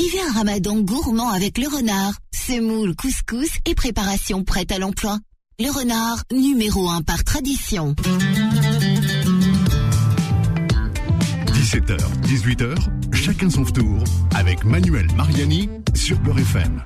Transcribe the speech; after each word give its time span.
Vivez 0.00 0.20
un 0.20 0.32
ramadan 0.32 0.76
gourmand 0.76 1.28
avec 1.30 1.58
le 1.58 1.66
renard. 1.66 2.12
Semoule, 2.32 2.94
couscous 2.94 3.48
et 3.66 3.74
préparation 3.74 4.44
prête 4.44 4.70
à 4.70 4.78
l'emploi. 4.78 5.18
Le 5.58 5.76
renard, 5.76 6.22
numéro 6.32 6.88
1 6.88 7.02
par 7.02 7.24
tradition. 7.24 7.96
17h, 11.52 11.98
18h, 12.22 12.76
chacun 13.12 13.50
son 13.50 13.64
tour 13.64 14.04
avec 14.36 14.62
Manuel 14.62 15.08
Mariani 15.16 15.68
sur 15.96 16.16
Beurre 16.20 16.38
FM. 16.38 16.80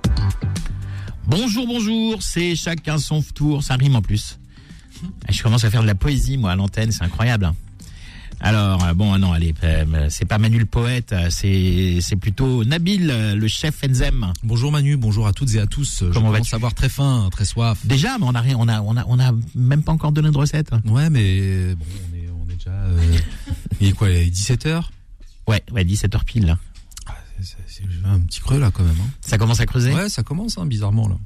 Bonjour, 1.27 1.67
bonjour, 1.67 2.23
c'est 2.23 2.57
chacun 2.57 2.97
son 2.97 3.21
tour, 3.21 3.63
ça 3.63 3.75
rime 3.75 3.97
en 3.97 4.01
plus. 4.01 4.39
Je 5.29 5.43
commence 5.43 5.65
à 5.65 5.71
faire 5.71 5.83
de 5.83 5.87
la 5.87 5.95
poésie, 5.95 6.39
moi, 6.39 6.53
à 6.53 6.57
l'antenne, 6.57 6.93
c'est 6.93 7.05
incroyable. 7.05 7.53
Alors, 8.45 8.83
euh, 8.85 8.93
bon, 8.95 9.17
non, 9.19 9.33
allez, 9.33 9.55
euh, 9.63 10.07
c'est 10.11 10.25
pas 10.25 10.39
Manu 10.39 10.59
le 10.59 10.67
poète, 10.67 11.13
euh, 11.13 11.29
c'est 11.31 11.99
c'est 12.01 12.17
plutôt 12.17 12.65
Nabil, 12.65 13.07
le 13.37 13.49
chef 13.49 13.85
Enzem. 13.89 14.33
Bonjour 14.43 14.73
Manu, 14.73 14.97
bonjour 14.97 15.29
à 15.29 15.33
toutes 15.33 15.55
et 15.55 15.61
à 15.61 15.67
tous. 15.67 15.99
Je 16.01 16.05
Comment 16.07 16.27
commence 16.33 16.39
vas-tu 16.41 16.55
à 16.55 16.57
avoir 16.57 16.75
très 16.75 16.89
faim, 16.89 17.29
très 17.31 17.45
soif. 17.45 17.79
Déjà, 17.87 18.19
mais 18.19 18.25
on 18.27 18.35
a 18.35 18.41
rien, 18.41 18.57
on 18.59 18.67
a, 18.69 18.81
on 18.81 18.97
a, 18.97 19.05
on 19.07 19.21
a 19.21 19.31
même 19.55 19.83
pas 19.85 19.93
encore 19.93 20.11
donné 20.11 20.31
de 20.33 20.37
recette. 20.37 20.71
Ouais, 20.87 21.09
mais 21.09 21.75
bon, 21.77 21.85
on 22.11 22.17
est, 22.17 22.29
on 22.31 22.51
est 22.51 22.57
déjà. 22.57 22.71
euh, 22.71 23.17
il 23.81 23.89
est 23.89 23.93
quoi, 23.93 24.11
il 24.11 24.17
est 24.17 24.31
17h 24.35 24.83
Ouais, 25.47 25.63
ouais, 25.73 25.85
17h 25.85 26.25
pile, 26.25 26.47
là. 26.47 26.59
J'ai 27.41 27.85
un 28.05 28.21
petit 28.21 28.41
creux 28.41 28.59
là 28.61 28.71
quand 28.73 28.85
même. 28.85 28.95
hein. 29.01 29.11
Ça 29.21 29.39
commence 29.39 29.59
à 29.61 29.67
creuser? 29.67 29.93
Ouais, 29.93 30.09
ça 30.09 30.23
commence 30.23 30.59
hein, 30.59 30.67
bizarrement 30.67 31.09
là. 31.09 31.17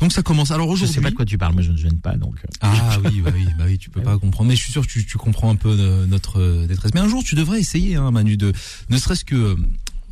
Donc 0.00 0.12
ça 0.12 0.22
commence. 0.22 0.50
Alors 0.50 0.66
Je 0.68 0.72
aujourd'hui. 0.72 0.94
sais 0.94 1.00
pas 1.00 1.10
de 1.10 1.14
quoi 1.14 1.24
tu 1.24 1.38
parles, 1.38 1.54
moi 1.54 1.62
je 1.62 1.70
ne 1.70 1.76
gêne 1.76 1.98
pas, 1.98 2.16
donc. 2.16 2.34
euh, 2.44 2.48
Ah 2.62 2.98
oui, 3.04 3.20
bah 3.20 3.30
oui, 3.34 3.46
bah 3.56 3.64
oui, 3.66 3.78
tu 3.78 3.90
peux 3.90 4.00
pas 4.02 4.18
comprendre. 4.18 4.48
Mais 4.48 4.56
je 4.56 4.62
suis 4.62 4.72
sûr 4.72 4.82
que 4.86 4.90
tu, 4.90 5.06
tu 5.06 5.18
comprends 5.18 5.50
un 5.50 5.56
peu 5.56 5.74
euh, 5.78 6.06
notre 6.06 6.40
euh, 6.40 6.66
détresse. 6.66 6.92
Mais 6.94 7.00
un 7.00 7.08
jour, 7.08 7.22
tu 7.24 7.34
devrais 7.36 7.60
essayer, 7.60 7.94
hein, 7.96 8.10
Manu, 8.10 8.36
de 8.36 8.52
ne 8.90 8.98
serait-ce 8.98 9.24
que 9.24 9.56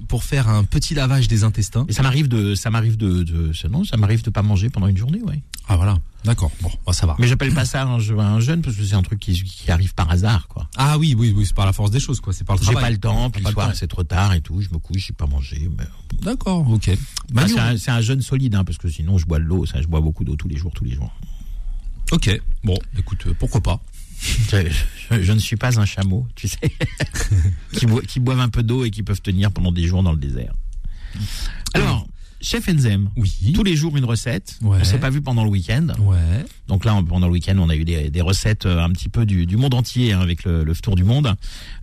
pour 0.09 0.25
faire 0.25 0.49
un 0.49 0.65
petit 0.65 0.95
lavage 0.95 1.29
des 1.29 1.45
intestins. 1.45 1.87
Et 1.89 1.93
ça 1.93 2.03
m'arrive 2.03 2.29
de, 2.29 2.55
ça 2.55 2.71
m'arrive 2.71 2.97
de, 2.97 3.23
de, 3.23 3.53
ça- 3.53 3.69
non, 3.69 3.85
ça 3.85 3.97
m'arrive 3.97 4.23
de 4.23 4.31
pas 4.31 4.43
manger 4.43 4.69
pendant 4.71 4.87
une 4.89 4.97
journée, 4.97 5.21
ouais. 5.23 5.43
Ah 5.69 5.77
voilà, 5.77 5.97
d'accord. 6.25 6.51
Bon, 6.61 6.71
bah, 6.87 6.93
ça 6.93 7.07
va. 7.07 7.15
Mais 7.19 7.27
j'appelle 7.29 7.55
pas 7.55 7.65
ça 7.65 7.85
un, 7.85 7.99
je- 7.99 8.15
un 8.15 8.41
jeûne 8.41 8.63
parce 8.63 8.77
que 8.77 8.85
c'est 8.85 8.95
un 8.95 9.03
truc 9.03 9.21
qui, 9.21 9.33
qui 9.43 9.71
arrive 9.71 9.95
par 9.95 10.11
hasard, 10.11 10.49
quoi. 10.49 10.69
Ah 10.77 10.99
oui, 10.99 11.15
oui, 11.17 11.33
oui, 11.37 11.47
c'est 11.47 11.55
par 11.55 11.67
la 11.67 11.73
force 11.73 11.91
des 11.91 12.01
choses, 12.01 12.21
quoi. 12.21 12.33
C'est 12.33 12.45
par 12.45 12.57
le 12.57 12.63
J'ai 12.63 12.73
pas 12.75 12.91
le 12.91 12.99
temps, 12.99 13.31
puis 13.31 13.43
le 13.43 13.53
soir 13.53 13.69
c'est 13.77 13.87
trop 13.89 14.03
tard 14.05 14.35
et 14.35 14.41
tout, 14.41 14.61
je 14.61 14.69
me 14.71 14.79
couche, 14.79 15.07
j'ai 15.07 15.13
pas 15.13 15.27
mangé. 15.27 15.71
mais- 15.79 15.85
D'accord, 16.21 16.69
ok. 16.71 16.91
Manu, 17.33 17.55
c'est 17.79 17.91
un, 17.91 17.97
un 17.97 18.01
jeûne 18.01 18.23
solide, 18.23 18.55
hein, 18.55 18.65
parce 18.65 18.79
que 18.79 18.89
sinon 18.89 19.19
je 19.19 19.27
bois 19.27 19.39
de 19.39 19.45
l'eau, 19.45 19.65
ça, 19.67 19.81
je 19.81 19.87
bois 19.87 20.01
beaucoup 20.01 20.25
d'eau 20.25 20.37
tous 20.37 20.49
les 20.49 20.57
jours, 20.57 20.73
tous 20.75 20.85
les 20.85 20.95
jours. 20.95 21.13
ok. 22.11 22.41
Bon, 22.65 22.77
écoute, 22.99 23.25
euh, 23.27 23.35
pourquoi 23.39 23.61
pas. 23.61 23.81
Je, 24.23 24.69
je- 25.11 25.23
je 25.23 25.33
ne 25.33 25.39
suis 25.39 25.57
pas 25.57 25.79
un 25.81 25.85
chameau, 25.85 26.27
tu 26.37 26.47
sais, 26.49 26.59
qui, 27.73 27.87
qui 28.09 28.21
boivent 28.21 28.41
un 28.41 28.49
peu 28.49 28.63
d'eau 28.63 28.85
et 28.85 28.91
qui 28.91 29.03
peuvent 29.03 29.21
tenir 29.21 29.51
pendant 29.51 29.73
des 29.73 29.85
jours 29.87 30.03
dans 30.03 30.13
le 30.13 30.19
désert. 30.19 30.55
Alors, 31.75 32.07
chef 32.41 32.69
Enzem, 32.69 33.11
Oui. 33.17 33.53
tous 33.55 33.65
les 33.65 33.75
jours 33.77 33.97
une 33.97 34.05
recette. 34.05 34.59
Ouais. 34.63 34.79
On 34.81 34.85
s'est 34.85 34.99
pas 34.99 35.11
vu 35.11 35.21
pendant 35.23 35.45
le 35.45 35.51
week-end. 35.51 35.89
Ouais. 35.99 36.45
Donc 36.69 36.85
là, 36.85 36.99
pendant 37.07 37.27
le 37.27 37.33
week-end, 37.33 37.57
on 37.59 37.69
a 37.69 37.77
eu 37.77 37.85
des, 37.85 38.11
des 38.11 38.21
recettes 38.21 38.65
euh, 38.67 38.83
un 38.83 38.91
petit 38.91 39.09
peu 39.09 39.27
du, 39.27 39.45
du 39.47 39.57
monde 39.57 39.75
entier 39.75 40.13
hein, 40.13 40.21
avec 40.21 40.45
le, 40.45 40.63
le 40.65 40.75
tour 40.77 40.95
du 40.97 41.05
monde. 41.05 41.35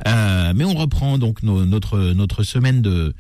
Euh, 0.08 0.54
mais 0.56 0.64
on 0.64 0.73
reprend 0.73 1.17
donc 1.17 1.44
nos- 1.44 1.66
notre 1.66 2.00
notre 2.14 2.44
semaine 2.44 2.82
de 2.82 3.14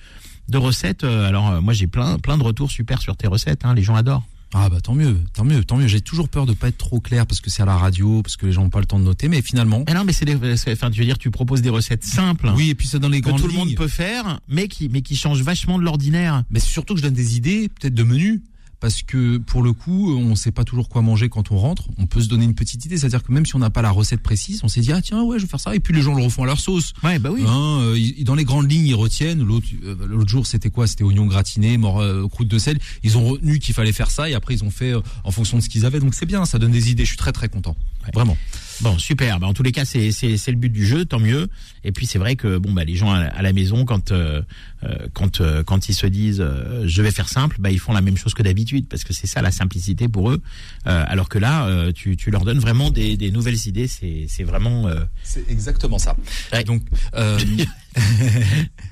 de 0.47 0.57
recettes. 0.57 1.03
Euh, 1.03 1.27
Alors 1.27 1.61
moi, 1.61 1.73
j'ai 1.73 1.87
plein 1.87 2.17
plein 2.19 2.37
de 2.37 2.43
retours 2.43 2.71
super 2.71 3.01
sur 3.01 3.15
tes 3.17 3.27
recettes. 3.27 3.65
Hein, 3.65 3.73
les 3.75 3.83
gens 3.83 3.95
adorent. 3.95 4.25
Ah 4.53 4.67
bah 4.69 4.81
tant 4.81 4.95
mieux, 4.95 5.17
tant 5.33 5.43
mieux, 5.43 5.63
tant 5.63 5.77
mieux. 5.77 5.87
J'ai 5.87 6.01
toujours 6.01 6.27
peur 6.27 6.45
de 6.45 6.53
pas 6.53 6.69
être 6.69 6.77
trop 6.77 6.99
clair 6.99 7.27
parce 7.27 7.39
que 7.39 7.49
c'est 7.49 7.61
à 7.61 7.65
la 7.65 7.77
radio, 7.77 8.23
parce 8.23 8.35
que 8.35 8.47
les 8.47 8.51
gens 8.51 8.63
n'ont 8.63 8.69
pas 8.69 8.79
le 8.79 8.85
temps 8.85 8.99
de 8.99 9.03
noter, 9.03 9.27
mais 9.27 9.41
finalement. 9.41 9.83
Mais 9.87 9.93
non, 9.93 10.03
mais 10.03 10.13
c'est 10.13 10.25
des, 10.25 10.35
enfin, 10.35 10.89
tu 10.89 10.99
veux 10.99 11.05
dire, 11.05 11.19
tu 11.19 11.29
proposes 11.29 11.61
des 11.61 11.69
recettes 11.69 12.03
simples. 12.03 12.51
Oui, 12.55 12.71
et 12.71 12.75
puis 12.75 12.87
c'est 12.87 12.99
dans 12.99 13.09
les 13.09 13.21
Que 13.21 13.29
grandes 13.29 13.41
tout 13.41 13.47
le 13.47 13.53
monde 13.53 13.75
peut 13.75 13.87
faire, 13.87 14.39
mais 14.47 14.67
qui 14.67 14.89
mais 14.89 15.01
qui 15.01 15.15
changent 15.15 15.43
vachement 15.43 15.77
de 15.77 15.83
l'ordinaire. 15.83 16.43
Mais 16.49 16.59
c'est 16.59 16.69
surtout 16.69 16.95
que 16.95 16.99
je 16.99 17.05
donne 17.05 17.13
des 17.13 17.37
idées, 17.37 17.69
peut-être 17.69 17.93
de 17.93 18.03
menus, 18.03 18.41
parce 18.79 19.03
que 19.03 19.37
pour 19.37 19.61
le 19.63 19.73
coup, 19.73 20.15
on 20.17 20.35
sait 20.35 20.51
pas 20.51 20.63
toujours 20.63 20.87
quoi 20.89 21.01
manger 21.01 21.27
quand 21.29 21.51
on 21.51 21.57
rentre. 21.57 21.87
On 21.97 22.05
peut 22.05 22.21
se 22.21 22.27
donner 22.29 22.45
une 22.45 22.55
petite 22.55 22.85
idée, 22.85 22.97
c'est-à-dire 22.97 23.23
que 23.23 23.31
même 23.31 23.45
si 23.45 23.55
on 23.55 23.59
n'a 23.59 23.69
pas 23.69 23.81
la 23.81 23.91
recette 23.91 24.21
précise, 24.21 24.61
on 24.63 24.67
s'est 24.67 24.81
dit 24.81 24.91
ah 24.91 25.01
tiens 25.01 25.21
ouais 25.23 25.37
je 25.37 25.43
vais 25.43 25.49
faire 25.49 25.59
ça, 25.59 25.75
et 25.75 25.79
puis 25.79 25.93
les 25.93 26.01
gens 26.01 26.15
le 26.15 26.23
refont 26.23 26.43
à 26.43 26.45
leur 26.45 26.59
sauce. 26.59 26.93
Ouais, 27.03 27.19
bah 27.19 27.29
oui. 27.31 27.43
Hein, 27.45 27.79
euh, 27.81 28.23
dans 28.23 28.35
les 28.35 28.45
grandes 28.45 28.71
lignes, 28.71 28.87
ils 28.87 28.95
retiennent. 28.95 29.43
L'autre, 29.43 29.67
euh, 29.83 29.95
l'autre 30.07 30.29
jour, 30.29 30.45
c'était 30.47 30.69
quoi? 30.69 30.87
C'était 30.87 31.03
oignons 31.03 31.25
gratinés, 31.25 31.77
mort, 31.77 31.99
euh, 32.01 32.27
croûte 32.27 32.47
de 32.47 32.57
sel. 32.59 32.79
Ils 33.03 33.17
ont 33.17 33.25
retenu 33.27 33.59
qu'il 33.59 33.73
fallait 33.73 33.91
faire 33.91 34.11
ça, 34.11 34.29
et 34.29 34.33
après 34.33 34.53
ils 34.55 34.63
ont 34.63 34.71
fait 34.71 34.91
euh, 34.93 35.01
en 35.23 35.31
fonction 35.31 35.57
de 35.57 35.63
ce 35.63 35.69
qu'ils 35.69 35.85
avaient. 35.85 35.99
Donc 35.99 36.13
c'est 36.15 36.25
bien, 36.25 36.45
ça 36.45 36.59
donne 36.59 36.71
des 36.71 36.89
idées. 36.91 37.03
Je 37.03 37.09
suis 37.09 37.17
très 37.17 37.31
très 37.33 37.49
content, 37.49 37.75
Ouais. 38.05 38.11
vraiment. 38.13 38.37
Bon, 38.81 38.97
super. 38.97 39.39
Bah, 39.39 39.47
en 39.47 39.53
tous 39.53 39.63
les 39.63 39.71
cas, 39.71 39.85
c'est 39.85 39.99
le 40.07 40.55
but 40.55 40.69
du 40.69 40.85
jeu, 40.85 41.05
tant 41.05 41.19
mieux. 41.19 41.49
Et 41.83 41.91
puis 41.91 42.05
c'est 42.05 42.19
vrai 42.19 42.35
que 42.35 42.57
bon 42.57 42.73
bah 42.73 42.83
les 42.83 42.95
gens 42.95 43.11
à, 43.11 43.19
à 43.19 43.41
la 43.41 43.53
maison 43.53 43.85
quand 43.85 44.11
euh, 44.11 44.41
euh, 44.83 45.07
quand 45.13 45.39
euh, 45.39 45.63
quand 45.63 45.87
ils 45.87 45.93
se 45.93 46.07
disent 46.07 46.41
euh, 46.41 46.83
je 46.85 47.01
vais 47.01 47.11
faire 47.11 47.29
simple, 47.29 47.55
bah 47.59 47.71
ils 47.71 47.79
font 47.79 47.93
la 47.93 48.01
même 48.01 48.17
chose 48.17 48.33
que 48.33 48.43
d'habitude 48.43 48.87
parce 48.87 49.03
que 49.03 49.13
c'est 49.13 49.27
ça 49.27 49.41
la 49.41 49.51
simplicité 49.51 50.07
pour 50.07 50.29
eux. 50.29 50.41
Euh, 50.87 51.03
alors 51.07 51.29
que 51.29 51.39
là, 51.39 51.67
euh, 51.67 51.91
tu 51.93 52.17
tu 52.17 52.31
leur 52.31 52.43
donnes 52.43 52.59
vraiment 52.59 52.89
des 52.91 53.15
des 53.15 53.31
nouvelles 53.31 53.67
idées. 53.67 53.87
C'est 53.87 54.25
c'est 54.27 54.43
vraiment 54.43 54.87
euh, 54.87 54.99
C'est 55.23 55.49
exactement 55.49 55.99
ça. 55.99 56.15
Ouais. 56.51 56.63
Donc 56.63 56.81
euh, 57.15 57.39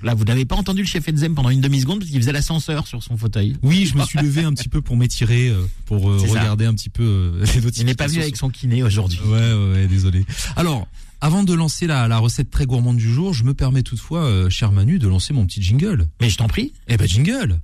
là 0.03 0.13
vous 0.13 0.23
n'avez 0.25 0.45
pas 0.45 0.55
entendu 0.55 0.81
le 0.81 0.87
chef 0.87 1.07
Enzem 1.09 1.35
pendant 1.35 1.49
une 1.49 1.61
demi 1.61 1.81
seconde 1.81 1.99
parce 1.99 2.09
qu'il 2.11 2.19
faisait 2.19 2.31
l'ascenseur 2.31 2.87
sur 2.87 3.03
son 3.03 3.17
fauteuil. 3.17 3.55
oui, 3.63 3.85
je 3.85 3.97
me 3.97 4.03
suis 4.05 4.19
levé 4.19 4.43
un 4.43 4.53
petit 4.53 4.69
peu 4.69 4.81
pour 4.81 4.97
m'étirer, 4.97 5.49
euh, 5.49 5.65
pour 5.85 6.09
euh, 6.09 6.19
ça. 6.19 6.27
regarder 6.39 6.65
un 6.65 6.73
petit 6.73 6.89
peu 6.89 7.03
euh, 7.03 7.31
les 7.31 7.37
notifications. 7.61 7.71
Il 7.81 7.85
n'est 7.85 7.95
pas 7.95 8.07
venu 8.07 8.21
avec 8.21 8.35
son 8.37 8.49
kiné 8.49 8.83
aujourd'hui. 8.83 9.19
Ouais, 9.25 9.53
ouais, 9.53 9.71
ouais, 9.73 9.87
désolé. 9.87 10.25
Alors, 10.55 10.87
avant 11.21 11.43
de 11.43 11.53
lancer 11.53 11.87
la, 11.87 12.07
la 12.07 12.17
recette 12.19 12.49
très 12.51 12.65
gourmande 12.65 12.97
du 12.97 13.11
jour, 13.13 13.33
je 13.33 13.43
me 13.43 13.53
permets 13.53 13.83
toutefois, 13.83 14.23
euh, 14.25 14.49
cher 14.49 14.71
Manu, 14.71 14.99
de 14.99 15.07
lancer 15.07 15.33
mon 15.33 15.45
petit 15.45 15.61
jingle. 15.61 16.07
Mais 16.21 16.29
je 16.29 16.37
t'en 16.37 16.47
prie. 16.47 16.73
Eh 16.87 16.97
ben, 16.97 17.07
jingle 17.07 17.59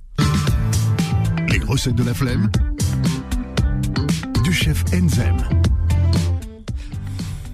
Les 1.48 1.58
recettes 1.60 1.94
de 1.96 2.02
la 2.04 2.14
flemme 2.14 2.50
du 4.44 4.52
chef 4.52 4.84
Enzem. 4.92 5.36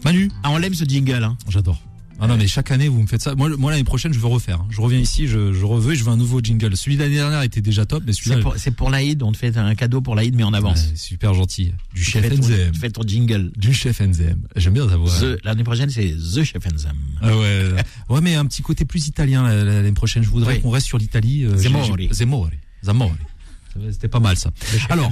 Manu, 0.04 0.30
Ah, 0.42 0.50
on 0.50 0.56
l'aime 0.58 0.74
ce 0.74 0.84
jingle. 0.84 1.22
Hein. 1.22 1.36
j'adore. 1.48 1.80
Ah 2.22 2.26
non, 2.26 2.36
mais 2.36 2.46
chaque 2.46 2.70
année, 2.70 2.88
vous 2.88 3.00
me 3.00 3.06
faites 3.06 3.22
ça. 3.22 3.34
Moi, 3.34 3.48
l'année 3.70 3.82
prochaine, 3.84 4.12
je 4.12 4.18
veux 4.18 4.26
refaire. 4.26 4.62
Je 4.68 4.80
reviens 4.80 4.98
ici, 4.98 5.26
je, 5.26 5.52
je 5.54 5.64
reveux 5.64 5.92
et 5.92 5.96
je 5.96 6.04
veux 6.04 6.10
un 6.10 6.16
nouveau 6.18 6.40
jingle. 6.40 6.76
Celui 6.76 6.96
de 6.96 7.02
l'année 7.02 7.14
dernière 7.14 7.42
était 7.42 7.62
déjà 7.62 7.86
top, 7.86 8.02
mais 8.06 8.12
C'est 8.12 8.24
celui-là, 8.24 8.42
pour, 8.42 8.56
c'est 8.58 8.70
pour 8.72 8.90
l'Aïd, 8.90 9.22
on 9.22 9.32
te 9.32 9.38
fait 9.38 9.56
un 9.56 9.74
cadeau 9.74 10.00
pour 10.02 10.14
l'Aïd, 10.14 10.34
mais 10.36 10.42
en 10.42 10.52
avance. 10.52 10.82
ouais, 10.88 10.96
super 10.96 11.32
gentil. 11.34 11.72
Du 11.94 12.02
Tu 12.04 12.10
chef 12.10 12.22
fais 12.22 12.30
ton- 12.36 12.42
Enzem. 12.42 12.70
tu 12.72 12.78
fais 12.80 12.90
ton 12.90 13.02
jingle. 13.06 13.50
Du 13.56 13.72
chef 13.72 14.00
Enzem. 14.02 14.42
J'aime 14.56 14.74
bien. 14.74 14.86
The- 14.86 15.38
L'année 15.44 15.64
prochaine, 15.64 15.88
c'est 15.90 16.14
The 16.14 16.44
Chef 16.44 16.62
Enzem. 16.72 16.92
Ah 17.22 17.36
ouais. 17.36 17.68
ouais, 18.10 18.20
mais 18.20 18.34
un 18.34 18.44
petit 18.44 18.62
côté 18.62 18.84
plus 18.84 19.08
italien 19.08 19.42
la- 19.42 19.64
la- 19.64 19.74
l'année 19.76 19.92
prochaine. 19.92 20.22
Je 20.22 20.28
voudrais 20.28 20.56
Oui. 20.56 20.60
qu'on 20.60 20.70
reste 20.70 20.86
sur 20.86 20.98
l'Italie. 20.98 21.44
euh, 21.44 21.56
Zemmouri. 21.56 21.86
j'ai- 22.02 22.08
j'ai- 22.08 22.14
Zemmouri. 22.14 22.50
Zemmouri. 22.82 23.12
C'était 23.90 24.08
pas 24.08 24.20
mal 24.20 24.36
ça. 24.36 24.50
Alors. 24.88 25.10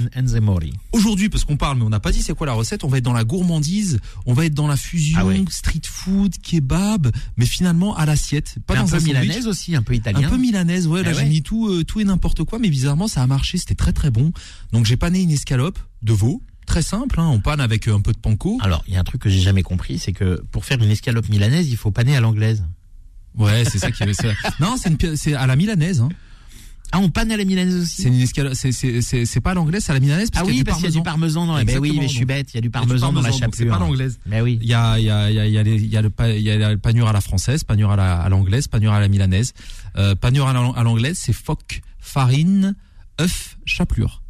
Aujourd'hui, 0.91 1.29
parce 1.29 1.45
qu'on 1.45 1.57
parle, 1.57 1.77
mais 1.77 1.83
on 1.85 1.89
n'a 1.89 1.99
pas 1.99 2.11
dit 2.11 2.21
c'est 2.21 2.33
quoi 2.33 2.45
la 2.47 2.53
recette, 2.53 2.83
on 2.83 2.87
va 2.87 2.97
être 2.97 3.03
dans 3.03 3.13
la 3.13 3.23
gourmandise, 3.23 3.99
on 4.25 4.33
va 4.33 4.45
être 4.45 4.53
dans 4.53 4.67
la 4.67 4.75
fusion, 4.77 5.17
Ah 5.21 5.25
ouais. 5.25 5.43
street 5.49 5.81
food, 5.85 6.35
kebab, 6.41 7.09
mais 7.37 7.45
finalement 7.45 7.95
à 7.95 8.05
l'assiette. 8.05 8.55
Pas 8.67 8.75
un 8.75 8.81
dans 8.83 8.87
peu 8.89 8.95
un 8.95 8.99
sandwich. 8.99 9.13
milanaise 9.19 9.47
aussi, 9.47 9.75
un 9.75 9.81
peu 9.81 9.95
italien. 9.95 10.27
Un 10.27 10.29
peu 10.29 10.37
milanaise, 10.37 10.87
ouais. 10.87 11.03
Là, 11.03 11.11
Ah 11.13 11.19
j'ai 11.19 11.25
mis 11.25 11.41
tout, 11.41 11.67
euh, 11.69 11.83
tout 11.83 11.99
et 11.99 12.03
n'importe 12.03 12.43
quoi, 12.43 12.59
mais 12.59 12.69
bizarrement, 12.69 13.07
ça 13.07 13.23
a 13.23 13.27
marché. 13.27 13.57
C'était 13.57 13.75
très 13.75 13.93
très 13.93 14.11
bon. 14.11 14.31
Donc, 14.71 14.85
j'ai 14.85 14.97
pané 14.97 15.21
une 15.21 15.31
escalope 15.31 15.79
de 16.01 16.13
veau, 16.13 16.41
très 16.65 16.81
simple. 16.81 17.19
Hein, 17.19 17.27
on 17.31 17.39
panne 17.39 17.61
avec 17.61 17.87
euh, 17.87 17.95
un 17.95 18.01
peu 18.01 18.11
de 18.11 18.17
panko. 18.19 18.57
Alors, 18.61 18.83
il 18.87 18.93
y 18.93 18.97
a 18.97 18.99
un 18.99 19.03
truc 19.03 19.21
que 19.21 19.29
j'ai 19.29 19.39
jamais 19.41 19.63
compris, 19.63 19.99
c'est 19.99 20.13
que 20.13 20.43
pour 20.51 20.65
faire 20.65 20.81
une 20.83 20.91
escalope 20.91 21.29
milanaise, 21.29 21.69
il 21.69 21.77
faut 21.77 21.91
paner 21.91 22.15
à 22.15 22.19
l'anglaise. 22.21 22.63
Ouais, 23.37 23.63
c'est 23.65 23.79
ça 23.79 23.91
qui. 23.91 24.03
c'est- 24.13 24.35
non, 24.59 24.75
c'est 24.77 24.89
une 24.89 24.97
pi- 24.97 25.15
c'est 25.15 25.33
à 25.33 25.47
la 25.47 25.55
milanaise. 25.55 26.01
Hein. 26.01 26.09
Ah, 26.91 26.99
on 26.99 27.09
panne 27.09 27.31
à 27.31 27.37
la 27.37 27.45
milanaise 27.45 27.75
aussi 27.75 28.01
C'est 28.01 28.07
une 28.07 28.19
escalope. 28.19 28.53
C'est 28.55 28.71
c'est 28.71 29.01
c'est 29.01 29.25
c'est 29.25 29.41
pas 29.41 29.51
à 29.51 29.53
l'anglaise, 29.53 29.83
c'est 29.83 29.91
à 29.91 29.93
la 29.93 29.99
milanaise. 29.99 30.31
Parce 30.31 30.43
Ah 30.43 30.45
qu'il 30.47 30.55
y 30.55 30.57
a 30.57 30.61
oui, 30.61 30.63
parce 30.63 30.77
qu'il 30.79 30.89
y 30.89 30.93
a 30.93 30.97
du 30.97 31.03
parmesan 31.03 31.45
dans 31.45 31.55
la... 31.55 31.63
Ben 31.63 31.77
oui, 31.79 31.95
mais 31.99 32.07
je 32.07 32.13
suis 32.15 32.25
bête, 32.25 32.51
il 32.53 32.55
y 32.55 32.57
a 32.57 32.61
du 32.61 32.69
parmesan 32.71 33.13
dans 33.13 33.21
la 33.21 33.31
chapelure. 33.31 33.53
C'est 33.53 33.65
pas 33.65 33.77
l'anglaise. 33.79 34.19
Mais 34.25 34.41
oui. 34.41 34.57
Il 34.61 34.67
y 34.67 34.73
a, 34.73 34.97
il 34.97 35.05
y 35.05 35.09
a, 35.11 35.29
il 35.29 35.35
y 35.35 35.39
a, 35.39 35.61
il 35.61 35.85
y 35.85 35.97
a, 35.97 36.01
le, 36.01 36.09
pa- 36.09 36.29
il 36.31 36.41
y 36.41 36.49
a 36.51 36.71
le 36.71 36.77
panure 36.77 37.07
à 37.07 37.13
la 37.13 37.21
française, 37.21 37.63
panure 37.63 37.91
à 37.91 37.95
la, 37.95 38.19
à 38.19 38.29
l'anglaise, 38.29 38.67
panure 38.67 38.91
à 38.93 38.99
la 38.99 39.07
milanaise. 39.07 39.53
Euh, 39.97 40.15
panure 40.15 40.47
à 40.47 40.53
la- 40.53 40.71
à 40.75 40.83
l'anglaise, 40.83 41.17
c'est 41.19 41.33
phoque, 41.33 41.81
farine, 41.99 42.75
œuf, 43.21 43.57
chapelure. 43.65 44.23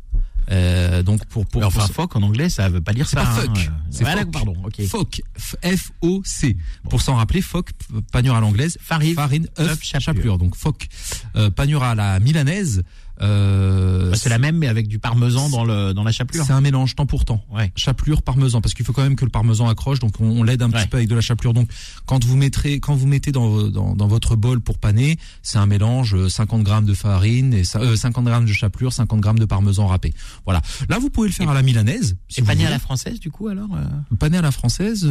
Euh, 0.51 1.04
donc 1.04 1.25
pour 1.25 1.46
pour, 1.46 1.63
enfin, 1.63 1.86
pour- 1.86 1.96
phoque 1.96 2.16
en 2.16 2.24
anglais, 2.24 2.50
ça 2.50 2.69
veut 2.69 2.81
pas 2.81 2.94
dire 2.94 3.07
c'est 3.07 3.18
ça. 3.18 3.24
pas 3.24 3.30
hein. 3.30 3.36
fuck, 3.36 3.69
c'est 3.92 4.04
voilà, 4.04 4.25
pardon, 4.25 4.56
ok. 4.63 4.84
Phoque, 4.88 5.22
F 5.63 5.92
O 6.01 6.22
C. 6.25 6.57
Pour 6.90 7.01
s'en 7.01 7.16
rappeler, 7.16 7.42
phoque, 7.42 7.69
panure 8.12 8.36
à 8.36 8.42
l'anglaise, 8.42 8.78
Farine, 8.81 9.13
farine, 9.16 9.48
œuf, 9.60 9.80
chapelure. 9.84 10.38
Donc 10.38 10.56
phoque, 10.56 10.88
euh, 11.36 11.50
panure 11.51 11.84
à 11.84 11.94
la 11.96 12.19
milanaise. 12.19 12.84
Euh, 13.21 14.12
Bah, 14.12 14.18
c'est 14.18 14.30
la 14.30 14.39
même, 14.39 14.57
mais 14.57 14.68
avec 14.68 14.88
du 14.88 14.98
parmesan 15.00 15.50
dans 15.50 15.63
le 15.66 15.94
dans 15.94 16.04
la 16.04 16.12
chapelure. 16.12 16.45
c'est 16.45 16.54
un 16.54 16.62
mélange 16.62 16.95
temps 16.95 17.06
pour 17.06 17.25
temps. 17.25 17.44
Ouais. 17.51 17.71
chapelure 17.75 18.21
parmesan 18.21 18.62
parce 18.62 18.74
qu'il 18.74 18.86
faut 18.86 18.94
quand 18.94 19.04
même 19.04 19.16
que 19.16 19.25
le 19.25 19.31
parmesan 19.31 19.68
accroche 19.68 20.00
donc 20.00 20.13
on, 20.19 20.25
on 20.30 20.44
l'aide 20.44 20.62
un 20.62 20.69
Ouais. 20.71 20.80
petit 20.81 20.88
peu 20.88 20.98
avec 20.98 21.10
de 21.10 21.16
la 21.16 21.21
chapelure 21.21 21.54
donc 21.54 21.69
quand 22.06 22.24
vous 22.24 22.38
mettrez 22.38 22.80
quand 22.80 22.95
vous 22.95 23.07
mettez 23.07 23.31
dans, 23.31 23.68
dans, 23.68 23.95
dans 23.95 24.07
votre 24.07 24.36
bol 24.36 24.62
pour 24.62 24.77
paner 24.77 25.18
c'est 25.44 25.57
un 25.57 25.66
mélange 25.66 26.16
euh, 26.16 26.30
50 26.30 26.63
grammes 26.63 26.86
de 26.86 26.94
farine 26.94 27.54
et 27.54 27.63
euh, 27.75 27.95
50 27.95 28.24
grammes 28.25 28.45
de 28.45 28.54
chapelure 28.54 28.94
50 28.94 29.19
grammes 29.19 29.39
de 29.39 29.45
parmesan 29.45 29.88
râpé 29.88 30.13
voilà 30.45 30.62
là 30.89 30.98
vous 31.00 31.10
pouvez 31.10 31.27
le 31.27 31.33
faire 31.33 31.50
à 31.50 31.54
la 31.54 31.62
milanaise 31.62 32.16
si 32.30 32.39
Et 32.39 32.44
pané 32.44 32.66
à 32.66 32.69
la 32.69 32.80
française, 32.80 33.19
du 33.19 33.31
coup, 33.31 33.48
alors 33.48 33.69
euh, 33.75 34.16
pané 34.18 34.38
à 34.38 34.42
la 34.42 34.51
française 34.51 35.06
euh, 35.06 35.10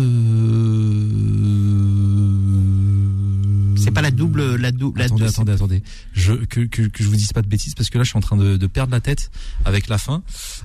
C'est 3.89 3.95
pas 3.95 4.03
la 4.03 4.11
double, 4.11 4.57
la 4.57 4.71
double. 4.71 5.03
Attendez, 5.03 5.25
la, 5.25 5.29
attendez, 5.31 5.53
attendez. 5.53 5.83
Je, 6.13 6.33
que, 6.35 6.61
que, 6.61 6.83
que 6.83 7.03
je 7.03 7.09
vous 7.09 7.17
dise 7.17 7.33
pas 7.33 7.43
de 7.43 7.49
bêtises 7.49 7.75
parce 7.75 7.91
que 7.91 7.99
là 7.99 8.05
je 8.05 8.11
suis 8.11 8.19
en 8.19 8.21
train 8.21 8.37
de, 8.37 8.57
de 8.57 8.67
perdre 8.67 8.93
la 8.93 9.01
tête 9.01 9.31
avec 9.65 9.89
la 9.89 9.99
fin. 9.99 10.23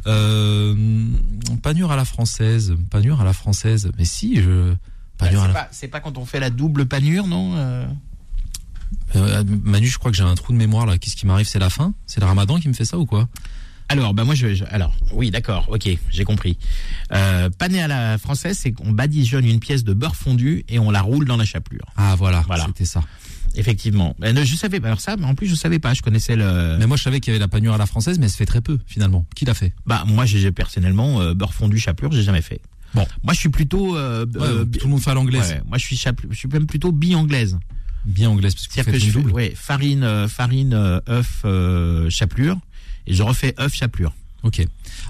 Euh, 0.08 1.08
panure 1.62 1.92
à 1.92 1.96
la 1.96 2.06
française, 2.06 2.76
panure 2.90 3.22
à 3.22 3.24
la 3.24 3.34
française. 3.34 3.92
Mais 3.98 4.06
si, 4.06 4.42
je. 4.42 4.74
Panure 5.18 5.44
à 5.44 5.48
c'est 5.48 5.54
la... 5.54 5.70
c'est 5.72 5.88
pas 5.88 6.00
quand 6.00 6.18
on 6.18 6.26
fait 6.26 6.40
la 6.40 6.50
double 6.50 6.86
panure, 6.86 7.28
non 7.28 7.56
euh 7.56 7.86
Euh, 9.16 9.44
Manu, 9.64 9.88
je 9.88 9.98
crois 9.98 10.12
que 10.12 10.18
j'ai 10.18 10.24
un 10.24 10.36
trou 10.36 10.54
de 10.54 10.58
mémoire 10.58 10.86
là. 10.86 10.98
Qu'est-ce 10.98 11.16
qui 11.16 11.26
m'arrive? 11.26 11.48
C'est 11.48 11.60
la 11.60 11.70
fin? 11.70 11.94
C'est 12.06 12.20
le 12.20 12.26
ramadan 12.26 12.60
qui 12.60 12.68
me 12.68 12.74
fait 12.74 12.86
ça 12.86 12.98
ou 12.98 13.06
quoi? 13.06 13.28
Alors, 13.90 14.14
bah 14.14 14.24
moi, 14.24 14.34
je, 14.36 14.54
je- 14.56 14.64
alors, 14.70 14.96
oui, 15.12 15.30
d'accord, 15.30 15.68
ok, 15.70 15.88
j'ai 16.10 16.24
compris. 16.24 16.58
Euh, 17.12 17.50
pané 17.50 17.82
à 17.82 17.88
la 17.88 18.18
française, 18.18 18.58
c'est 18.60 18.72
qu'on 18.72 18.92
badigeonne 18.92 19.46
une 19.46 19.60
pièce 19.60 19.84
de 19.84 19.94
beurre 19.94 20.16
fondu 20.16 20.64
et 20.70 20.80
on 20.80 20.90
la 20.90 21.02
roule 21.02 21.26
dans 21.26 21.38
la 21.38 21.46
chapelure. 21.46 21.86
Ah 21.98 22.16
voilà, 22.18 22.44
Voilà. 22.48 22.66
c'était 22.68 22.86
ça. 22.86 23.02
Effectivement. 23.56 24.16
Euh, 24.24 24.34
ne, 24.34 24.44
je 24.44 24.56
savais 24.56 24.80
pas. 24.80 24.88
Alors 24.88 25.00
ça, 25.00 25.16
mais 25.16 25.26
en 25.26 25.36
plus, 25.36 25.46
je 25.48 25.54
savais 25.56 25.78
pas. 25.78 25.94
Je 25.94 26.02
connaissais 26.02 26.36
le. 26.36 26.78
Mais 26.80 26.88
moi 26.88 26.98
je 26.98 27.04
savais 27.04 27.20
qu'il 27.20 27.32
y 27.32 27.36
avait 27.36 27.40
la 27.44 27.48
panure 27.48 27.74
à 27.76 27.78
la 27.78 27.86
française, 27.86 28.18
mais 28.18 28.26
elle 28.26 28.32
se 28.32 28.38
fait 28.38 28.48
très 28.48 28.62
peu 28.62 28.80
finalement. 28.88 29.28
Qui 29.36 29.46
l'a 29.46 29.54
fait? 29.54 29.74
Bah 29.86 30.04
moi, 30.08 30.26
j'ai 30.26 30.52
personnellement 30.52 31.22
euh, 31.22 31.34
beurre 31.36 31.54
fondu 31.54 31.78
chapelure, 31.78 32.12
j'ai 32.12 32.24
jamais 32.24 32.42
fait. 32.42 32.62
Bon. 32.96 33.06
Moi, 33.22 33.34
je 33.34 33.40
suis 33.40 33.50
plutôt. 33.50 33.96
euh, 33.96 34.26
Ouais, 34.26 34.42
euh, 34.42 34.66
Tout 34.66 34.86
le 34.88 34.92
monde 34.92 35.02
fait 35.02 35.12
à 35.12 35.14
l'anglaise. 35.14 35.50
ouais, 35.52 35.62
moi, 35.68 35.78
je 35.78 35.86
suis 35.86 35.98
chapelure, 35.98 36.32
je 36.34 36.38
suis 36.40 36.48
même 36.48 36.66
plutôt 36.66 36.92
bi-anglaise. 36.92 37.60
Bien 38.06 38.30
anglaise 38.30 38.56
parce 38.56 38.68
que 38.68 38.74
vous 38.74 38.84
faites 38.84 38.94
que 38.94 39.00
je 39.00 39.06
fais, 39.06 39.12
double. 39.12 39.32
ouais, 39.32 39.54
farine, 39.56 40.04
euh, 40.04 40.28
farine, 40.28 40.74
euh, 40.74 41.00
œuf, 41.08 41.42
euh, 41.46 42.10
chapelure, 42.10 42.58
et 43.08 43.14
je 43.14 43.24
refais 43.24 43.54
œuf 43.60 43.74
chapelure. 43.74 44.14
Ok. 44.44 44.66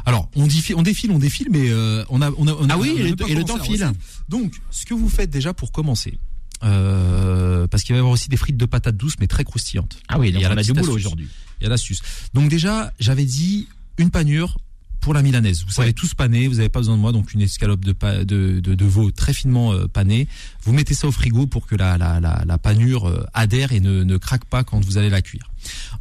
Alors 0.05 0.29
on 0.35 0.45
défile, 0.47 0.75
on 0.75 0.81
défile, 0.83 1.11
on 1.11 1.17
défile, 1.19 1.47
mais 1.51 1.69
euh, 1.69 2.03
on 2.09 2.21
a, 2.21 2.29
on 2.37 2.47
a, 2.47 2.53
on 2.53 2.69
a- 2.69 2.73
Ah 2.73 2.77
oui, 2.77 2.91
on 2.97 3.23
a 3.23 3.27
et 3.27 3.31
et 3.31 3.35
le 3.35 3.43
temps 3.43 3.57
file. 3.59 3.91
Donc, 4.29 4.53
ce 4.71 4.85
que 4.85 4.93
vous 4.93 5.09
faites 5.09 5.29
déjà 5.31 5.53
pour 5.53 5.71
commencer, 5.71 6.17
euh, 6.63 7.67
parce 7.67 7.83
qu'il 7.83 7.93
va 7.93 7.97
y 7.97 7.99
avoir 7.99 8.13
aussi 8.13 8.29
des 8.29 8.37
frites 8.37 8.57
de 8.57 8.65
patates 8.65 8.95
douces, 8.97 9.15
mais 9.19 9.27
très 9.27 9.43
croustillantes. 9.43 9.97
Ah 10.07 10.19
oui, 10.19 10.29
Il 10.29 10.39
y 10.39 10.45
a 10.45 10.51
on 10.53 10.57
a 10.57 10.63
du 10.63 10.73
boulot 10.73 10.93
aujourd'hui. 10.93 11.27
Il 11.59 11.63
y 11.63 11.67
a 11.67 11.69
l'astuce. 11.69 12.01
Donc 12.33 12.49
déjà, 12.49 12.93
j'avais 12.99 13.25
dit 13.25 13.67
une 13.97 14.09
panure 14.09 14.57
pour 15.01 15.13
la 15.13 15.21
milanaise. 15.21 15.63
Vous 15.65 15.71
savez 15.71 15.89
Ouais. 15.89 15.93
tous 15.93 16.13
paner, 16.13 16.47
vous 16.47 16.55
n'avez 16.55 16.69
pas 16.69 16.79
besoin 16.79 16.95
de 16.95 17.01
moi, 17.01 17.11
donc 17.11 17.33
une 17.33 17.41
escalope 17.41 17.83
de, 17.83 17.91
pa- 17.91 18.23
de, 18.23 18.59
de, 18.61 18.73
de 18.75 18.85
veau 18.85 19.11
très 19.11 19.33
finement 19.33 19.73
euh, 19.73 19.87
panée. 19.87 20.27
Vous 20.63 20.71
mettez 20.73 20.93
ça 20.93 21.07
au 21.07 21.11
frigo 21.11 21.45
pour 21.47 21.67
que 21.67 21.75
la, 21.75 21.97
la, 21.97 22.19
la, 22.21 22.43
la 22.45 22.57
panure 22.57 23.07
euh, 23.09 23.25
adhère 23.33 23.73
et 23.73 23.79
ne, 23.81 24.03
ne 24.03 24.17
craque 24.17 24.45
pas 24.45 24.63
quand 24.63 24.79
vous 24.83 24.97
allez 24.97 25.09
la 25.09 25.21
cuire. 25.21 25.51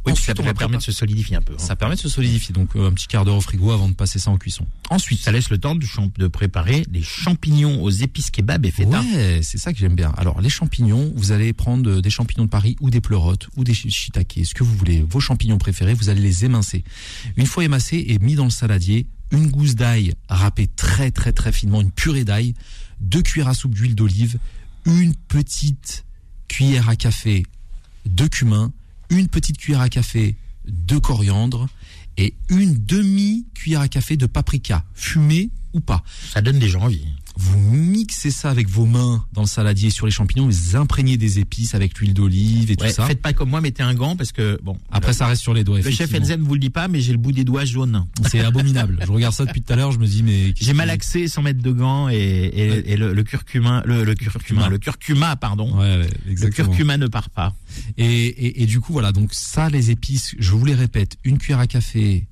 Oui, 0.05 0.13
ça 0.15 0.33
permettre 0.33 0.77
de 0.77 0.79
se 0.83 0.91
solidifier 0.91 1.35
un 1.37 1.41
peu. 1.41 1.53
hein. 1.53 1.57
Ça 1.59 1.75
permet 1.75 1.95
de 1.95 1.99
se 1.99 2.09
solidifier, 2.09 2.53
donc 2.53 2.75
euh, 2.75 2.87
un 2.87 2.91
petit 2.91 3.07
quart 3.07 3.25
d'heure 3.25 3.35
au 3.37 3.41
frigo 3.41 3.71
avant 3.71 3.87
de 3.87 3.93
passer 3.93 4.19
ça 4.19 4.31
en 4.31 4.37
cuisson. 4.37 4.65
Ensuite, 4.89 5.21
Ça 5.21 5.31
laisse 5.31 5.49
le 5.49 5.57
temps 5.57 5.75
de, 5.75 6.27
préparer 6.27 6.85
les 6.91 7.01
champignons 7.03 7.81
aux 7.81 7.89
épices 7.89 8.31
kebab 8.31 8.65
et 8.65 8.71
feta. 8.71 9.01
Ouais, 9.01 9.39
c'est 9.43 9.57
ça 9.57 9.71
que 9.73 9.79
j'aime 9.79 9.95
bien. 9.95 10.11
Alors, 10.17 10.41
les 10.41 10.49
champignons, 10.49 11.11
vous 11.15 11.31
allez 11.31 11.53
prendre 11.53 11.89
euh, 11.89 12.01
des 12.01 12.09
champignons 12.09 12.45
de 12.45 12.49
Paris 12.49 12.75
ou 12.81 12.89
des 12.89 13.01
pleurotes 13.01 13.47
ou 13.55 13.63
des 13.63 13.73
shi- 13.73 13.89
shiitake, 13.91 14.39
ce 14.43 14.53
que 14.53 14.63
vous 14.63 14.75
voulez. 14.75 15.05
Vos 15.07 15.19
champignons 15.19 15.57
préférés, 15.57 15.93
vous 15.93 16.09
allez 16.09 16.21
les 16.21 16.45
émincer. 16.45 16.83
Une 17.37 17.45
fois 17.45 17.63
émincés 17.63 18.03
et 18.09 18.19
mis 18.19 18.35
dans 18.35 18.45
le 18.45 18.49
saladier, 18.49 19.07
une 19.31 19.47
gousse 19.49 19.75
d'ail 19.75 20.13
râpée 20.29 20.67
très 20.67 21.11
très 21.11 21.31
très 21.31 21.51
finement, 21.51 21.81
une 21.81 21.91
purée 21.91 22.23
d'ail, 22.23 22.53
deux 22.99 23.21
cuillères 23.21 23.47
à 23.49 23.53
soupe 23.53 23.73
d'huile 23.73 23.95
d'olive, 23.95 24.37
une 24.85 25.15
petite 25.15 26.05
cuillère 26.47 26.89
à 26.89 26.95
café 26.95 27.45
de 28.05 28.27
cumin, 28.27 28.71
une 29.09 29.27
petite 29.27 29.57
cuillère 29.57 29.81
à 29.81 29.89
café 29.89 30.35
de 30.65 30.97
coriandre 30.97 31.67
et 32.17 32.35
une 32.49 32.85
demi-cuillère 32.85 33.81
à 33.81 33.87
café 33.87 34.17
de 34.17 34.25
paprika, 34.25 34.85
fumée 34.93 35.49
ou 35.73 35.79
pas. 35.79 36.03
Ça 36.31 36.41
donne 36.41 36.59
déjà 36.59 36.79
envie. 36.79 37.05
Vous 37.35 37.59
mixez 37.59 38.29
ça 38.29 38.51
avec 38.51 38.69
vos 38.69 38.85
mains 38.85 39.25
dans 39.33 39.41
le 39.41 39.47
saladier 39.47 39.89
sur 39.89 40.05
les 40.05 40.11
champignons, 40.11 40.45
vous 40.47 40.75
imprégnez 40.75 41.17
des 41.17 41.39
épices 41.39 41.73
avec 41.73 41.97
l'huile 41.97 42.13
d'olive 42.13 42.69
et 42.69 42.75
tout 42.75 42.83
Ouais, 42.85 42.91
ça. 42.93 43.07
Faites 43.07 43.21
pas 43.21 43.33
comme 43.33 43.49
moi, 43.49 43.59
mettez 43.59 43.81
un 43.81 43.95
gant 43.95 44.15
parce 44.15 44.31
que 44.31 44.59
bon. 44.63 44.77
Après, 44.91 45.11
le, 45.11 45.17
ça 45.17 45.25
reste 45.27 45.41
sur 45.41 45.53
les 45.53 45.63
doigts. 45.63 45.79
le 45.81 45.89
chef. 45.89 46.13
Enzen 46.13 46.41
vous 46.41 46.53
le 46.53 46.59
dit 46.59 46.69
pas, 46.69 46.87
mais 46.87 47.01
j'ai 47.01 47.11
le 47.11 47.17
bout 47.17 47.31
des 47.31 47.43
doigts 47.43 47.65
jaune. 47.65 48.05
C'est 48.29 48.39
abominable. 48.41 48.99
Je 49.03 49.11
regarde 49.11 49.33
ça 49.33 49.45
depuis 49.45 49.61
tout 49.63 49.73
à 49.73 49.75
l'heure, 49.75 49.91
je 49.91 49.97
me 49.97 50.05
dis 50.05 50.21
mais 50.21 50.53
J'ai 50.55 50.73
mal 50.73 50.87
qui- 50.89 50.93
axé 50.93 51.27
sans 51.27 51.41
mettre 51.41 51.61
de 51.61 51.71
gants 51.71 52.07
et, 52.09 52.15
et, 52.15 52.69
Ouais. 52.69 52.83
et 52.85 52.97
le, 52.97 53.13
le 53.13 53.23
curcuma, 53.23 53.81
le, 53.85 54.03
le 54.03 54.13
curcuma, 54.15 54.39
Curcuma. 54.39 54.69
le 54.69 54.77
curcuma, 54.77 55.35
pardon. 55.35 55.79
Ouais, 55.79 56.07
le 56.27 56.49
curcuma 56.49 56.97
ne 56.97 57.07
part 57.07 57.29
pas. 57.31 57.55
Et, 57.97 58.05
et, 58.25 58.61
et 58.61 58.65
du 58.67 58.79
coup, 58.79 58.93
voilà, 58.93 59.11
donc 59.11 59.33
ça, 59.33 59.69
les 59.69 59.89
épices, 59.89 60.35
je 60.37 60.51
vous 60.51 60.65
les 60.65 60.75
répète, 60.75 61.17
une 61.23 61.39
cuillère 61.39 61.59
à 61.59 61.67
café 61.67 62.27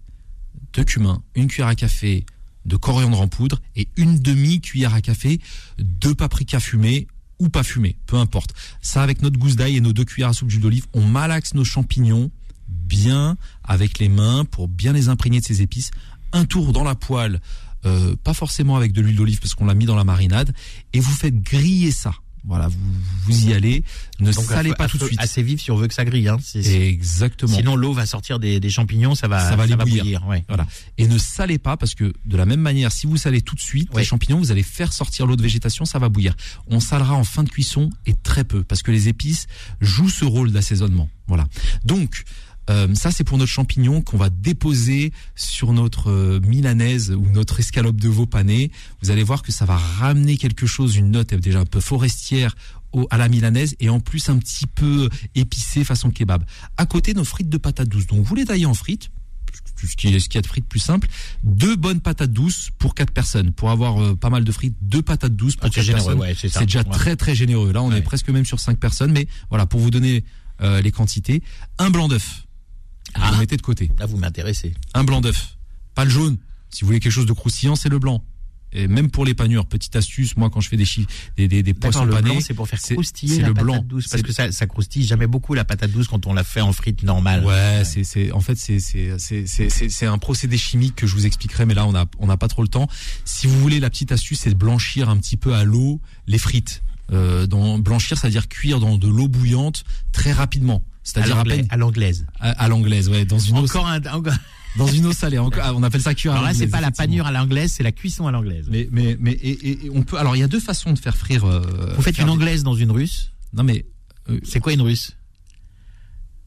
de 0.74 0.84
cumin, 0.84 1.22
une 1.36 1.48
cuillère 1.48 1.68
à 1.68 1.76
café 1.76 2.26
de 2.66 2.76
coriandre 2.76 3.20
en 3.22 3.28
poudre 3.28 3.62
et 3.76 3.88
une 3.98 4.20
demi-cuillère 4.20 4.94
à 4.94 5.02
café 5.02 5.40
de 5.80 6.14
paprika 6.14 6.60
fumé 6.60 7.08
ou 7.40 7.50
pas 7.50 7.64
fumé, 7.64 7.98
peu 8.06 8.18
importe. 8.18 8.54
Ça, 8.82 9.02
avec 9.02 9.22
notre 9.22 9.40
gousse 9.40 9.56
d'ail 9.56 9.78
et 9.78 9.82
nos 9.82 9.94
deux 9.94 10.06
cuillères 10.06 10.30
à 10.30 10.34
soupe 10.34 10.50
d'huile 10.50 10.62
d'olive, 10.62 10.86
on 10.94 11.02
malaxe 11.02 11.56
nos 11.56 11.64
champignons 11.64 12.30
bien 12.68 13.36
avec 13.64 14.00
les 14.00 14.10
mains 14.10 14.46
pour 14.46 14.68
bien 14.68 14.94
les 14.94 15.10
imprégner 15.10 15.40
de 15.40 15.46
ces 15.46 15.62
épices. 15.62 15.92
Un 16.34 16.46
tour 16.46 16.72
dans 16.72 16.84
la 16.84 16.96
poêle, 16.96 17.42
euh, 17.86 18.16
pas 18.24 18.34
forcément 18.34 18.76
avec 18.76 18.92
de 18.94 19.02
l'huile 19.02 19.16
d'olive 19.16 19.40
parce 19.40 19.56
qu'on 19.56 19.66
l'a 19.66 19.74
mis 19.74 19.86
dans 19.86 19.96
la 19.96 20.04
marinade, 20.04 20.54
et 20.94 21.00
vous 21.00 21.12
faites 21.12 21.42
griller 21.42 21.92
ça. 21.92 22.14
Voilà, 22.44 22.68
vous, 22.70 22.78
vous 23.26 23.48
y 23.50 23.54
allez. 23.54 23.84
Ne 24.20 24.32
Donc, 24.32 24.44
salez 24.46 24.74
pas 24.74 24.88
tout 24.88 24.98
de 24.98 25.06
suite. 25.06 25.20
Assez 25.22 25.44
vif 25.44 25.62
si 25.62 25.70
on 25.72 25.76
veut 25.76 25.88
que 25.88 25.94
ça 25.94 26.06
grille. 26.06 26.28
Hein. 26.28 26.38
C'est- 26.44 26.60
Exactement. 26.90 27.56
Sinon 27.56 27.76
l'eau 27.76 27.94
va 27.94 28.06
sortir 28.06 28.40
des, 28.40 28.60
des 28.60 28.70
champignons, 28.70 29.14
ça 29.16 29.28
va, 29.28 29.48
Ça 29.48 29.56
va 29.56 29.66
les 29.68 29.76
bouillir. 29.76 30.26
ouais. 30.28 30.44
Voilà. 30.48 30.66
Et 30.98 31.08
ne 31.08 31.18
salez 31.18 31.60
pas 31.60 31.78
parce 31.78 31.94
que 31.96 32.14
de 32.26 32.38
la 32.38 32.46
même 32.46 32.60
manière, 32.62 32.92
si 32.92 33.06
vous 33.08 33.18
salez 33.18 33.42
tout 33.42 33.56
de 33.56 33.62
suite, 33.62 33.90
Ouais. 33.94 34.02
les 34.02 34.06
champignons, 34.08 34.40
vous 34.40 34.52
allez 34.52 34.64
faire 34.64 34.92
sortir 34.92 35.28
l'eau 35.28 35.36
de 35.36 35.42
végétation, 35.44 35.86
ça 35.86 36.00
va 36.00 36.10
bouillir. 36.10 36.36
On 36.68 36.80
salera 36.80 37.14
en 37.16 37.24
fin 37.24 37.44
de 37.44 37.50
cuisson 37.50 37.90
et 38.06 38.14
très 38.14 38.44
peu 38.44 38.64
parce 38.64 38.82
que 38.82 38.92
les 38.92 39.08
épices 39.08 39.48
jouent 39.80 40.10
ce 40.10 40.26
rôle 40.26 40.52
d'assaisonnement. 40.52 41.10
Voilà. 41.28 41.46
Donc, 41.86 42.24
euh, 42.72 42.94
ça 42.96 43.12
c'est 43.12 43.24
pour 43.24 43.38
notre 43.38 43.52
champignon 43.52 44.02
qu'on 44.02 44.18
va 44.18 44.30
déposer 44.30 45.12
sur 45.36 45.74
notre 45.74 46.10
euh, 46.10 46.40
milanaise 46.42 47.12
ou 47.12 47.26
notre 47.34 47.60
escalope 47.60 47.98
de 47.98 48.10
veau 48.10 48.26
pané. 48.26 48.72
Vous 49.02 49.12
allez 49.12 49.24
voir 49.24 49.42
que 49.44 49.52
ça 49.52 49.66
va 49.66 49.78
ramener 49.78 50.38
quelque 50.38 50.66
chose, 50.66 50.96
une 50.96 51.12
note 51.12 51.34
déjà 51.34 51.60
un 51.60 51.66
peu 51.66 51.80
forestière 51.80 52.56
au- 52.94 53.08
à 53.10 53.18
la 53.18 53.28
milanaise 53.30 53.76
et 53.80 53.90
en 53.90 54.00
plus 54.00 54.30
un 54.30 54.38
petit 54.38 54.68
peu 54.68 55.10
épicé 55.36 55.84
façon 55.84 56.12
kebab. 56.12 56.44
À 56.78 56.86
côté 56.86 57.14
nos 57.14 57.24
frites 57.26 57.50
de 57.50 57.58
patates 57.58 57.90
douces. 57.90 58.08
Donc 58.08 58.24
vous 58.26 58.36
les 58.36 58.46
taillez 58.46 58.66
en 58.66 58.74
frites, 58.74 59.10
ce 59.84 59.96
qui 59.96 60.08
est 60.14 60.20
ce 60.20 60.26
qu'il 60.30 60.36
y 60.36 60.40
a 60.40 60.42
de 60.42 60.48
frites 60.48 60.68
plus 60.68 60.80
simple. 60.80 61.08
Deux 61.44 61.76
bonnes 61.76 62.00
patates 62.02 62.32
douces 62.32 62.70
pour 62.80 62.94
quatre 62.96 63.12
personnes. 63.12 63.52
Pour 63.54 63.70
avoir 63.72 64.02
euh, 64.02 64.16
pas 64.16 64.30
mal 64.30 64.44
de 64.44 64.52
frites, 64.52 64.76
deux 64.82 65.02
patates 65.02 65.36
douces 65.36 65.56
pour 65.56 65.68
Ah, 65.68 65.70
quatre 65.70 65.84
généreux, 65.84 66.16
personnes. 66.16 66.20
ouais, 66.20 66.36
c'est 66.38 66.66
déjà 66.66 66.80
Ouais. 66.80 66.86
très 66.92 67.16
très 67.16 67.36
généreux. 67.36 67.72
Là, 67.74 67.82
on 67.82 67.90
Ouais. 67.90 67.98
est 67.98 68.02
presque 68.02 68.30
même 68.30 68.46
sur 68.46 68.60
cinq 68.60 68.78
personnes, 68.80 69.12
mais 69.12 69.28
voilà 69.50 69.66
pour 69.66 69.80
vous 69.80 69.90
donner 69.92 70.24
euh, 70.62 70.80
les 70.82 70.92
quantités. 70.92 71.42
Un 71.80 71.90
blanc 71.90 72.08
d'œuf. 72.08 72.46
Ah. 73.14 73.32
Vous 73.32 73.40
mettez 73.40 73.58
de 73.58 73.62
côté. 73.62 73.92
Là 74.00 74.06
vous 74.06 74.18
m'intéressez. 74.18 74.74
Un 74.94 75.04
blanc 75.04 75.22
d'œuf. 75.22 75.58
Pas 75.96 76.06
le 76.06 76.12
jaune. 76.12 76.38
Si 76.70 76.82
vous 76.82 76.88
voulez 76.88 77.00
quelque 77.00 77.12
chose 77.12 77.26
de 77.26 77.34
croustillant, 77.34 77.76
c'est 77.76 77.90
le 77.90 78.00
blanc. 78.00 78.24
Et 78.74 78.88
même 78.88 79.12
pour 79.12 79.26
les 79.26 79.34
panures, 79.34 79.66
petite 79.66 79.98
astuce, 79.98 80.38
moi 80.38 80.50
quand 80.50 80.62
je 80.62 80.70
fais 80.70 80.78
des 80.78 80.86
des, 81.36 81.50
des, 81.50 81.62
des 81.62 81.74
poissons 81.74 82.06
le 82.06 82.14
panés, 82.14 82.40
c'est 82.40 82.54
pour 82.54 82.70
faire 82.70 82.80
croustiller 82.82 83.42
la 83.42 83.50
le 83.50 83.54
patate 83.54 83.66
blanc. 83.66 83.84
douce 83.86 84.08
parce 84.08 84.24
que 84.24 84.32
ça, 84.32 84.50
ça 84.54 84.66
croustille 84.66 85.04
jamais 85.06 85.28
beaucoup 85.28 85.54
la 85.54 85.66
patate 85.66 85.92
douce 85.92 86.08
quand 86.08 86.26
on 86.26 86.34
la 86.34 86.46
fait 86.46 86.62
en 86.62 86.72
frites 86.72 87.04
normales. 87.04 87.44
Ouais, 87.44 87.82
c'est 87.84 88.06
c'est 88.06 88.32
en 88.32 88.40
fait 88.40 88.56
c'est 88.56 88.80
c'est 88.80 89.20
c'est 89.20 89.46
c'est 89.46 89.70
c'est 89.70 89.90
c'est 89.90 90.06
un 90.06 90.18
procédé 90.18 90.58
chimique 90.58 90.96
que 90.96 91.06
je 91.06 91.14
vous 91.16 91.26
expliquerai 91.26 91.66
mais 91.66 91.74
là 91.74 91.86
on 91.86 91.94
a 91.96 92.06
on 92.20 92.28
n'a 92.28 92.38
pas 92.38 92.48
trop 92.48 92.62
le 92.62 92.70
temps. 92.70 92.88
Si 93.26 93.46
vous 93.46 93.60
voulez 93.60 93.82
la 93.82 93.90
petite 93.90 94.14
astuce 94.14 94.40
c'est 94.40 94.52
de 94.52 94.56
blanchir 94.56 95.10
un 95.10 95.18
petit 95.18 95.36
peu 95.36 95.54
à 95.54 95.66
l'eau 95.66 96.00
les 96.28 96.38
frites. 96.38 96.82
Euh, 97.12 97.46
dans 97.48 97.78
blanchir 97.78 98.18
c'est-à-dire 98.18 98.48
cuire 98.48 98.80
dans 98.80 98.96
de 98.98 99.10
l'eau 99.10 99.28
bouillante 99.28 99.84
très 100.14 100.32
rapidement. 100.32 100.82
C'est-à-dire 101.04 101.38
à 101.70 101.78
l'anglaise. 101.78 102.26
à, 102.40 102.68
l'anglaise, 102.68 103.10
ouais, 103.10 103.26
dans 103.26 103.40
une 103.40 103.58
eau 103.58 103.64
Encore 103.64 103.88
un, 103.88 104.02
encore- 104.14 104.34
dans 104.78 104.88
une 104.88 105.06
eau 105.08 105.12
salée. 105.14 105.38
Encore, 105.40 105.64
ah, 105.66 105.74
on 105.76 105.84
appelle 105.84 106.02
ça 106.02 106.14
cuire 106.14 106.32
Alors 106.34 106.44
là, 106.46 106.54
c'est 106.54 106.68
pas 106.68 106.80
la 106.82 106.92
panure 106.92 107.26
à 107.26 107.32
l'anglaise, 107.32 107.74
c'est 107.74 107.84
la 107.84 107.92
cuisson 107.92 108.28
à 108.28 108.32
l'anglaise. 108.32 108.68
Mais 108.70 108.88
mais 108.92 109.18
mais 109.20 109.32
et, 109.34 109.50
et- 109.50 109.86
et 109.86 109.90
on 109.90 110.04
peut 110.04 110.18
alors 110.18 110.36
il 110.36 110.40
y 110.40 110.44
a 110.44 110.48
deux 110.48 110.60
façons 110.60 110.94
de 110.94 111.00
faire 111.00 111.18
frire. 111.18 111.44
euh, 111.46 111.94
Vous 111.96 112.02
faites 112.02 112.18
une 112.20 112.26
des- 112.26 112.32
anglaise 112.32 112.64
dans 112.64 112.76
une 112.76 112.92
russe. 112.92 113.32
Non 113.54 113.64
mais 113.64 113.86
euh, 114.30 114.40
C'est 114.44 114.60
quoi 114.60 114.74
une 114.74 114.82
russe? 114.82 115.18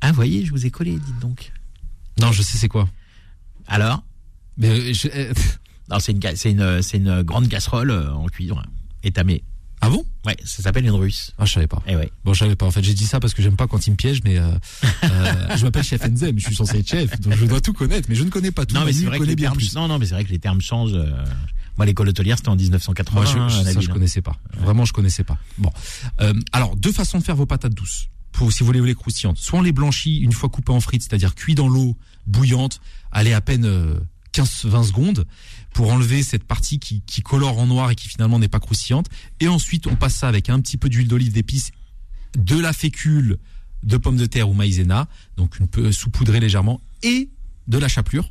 Ah, 0.00 0.08
vous 0.10 0.14
voyez, 0.16 0.44
je 0.44 0.50
vous 0.50 0.64
ai 0.66 0.70
collé, 0.70 0.92
dites 0.92 1.18
donc. 1.20 1.52
non 2.20 2.30
je 2.32 2.42
sais 2.42 2.58
c'est 2.58 2.68
quoi. 2.68 2.88
Alors? 3.66 4.02
Mais 4.56 4.68
euh, 4.68 4.92
je- 4.94 5.08
Non, 5.90 5.98
c'est 5.98 6.12
une, 6.12 6.20
c'est 6.36 6.50
une, 6.52 6.80
c'est 6.82 6.96
une 6.96 7.22
grande 7.22 7.48
casserole 7.48 7.90
en 7.90 8.26
cuivre 8.26 8.62
étamée. 9.02 9.42
Ah 9.86 9.90
bon? 9.90 10.04
Ouais, 10.24 10.36
ça 10.44 10.62
s'appelle 10.62 10.84
une 10.84 10.90
russe. 10.92 11.32
Ah 11.38 11.44
je 11.44 11.52
savais 11.52 11.66
pas. 11.66 11.82
Eh 11.86 11.96
ouais. 11.96 12.10
Bon, 12.24 12.32
je 12.34 12.38
savais 12.40 12.56
pas. 12.56 12.66
En 12.66 12.70
fait, 12.70 12.82
j'ai 12.82 12.94
dit 12.94 13.06
ça 13.06 13.20
parce 13.20 13.34
que 13.34 13.42
j'aime 13.42 13.56
pas 13.56 13.66
quand 13.66 13.86
ils 13.86 13.90
me 13.90 13.96
piègent, 13.96 14.22
mais 14.24 14.38
euh, 14.38 14.48
euh, 15.04 15.56
je 15.56 15.64
m'appelle 15.64 15.82
Chef 15.84 16.02
Enzem, 16.04 16.38
je 16.38 16.44
suis 16.46 16.54
censé 16.56 16.78
être 16.78 16.88
chef, 16.88 17.20
donc 17.20 17.34
je 17.34 17.44
dois 17.46 17.60
tout 17.60 17.72
connaître, 17.72 18.06
mais 18.08 18.14
je 18.14 18.24
ne 18.24 18.30
connais 18.30 18.50
pas 18.50 18.64
tout. 18.66 18.74
Non, 18.74 18.84
mais 18.84 18.92
c'est 18.92 19.04
vrai 19.04 19.18
que 19.18 19.24
les 19.24 19.36
bien 19.36 19.48
termes, 19.50 19.58
plus. 19.58 19.74
non, 19.74 19.88
non, 19.88 19.98
mais 19.98 20.06
c'est 20.06 20.14
vrai 20.14 20.24
que 20.24 20.30
les 20.30 20.38
termes 20.38 20.60
changent. 20.60 20.94
euh. 20.94 21.10
Moi, 21.76 21.86
l'école 21.86 22.08
hôtelière, 22.08 22.36
c'était 22.36 22.50
en 22.50 22.56
1980. 22.56 23.20
Moi, 23.20 23.30
je, 23.30 23.38
hein, 23.38 23.48
ça, 23.64 23.80
je 23.80 23.90
hein. 23.90 23.92
connaissais 23.92 24.22
pas. 24.22 24.36
Vraiment, 24.58 24.84
je 24.84 24.92
connaissais 24.92 25.24
pas. 25.24 25.38
Bon, 25.58 25.70
Euh, 26.20 26.32
alors 26.52 26.76
deux 26.76 26.92
façons 26.92 27.18
de 27.18 27.24
faire 27.24 27.36
vos 27.36 27.46
patates 27.46 27.74
douces. 27.74 28.08
Pour 28.32 28.52
si 28.52 28.60
vous 28.60 28.66
voulez 28.66 28.80
les 28.80 28.94
croustillantes, 28.94 29.38
soit 29.38 29.58
on 29.58 29.62
les 29.62 29.72
blanchit 29.72 30.18
une 30.18 30.32
fois 30.32 30.48
coupées 30.48 30.72
en 30.72 30.80
frites, 30.80 31.02
c'est-à-dire 31.02 31.34
cuit 31.34 31.54
dans 31.54 31.68
l'eau 31.68 31.96
bouillante, 32.26 32.80
allez 33.12 33.32
à 33.32 33.40
peine 33.40 33.64
15-20 34.34 34.88
secondes 34.88 35.26
pour 35.72 35.92
enlever 35.92 36.22
cette 36.22 36.44
partie 36.44 36.78
qui, 36.78 37.02
qui 37.02 37.22
colore 37.22 37.58
en 37.58 37.66
noir 37.66 37.90
et 37.90 37.94
qui 37.94 38.08
finalement 38.08 38.38
n'est 38.38 38.48
pas 38.48 38.60
croustillante. 38.60 39.06
Et 39.40 39.48
ensuite, 39.48 39.86
on 39.86 39.96
passe 39.96 40.16
ça 40.16 40.28
avec 40.28 40.50
un 40.50 40.60
petit 40.60 40.76
peu 40.76 40.88
d'huile 40.88 41.08
d'olive 41.08 41.32
d'épices 41.32 41.70
de 42.36 42.58
la 42.58 42.72
fécule 42.72 43.38
de 43.82 43.96
pommes 43.96 44.16
de 44.16 44.26
terre 44.26 44.48
ou 44.48 44.54
maïzena, 44.54 45.08
donc 45.36 45.58
une 45.58 45.68
peu 45.68 45.92
saupoudrée 45.92 46.40
légèrement, 46.40 46.80
et 47.02 47.28
de 47.68 47.78
la 47.78 47.88
chapelure 47.88 48.30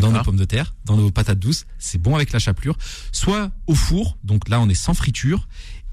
dans 0.00 0.12
nos 0.12 0.22
pommes 0.22 0.36
de 0.36 0.44
terre, 0.44 0.74
dans 0.84 0.96
nos 0.96 1.10
patates 1.10 1.38
douces. 1.38 1.66
C'est 1.78 1.98
bon 1.98 2.14
avec 2.14 2.32
la 2.32 2.38
chapelure. 2.38 2.78
Soit 3.10 3.50
au 3.66 3.74
four, 3.74 4.16
donc 4.22 4.48
là 4.48 4.60
on 4.60 4.68
est 4.68 4.74
sans 4.74 4.94
friture, 4.94 5.48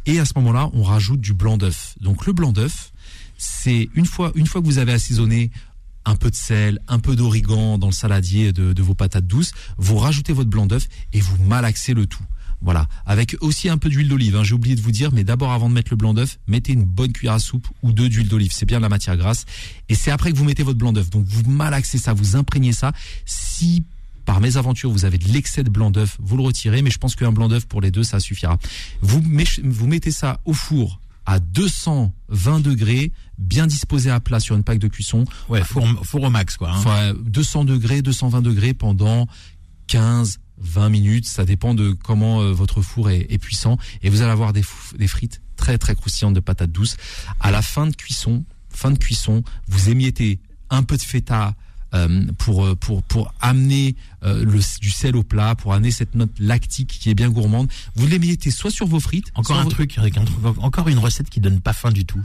et 0.05 0.19
à 0.19 0.25
ce 0.25 0.33
moment-là 0.35 0.69
on 0.73 0.83
rajoute 0.83 1.19
du 1.19 1.33
blanc 1.33 1.57
d'œuf. 1.57 1.95
Donc 1.99 2.27
le 2.27 2.33
blanc 2.33 2.51
d'œuf, 2.51 2.93
c'est 3.37 3.89
une 3.95 4.05
fois 4.05 4.31
une 4.35 4.47
fois 4.47 4.61
que 4.61 4.67
vous 4.67 4.77
avez 4.77 4.93
assaisonné 4.93 5.51
un 6.07 6.15
peu 6.15 6.31
de 6.31 6.35
sel, 6.35 6.79
un 6.87 6.99
peu 6.99 7.15
d'origan 7.15 7.77
dans 7.77 7.87
le 7.87 7.93
saladier 7.93 8.53
de, 8.53 8.73
de 8.73 8.81
vos 8.81 8.95
patates 8.95 9.27
douces, 9.27 9.51
vous 9.77 9.97
rajoutez 9.97 10.33
votre 10.33 10.49
blanc 10.49 10.65
d'œuf 10.65 10.87
et 11.13 11.19
vous 11.19 11.37
malaxez 11.43 11.93
le 11.93 12.05
tout. 12.07 12.23
Voilà, 12.61 12.87
avec 13.05 13.35
aussi 13.41 13.69
un 13.69 13.77
peu 13.77 13.87
d'huile 13.87 14.07
d'olive. 14.07 14.35
hein. 14.35 14.43
J'ai 14.43 14.55
oublié 14.55 14.75
de 14.75 14.81
vous 14.81 14.91
dire, 14.91 15.11
mais 15.11 15.23
d'abord 15.23 15.51
avant 15.51 15.69
de 15.69 15.75
mettre 15.75 15.91
le 15.91 15.97
blanc 15.97 16.15
d'œuf, 16.15 16.39
mettez 16.47 16.73
une 16.73 16.85
bonne 16.85 17.11
cuillère 17.11 17.35
à 17.35 17.39
soupe 17.39 17.67
ou 17.83 17.91
deux 17.91 18.09
d'huile 18.09 18.29
d'olive. 18.29 18.51
C'est 18.51 18.65
bien 18.65 18.77
de 18.77 18.81
la 18.83 18.89
matière 18.89 19.15
grasse. 19.15 19.45
Et 19.89 19.95
c'est 19.95 20.09
après 20.09 20.31
que 20.31 20.37
vous 20.37 20.43
mettez 20.45 20.63
votre 20.63 20.79
blanc 20.79 20.91
d'œuf. 20.91 21.09
Donc 21.11 21.25
vous 21.27 21.47
malaxez 21.47 21.99
ça, 21.99 22.13
vous 22.13 22.35
imprégnez 22.35 22.71
ça. 22.73 22.93
Si 23.25 23.83
par 24.25 24.41
mésaventure 24.41 24.89
vous 24.91 25.05
avez 25.05 25.17
de 25.19 25.27
l'excès 25.31 25.63
de 25.63 25.69
blanc 25.69 25.91
d'œuf, 25.91 26.17
vous 26.19 26.35
le 26.35 26.43
retirez. 26.43 26.81
Mais 26.81 26.89
je 26.89 26.97
pense 26.97 27.15
qu'un 27.15 27.31
blanc 27.31 27.47
d'œuf 27.47 27.67
pour 27.67 27.79
les 27.79 27.91
deux, 27.91 28.03
ça 28.03 28.19
suffira. 28.19 28.57
Vous, 29.01 29.21
mettez 29.21 30.11
ça 30.11 30.39
au 30.45 30.53
four 30.53 30.99
à 31.27 31.39
220 31.39 32.61
degrés, 32.61 33.11
bien 33.37 33.67
disposé 33.67 34.09
à 34.09 34.19
plat 34.19 34.39
sur 34.39 34.55
une 34.55 34.63
plaque 34.63 34.79
de 34.79 34.87
cuisson. 34.87 35.25
Ouais, 35.49 35.63
four, 35.63 35.85
four 36.03 36.23
au 36.23 36.29
max, 36.29 36.55
quoi. 36.57 36.71
hein. 36.71 36.77
Enfin, 36.77 37.13
200 37.19 37.65
degrés, 37.65 38.01
220 38.01 38.41
degrés 38.41 38.73
pendant 38.73 39.27
15, 39.87 40.39
20 40.59 40.89
minutes. 40.89 41.25
Ça 41.27 41.43
dépend 41.45 41.73
de 41.73 41.91
comment 41.91 42.41
euh, 42.41 42.51
votre 42.53 42.81
four 42.81 43.09
est, 43.09 43.27
est 43.29 43.37
puissant. 43.37 43.77
Et 44.01 44.09
vous 44.09 44.21
allez 44.21 44.31
avoir 44.31 44.53
des, 44.53 44.63
des 44.97 45.07
frites 45.07 45.41
très 45.57 45.77
très 45.77 45.95
croustillantes 45.95 46.33
de 46.33 46.39
patates 46.39 46.71
douces. 46.71 46.95
À 47.41 47.51
la 47.51 47.61
fin 47.61 47.87
de 47.87 47.95
cuisson, 47.95 48.45
fin 48.69 48.91
de 48.91 48.97
cuisson, 48.97 49.43
vous 49.67 49.89
émiettez 49.89 50.39
un 50.69 50.83
peu 50.83 50.95
de 50.97 51.01
feta. 51.03 51.55
Euh, 51.97 52.25
pour 52.37 52.65
euh, 52.65 52.75
pour 52.75 53.03
pour 53.03 53.33
amener 53.41 53.95
euh, 54.23 54.43
le, 54.45 54.59
du 54.81 54.89
sel 54.91 55.15
au 55.15 55.23
plat, 55.23 55.55
pour 55.55 55.73
amener 55.73 55.91
cette 55.91 56.15
note 56.15 56.31
lactique 56.39 56.87
qui 57.01 57.09
est 57.09 57.13
bien 57.15 57.29
gourmande. 57.29 57.67
Vous 57.95 58.07
l'émiettez 58.07 58.51
soit 58.51 58.71
sur 58.71 58.87
vos 58.87 58.99
frites, 58.99 59.27
Encore 59.35 59.57
un 59.59 59.63
vos- 59.63 59.69
truc, 59.69 59.97
avec 59.97 60.17
un 60.17 60.25
truc- 60.25 60.37
encore 60.59 60.87
une 60.87 60.97
recette 60.99 61.29
qui 61.29 61.39
donne 61.39 61.59
pas 61.59 61.73
faim 61.73 61.91
du 61.91 62.05
tout. 62.05 62.21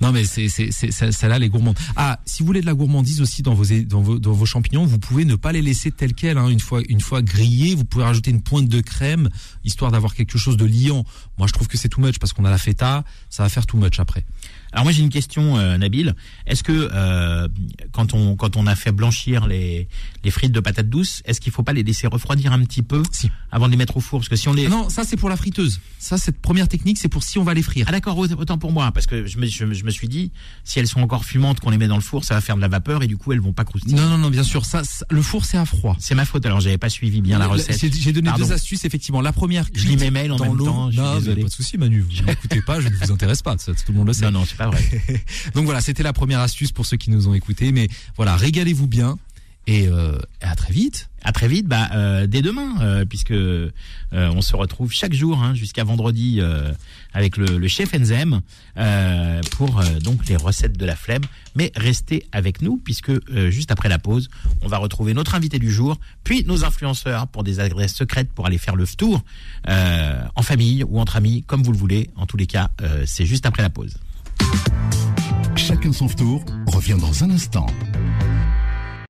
non 0.00 0.12
mais 0.12 0.24
c'est 0.24 0.48
c'est 0.48 0.70
c'est 0.70 0.90
c'est- 0.92 1.12
celle-là 1.12 1.38
les 1.38 1.48
gourmandes. 1.48 1.78
Ah, 1.96 2.18
si 2.24 2.42
vous 2.42 2.46
voulez 2.46 2.60
de 2.62 2.66
la 2.66 2.74
gourmandise 2.74 3.20
aussi 3.20 3.42
dans 3.42 3.54
vos 3.54 3.64
dans 3.84 4.00
vos 4.02 4.18
dans 4.18 4.32
vos 4.32 4.46
champignons, 4.46 4.86
vous 4.86 4.98
pouvez 4.98 5.24
ne 5.24 5.34
pas 5.36 5.52
les 5.52 5.62
laisser 5.62 5.90
tels 5.90 6.14
quels. 6.14 6.38
Hein. 6.38 6.48
Une 6.48 6.60
fois 6.60 6.80
une 6.88 7.00
fois 7.00 7.22
grillés, 7.22 7.74
vous 7.74 7.84
pouvez 7.84 8.04
rajouter 8.04 8.30
une 8.30 8.42
pointe 8.42 8.68
de 8.68 8.80
crème 8.80 9.28
histoire 9.64 9.90
d'avoir 9.92 10.14
quelque 10.14 10.38
chose 10.38 10.56
de 10.56 10.64
liant. 10.64 11.04
Moi, 11.38 11.46
je 11.46 11.52
trouve 11.52 11.68
que 11.68 11.76
c'est 11.76 11.88
too 11.88 12.00
much 12.00 12.18
parce 12.18 12.32
qu'on 12.32 12.44
a 12.44 12.50
la 12.50 12.58
feta, 12.58 13.04
ça 13.30 13.42
va 13.42 13.48
faire 13.48 13.66
too 13.66 13.76
much 13.78 13.98
après. 14.00 14.24
Alors 14.76 14.84
moi 14.84 14.92
j'ai 14.92 15.02
une 15.02 15.08
question, 15.08 15.56
euh, 15.56 15.78
Nabil. 15.78 16.14
Est-ce 16.46 16.62
que 16.62 16.90
euh, 16.92 17.48
quand 17.92 18.12
on 18.12 18.36
quand 18.36 18.56
on 18.56 18.66
a 18.66 18.74
fait 18.76 18.92
blanchir 18.92 19.46
les 19.46 19.88
les 20.22 20.30
frites 20.30 20.52
de 20.52 20.60
patates 20.60 20.90
douces, 20.90 21.22
est-ce 21.24 21.40
qu'il 21.40 21.50
faut 21.50 21.62
pas 21.62 21.72
les 21.72 21.82
laisser 21.82 22.06
refroidir 22.06 22.52
un 22.52 22.62
petit 22.62 22.82
peu 22.82 23.02
Si. 23.10 23.30
avant 23.50 23.66
de 23.66 23.70
les 23.70 23.78
mettre 23.78 23.96
au 23.96 24.00
four? 24.00 24.20
Parce 24.20 24.28
que 24.28 24.36
si 24.36 24.48
on 24.48 24.52
les 24.52 24.66
Ah 24.66 24.68
Non, 24.68 24.90
ça 24.90 25.04
c'est 25.04 25.16
pour 25.16 25.30
la 25.30 25.36
friteuse. 25.38 25.80
Ça 25.98 26.18
cette 26.18 26.38
première 26.42 26.68
technique, 26.68 26.98
c'est 26.98 27.08
pour 27.08 27.22
si 27.22 27.38
on 27.38 27.42
va 27.42 27.54
les 27.54 27.62
frire. 27.62 27.86
ah 27.88 27.92
d'accord, 27.92 28.18
autant 28.18 28.58
pour 28.58 28.70
moi, 28.70 28.92
parce 28.92 29.06
que 29.06 29.24
je 29.26 29.38
me, 29.38 29.46
je, 29.46 29.64
me- 29.64 29.72
je 29.72 29.82
me 29.84 29.90
suis 29.90 30.08
dit, 30.08 30.30
si 30.62 30.78
elles 30.78 30.86
sont 30.88 31.00
encore 31.00 31.24
fumantes, 31.24 31.58
qu'on 31.60 31.70
les 31.70 31.78
met 31.78 31.88
dans 31.88 31.96
le 31.96 32.02
four, 32.02 32.24
ça 32.24 32.34
va 32.34 32.42
faire 32.42 32.56
de 32.56 32.60
la 32.60 32.68
vapeur 32.68 33.02
et 33.02 33.06
du 33.06 33.16
coup 33.16 33.32
elles 33.32 33.40
vont 33.40 33.54
pas 33.54 33.64
croustiller. 33.64 33.96
Non 33.96 34.10
non 34.10 34.18
non, 34.18 34.28
bien 34.28 34.42
sûr, 34.44 34.66
ça, 34.66 34.84
ça- 34.84 35.06
le 35.08 35.22
four 35.22 35.46
c'est 35.46 35.56
à 35.56 35.64
froid. 35.64 35.96
C'est 36.00 36.14
ma 36.14 36.26
faute, 36.26 36.44
alors 36.44 36.60
j'avais 36.60 36.76
pas 36.78 36.90
suivi 36.90 37.22
bien 37.22 37.38
la 37.38 37.46
recette. 37.46 37.80
J'ai 37.98 38.12
donné 38.12 38.28
Pardon. 38.28 38.44
deux 38.44 38.52
astuces 38.52 38.84
effectivement. 38.84 39.22
La 39.22 39.32
première, 39.32 39.64
Je 39.72 39.86
lis 39.86 39.96
mes 39.96 40.10
mails 40.10 40.32
en 40.32 40.38
même 40.38 40.58
temps, 40.58 40.88
je 40.90 40.96
suis 40.96 41.00
non, 41.00 41.14
désolé. 41.18 41.42
pas 41.42 41.48
de 41.48 41.52
souci, 41.54 41.78
Manu. 41.78 42.00
Vous 42.02 42.22
n'écoutez 42.26 42.60
pas, 42.60 42.78
je 42.80 42.88
ne 42.88 42.94
vous 42.94 43.10
intéresse 43.10 43.40
pas. 43.40 43.56
Ça, 43.56 43.72
tout 43.72 43.92
le 43.92 43.94
monde 43.98 44.08
le 44.08 44.12
sait. 44.12 44.26
Non, 44.26 44.32
non, 44.40 44.44
c'est 44.44 44.56
pas 44.56 44.65
vrai. 44.70 44.82
Donc 45.54 45.64
voilà, 45.64 45.80
c'était 45.80 46.02
la 46.02 46.12
première 46.12 46.40
astuce 46.40 46.72
pour 46.72 46.86
ceux 46.86 46.96
qui 46.96 47.10
nous 47.10 47.28
ont 47.28 47.34
écoutés. 47.34 47.72
Mais 47.72 47.88
voilà, 48.16 48.36
régalez-vous 48.36 48.86
bien 48.86 49.16
et 49.66 49.88
euh, 49.88 50.18
à 50.40 50.54
très 50.54 50.72
vite. 50.72 51.08
À 51.22 51.32
très 51.32 51.48
vite, 51.48 51.66
bah 51.66 51.88
euh, 51.92 52.28
dès 52.28 52.40
demain, 52.40 52.80
euh, 52.82 53.04
puisque 53.04 53.32
euh, 53.32 53.72
on 54.12 54.40
se 54.40 54.54
retrouve 54.54 54.92
chaque 54.92 55.12
jour 55.12 55.42
hein, 55.42 55.56
jusqu'à 55.56 55.82
vendredi 55.82 56.40
avec 57.12 57.36
le, 57.36 57.58
le 57.58 57.68
chef 57.68 57.92
Enzem 57.94 58.40
pour 59.50 59.82
donc 60.04 60.26
les 60.28 60.36
recettes 60.36 60.78
de 60.78 60.86
la 60.86 60.94
flemme. 60.94 61.24
Mais 61.56 61.72
restez 61.74 62.26
avec 62.30 62.62
nous 62.62 62.76
puisque 62.76 63.10
juste 63.50 63.72
après 63.72 63.88
la 63.88 63.98
pause, 63.98 64.28
on 64.62 64.68
va 64.68 64.78
retrouver 64.78 65.14
notre 65.14 65.34
invité 65.34 65.58
du 65.58 65.72
jour, 65.72 65.98
puis 66.22 66.44
nos 66.44 66.64
influenceurs 66.64 67.26
pour 67.26 67.42
des 67.42 67.58
adresses 67.58 67.94
secrètes 67.94 68.30
pour 68.30 68.46
aller 68.46 68.58
faire 68.58 68.76
le 68.76 68.86
tour 68.86 69.24
en 69.66 70.42
famille 70.42 70.84
ou 70.84 71.00
entre 71.00 71.16
amis, 71.16 71.42
comme 71.46 71.64
vous 71.64 71.72
le 71.72 71.78
voulez. 71.78 72.10
En 72.14 72.26
tous 72.26 72.36
les 72.36 72.46
cas, 72.46 72.70
c'est 73.04 73.26
juste 73.26 73.46
après 73.46 73.62
la 73.62 73.70
pause. 73.70 73.96
Chacun 75.56 75.92
son 75.92 76.06
tour 76.08 76.44
revient 76.66 76.96
dans 77.00 77.24
un 77.24 77.30
instant. 77.30 77.66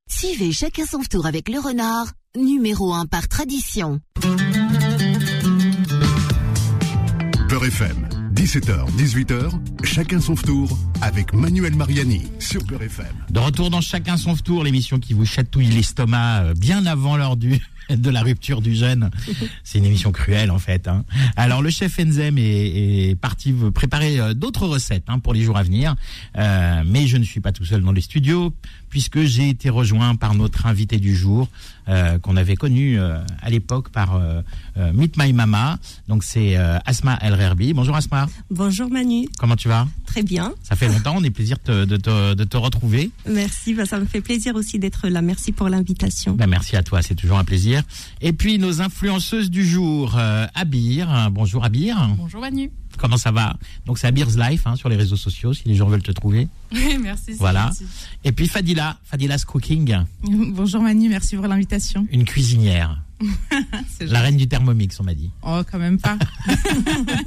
Suivez 0.08 0.52
chacun 0.52 0.86
son 0.86 1.00
tour 1.00 1.26
avec 1.26 1.48
le 1.48 1.58
renard, 1.58 2.06
numéro 2.36 2.94
1 2.94 3.06
par 3.06 3.28
tradition. 3.28 4.00
Beurre 7.48 7.66
FM, 7.66 8.08
17h, 8.34 8.86
18h, 8.96 9.50
chacun 9.84 10.20
son 10.20 10.34
tour 10.34 10.78
avec 11.02 11.32
Manuel 11.32 11.74
Mariani 11.74 12.22
sur 12.38 12.62
Beurre 12.64 12.82
FM. 12.82 13.06
De 13.30 13.40
retour 13.40 13.70
dans 13.70 13.80
Chacun 13.80 14.16
son 14.16 14.34
tour, 14.36 14.64
l'émission 14.64 14.98
qui 14.98 15.14
vous 15.14 15.26
chatouille 15.26 15.66
l'estomac 15.66 16.42
euh, 16.42 16.54
bien 16.54 16.86
avant 16.86 17.16
l'heure 17.16 17.36
du 17.36 17.60
de 17.90 18.10
la 18.10 18.22
rupture 18.22 18.60
du 18.60 18.74
jeûne. 18.74 19.10
C'est 19.64 19.78
une 19.78 19.84
émission 19.84 20.12
cruelle 20.12 20.50
en 20.50 20.58
fait. 20.58 20.88
hein. 20.88 21.04
Alors 21.36 21.62
le 21.62 21.70
chef 21.70 21.98
Enzem 21.98 22.38
est, 22.38 23.10
est 23.10 23.14
parti 23.16 23.54
préparer 23.74 24.18
euh, 24.20 24.34
d'autres 24.34 24.66
recettes 24.66 25.04
hein, 25.08 25.18
pour 25.18 25.34
les 25.34 25.42
jours 25.42 25.56
à 25.56 25.62
venir, 25.62 25.94
Euh, 26.36 26.82
mais 26.86 27.06
je 27.06 27.16
ne 27.16 27.24
suis 27.24 27.40
pas 27.40 27.52
tout 27.52 27.64
seul 27.64 27.82
dans 27.82 27.92
les 27.92 28.00
studios 28.00 28.52
puisque 28.96 29.24
j'ai 29.24 29.50
été 29.50 29.68
rejoint 29.68 30.14
par 30.14 30.32
notre 30.34 30.64
invité 30.64 30.96
du 30.96 31.14
jour 31.14 31.50
euh, 31.86 32.18
qu'on 32.18 32.34
avait 32.34 32.56
connu 32.56 32.98
euh, 32.98 33.18
à 33.42 33.50
l'époque 33.50 33.90
par 33.90 34.14
euh, 34.16 34.40
euh, 34.78 34.90
Meet 34.94 35.18
My 35.18 35.34
Mama. 35.34 35.78
Donc 36.08 36.24
c'est 36.24 36.56
euh, 36.56 36.78
Asma 36.86 37.18
El 37.20 37.34
Rerbi. 37.34 37.74
Bonjour 37.74 37.94
Asma, 37.94 38.26
Bonjour 38.50 38.88
Manu, 38.90 39.28
comment 39.38 39.54
tu 39.54 39.68
vas? 39.68 39.86
Très 40.06 40.22
bien. 40.22 40.54
Ça 40.62 40.76
fait 40.76 40.88
longtemps, 40.88 41.14
on 41.18 41.22
est 41.24 41.30
plaisir 41.30 41.58
de, 41.66 41.84
te- 41.84 41.88
de 41.90 41.96
te- 41.98 42.32
de 42.32 42.44
te 42.44 42.56
retrouver. 42.56 43.10
Merci, 43.28 43.74
bah, 43.74 43.84
ça 43.84 44.00
me 44.00 44.06
fait 44.06 44.22
plaisir 44.22 44.54
aussi 44.54 44.78
d'être 44.78 45.08
là. 45.08 45.20
Merci 45.20 45.52
pour 45.52 45.68
l'invitation. 45.68 46.32
Ben, 46.32 46.46
merci 46.46 46.74
à 46.74 46.82
toi, 46.82 47.02
c'est 47.02 47.14
toujours 47.16 47.36
un 47.36 47.44
plaisir. 47.44 47.82
Et 48.22 48.32
puis 48.32 48.58
nos 48.58 48.80
influenceuses 48.80 49.50
du 49.50 49.66
jour, 49.66 50.14
euh, 50.16 50.46
Abir. 50.54 51.28
Bonjour 51.32 51.66
Abir. 51.66 51.98
Bonjour 52.16 52.40
Manu. 52.40 52.70
Comment 52.96 53.16
ça 53.16 53.30
va 53.30 53.56
Donc 53.86 53.98
c'est 53.98 54.06
Abir's 54.06 54.36
Life 54.36 54.66
hein, 54.66 54.76
sur 54.76 54.88
les 54.88 54.96
réseaux 54.96 55.16
sociaux 55.16 55.52
si 55.52 55.62
les 55.66 55.74
gens 55.74 55.86
veulent 55.88 56.02
te 56.02 56.12
trouver. 56.12 56.48
Oui, 56.72 56.98
merci. 57.00 57.32
Voilà. 57.38 57.68
gentil. 57.68 57.84
Et 58.24 58.32
puis 58.32 58.48
Fadila, 58.48 58.98
Fadila's 59.04 59.44
Cooking, 59.44 59.96
Bonjour 60.22 60.82
Manu, 60.82 61.08
merci 61.08 61.36
pour 61.36 61.46
l'invitation. 61.46 62.06
une 62.10 62.24
cuisinière, 62.24 63.00
la 64.00 64.20
reine 64.20 64.36
du 64.36 64.46
Thermomix 64.48 64.98
on 65.00 65.04
m'a 65.04 65.14
dit, 65.14 65.30
Oh, 65.42 65.60
quand 65.70 65.78
même 65.78 65.98
pas. 65.98 66.18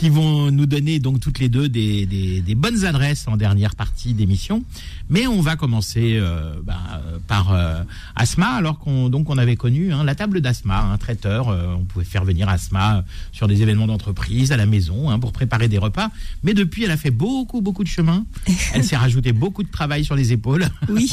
qui 0.00 0.08
vont 0.08 0.50
nous 0.50 0.66
donner 0.66 0.98
donc 0.98 1.20
toutes 1.20 1.38
les 1.38 1.48
deux 1.48 1.68
des, 1.68 2.06
des, 2.06 2.40
des 2.40 2.54
bonnes 2.54 2.84
adresses 2.84 3.26
en 3.28 3.36
dernière 3.36 3.74
partie 3.76 4.14
d'émission. 4.14 4.64
Mais 5.10 5.26
on 5.26 5.40
va 5.42 5.56
commencer 5.56 6.16
euh, 6.18 6.54
bah, 6.64 7.02
par 7.28 7.52
euh, 7.52 7.82
Asma, 8.16 8.48
alors 8.48 8.78
qu'on 8.78 9.10
donc 9.10 9.28
on 9.28 9.36
avait 9.38 9.56
connu 9.56 9.92
hein, 9.92 10.02
la 10.04 10.14
table 10.14 10.40
d'Asma, 10.40 10.80
un 10.80 10.96
traiteur. 10.96 11.48
euh, 11.48 11.74
on 11.78 11.84
pouvait 11.84 12.04
faire 12.06 12.24
venir 12.24 12.48
Asma 12.48 12.96
euh, 12.98 13.02
sur 13.32 13.46
des 13.46 13.60
événements 13.62 13.86
d'entreprise 13.86 14.50
à 14.52 14.56
la 14.56 14.66
maison 14.66 15.10
hein, 15.10 15.18
pour 15.18 15.32
préparer 15.32 15.68
des 15.68 15.78
repas. 15.78 16.10
Mais 16.42 16.54
depuis, 16.54 16.84
elle 16.84 16.90
a 16.90 16.96
fait 16.96 17.10
beaucoup 17.10 17.60
beaucoup 17.60 17.84
de 17.84 17.88
chemin. 17.88 18.24
Elle 18.74 18.84
s'est 18.84 18.96
rajouté 18.96 19.32
beaucoup 19.32 19.62
de 19.62 19.70
travail 19.70 20.04
sur 20.04 20.14
les 20.16 20.32
épaules. 20.32 20.66
Oui, 20.88 21.12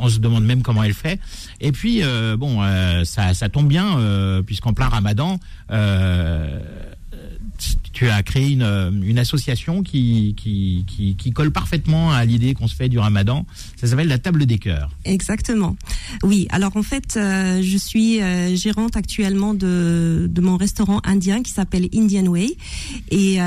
on 0.00 0.08
se 0.08 0.18
demande 0.18 0.44
même 0.44 0.62
comment 0.62 0.82
elle 0.82 0.94
fait. 0.94 1.20
Et 1.60 1.72
puis 1.72 2.02
bon, 2.38 2.60
ça, 3.04 3.34
ça 3.34 3.48
tombe 3.48 3.68
bien 3.68 3.98
euh, 3.98 4.42
puisqu'en 4.42 4.72
plein 4.72 4.88
Ramadan. 4.88 5.38
Tu 7.96 8.10
as 8.10 8.22
créé 8.22 8.50
une, 8.50 8.60
euh, 8.60 9.16
association 9.16 9.82
qui, 9.82 10.34
colle 11.34 11.50
parfaitement 11.50 12.12
à 12.12 12.26
l'idée 12.26 12.52
qu'on 12.52 12.68
se 12.68 12.74
fait 12.74 12.90
du 12.90 12.98
ramadan. 12.98 13.46
Ça 13.76 13.86
s'appelle 13.86 14.08
la 14.08 14.18
table 14.18 14.44
des 14.44 14.58
cœurs. 14.58 14.90
exactement. 15.06 15.76
Oui, 16.22 16.46
alors 16.50 16.76
en 16.76 16.82
fait, 16.82 17.16
euh, 17.16 17.62
je 17.62 17.76
suis 17.78 18.20
euh, 18.20 18.54
gérante 18.54 18.98
actuellement 18.98 19.54
de, 19.54 20.30
mon 20.42 20.58
restaurant 20.58 21.00
indien 21.04 21.42
qui 21.42 21.50
s'appelle 21.52 21.88
Indian 21.94 22.26
Way. 22.26 22.58
Et 23.10 23.38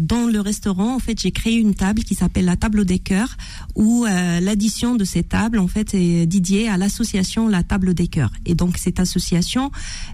dans 0.00 0.26
le 0.26 0.40
restaurant, 0.40 0.94
en 0.94 0.98
fait, 0.98 1.18
j'ai 1.18 1.30
créé 1.30 1.54
une 1.54 1.74
table 1.74 2.02
qui 2.02 2.14
s'appelle 2.14 2.44
la 2.44 2.56
table 2.56 2.84
des 2.84 2.98
cœurs, 2.98 3.38
où 3.74 4.04
l'addition 4.04 4.96
de 4.96 5.04
ces 5.04 5.22
tables, 5.22 5.58
en 5.58 5.66
fait, 5.66 5.94
est 5.94 6.26
dédiée 6.26 6.68
à 6.68 6.76
l'association 6.76 7.48
La 7.48 7.62
Table 7.62 7.94
des 7.94 8.08
Cœurs. 8.08 8.32
Et 8.44 8.54
donc, 8.54 8.76
cette 8.76 9.00
association 9.00 9.70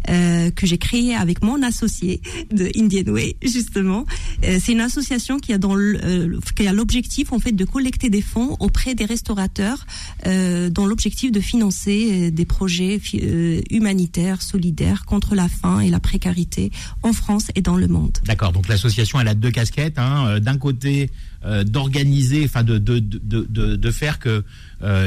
que 0.06 0.66
j'ai 0.66 0.78
créée 0.78 1.16
avec 1.16 1.42
mon 1.42 1.62
associé 1.62 2.23
de 2.52 2.70
Indian 2.76 3.12
Way, 3.12 3.37
justement, 3.42 3.79
euh, 3.80 4.58
c'est 4.62 4.72
une 4.72 4.80
association 4.80 5.37
euh, 5.37 6.40
qui 6.56 6.66
a 6.66 6.72
l'objectif, 6.72 7.32
en 7.32 7.38
fait, 7.38 7.52
de 7.52 7.64
collecter 7.64 8.10
des 8.10 8.22
fonds 8.22 8.56
auprès 8.60 8.94
des 8.94 9.04
restaurateurs 9.04 9.87
euh, 10.26 10.70
dans 10.70 10.87
l'objectif 10.87 11.32
de 11.32 11.40
financer 11.40 12.30
des 12.30 12.44
projets 12.44 13.00
humanitaires, 13.70 14.42
solidaires 14.42 15.04
contre 15.04 15.34
la 15.34 15.49
faim 15.49 15.80
et 15.80 15.90
la 15.90 16.00
précarité 16.00 16.70
en 17.02 17.12
France 17.12 17.49
et 17.54 17.62
dans 17.62 17.76
le 17.76 17.88
monde. 17.88 18.18
D'accord. 18.25 18.52
Donc 18.52 18.68
l'association, 18.68 19.20
elle 19.20 19.28
a 19.28 19.34
deux 19.34 19.50
casquettes. 19.50 19.99
Hein. 19.99 20.40
D'un 20.40 20.56
côté, 20.56 21.10
d'organiser, 21.64 22.44
enfin 22.44 22.62
de, 22.62 23.90
faire 23.90 24.18
que 24.18 24.44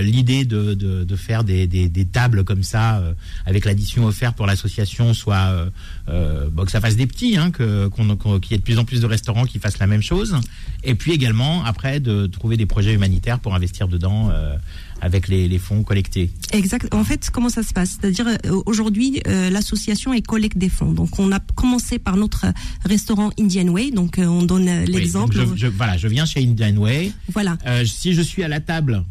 l'idée 0.01 0.45
de, 0.45 1.15
faire 1.15 1.43
des, 1.43 2.07
tables 2.11 2.43
comme 2.43 2.63
ça, 2.63 3.03
avec 3.45 3.65
l'addition 3.65 4.05
offerte 4.05 4.35
pour 4.35 4.47
l'association, 4.47 5.13
soit 5.13 5.69
que 6.07 6.71
ça 6.71 6.81
fasse 6.81 6.95
des 6.95 7.07
petits, 7.07 7.37
hein, 7.37 7.51
que 7.51 7.87
qu'on 7.87 8.39
qu'il 8.39 8.51
y 8.51 8.55
de 8.63 8.71
plus 8.71 8.79
en 8.79 8.85
plus 8.85 9.01
de 9.01 9.05
restaurants 9.05 9.45
qui 9.45 9.59
fassent 9.59 9.79
la 9.79 9.87
même 9.87 10.01
chose. 10.01 10.35
Et 10.83 10.95
puis 10.95 11.11
également, 11.11 11.63
après, 11.65 11.99
de 11.99 12.27
trouver 12.27 12.55
des 12.55 12.65
projets 12.65 12.93
humanitaires 12.93 13.39
pour 13.39 13.53
investir 13.55 13.87
dedans 13.89 14.29
euh, 14.31 14.55
avec 15.01 15.27
les, 15.27 15.49
les 15.49 15.59
fonds 15.59 15.83
collectés. 15.83 16.31
Exact. 16.53 16.93
En 16.93 17.03
fait, 17.03 17.29
comment 17.31 17.49
ça 17.49 17.61
se 17.63 17.73
passe? 17.73 17.97
C'est-à-dire 17.99 18.27
euh, 18.27 18.61
aujourd'hui, 18.65 19.21
euh, 19.27 19.49
l'association 19.49 20.13
est 20.13 20.25
collecte 20.25 20.57
des 20.57 20.69
fonds. 20.69 20.93
Donc, 20.93 21.19
on 21.19 21.31
a 21.33 21.39
commencé 21.55 21.99
par 21.99 22.15
notre 22.15 22.45
restaurant 22.85 23.31
Indian 23.37 23.67
Way. 23.67 23.91
Donc, 23.91 24.15
on 24.17 24.43
donne 24.43 24.69
Oui, 24.87 24.93
l'exemple. 24.93 25.37
voilà, 25.75 25.97
je 25.97 26.07
viens 26.07 26.25
chez 26.25 26.41
Indian 26.41 26.75
Way. 26.77 27.11
Voilà, 27.33 27.57
Euh, 27.67 27.83
si 27.85 28.13
je 28.13 28.21
suis 28.21 28.43
à 28.43 28.47
la 28.47 28.61
table 28.61 29.03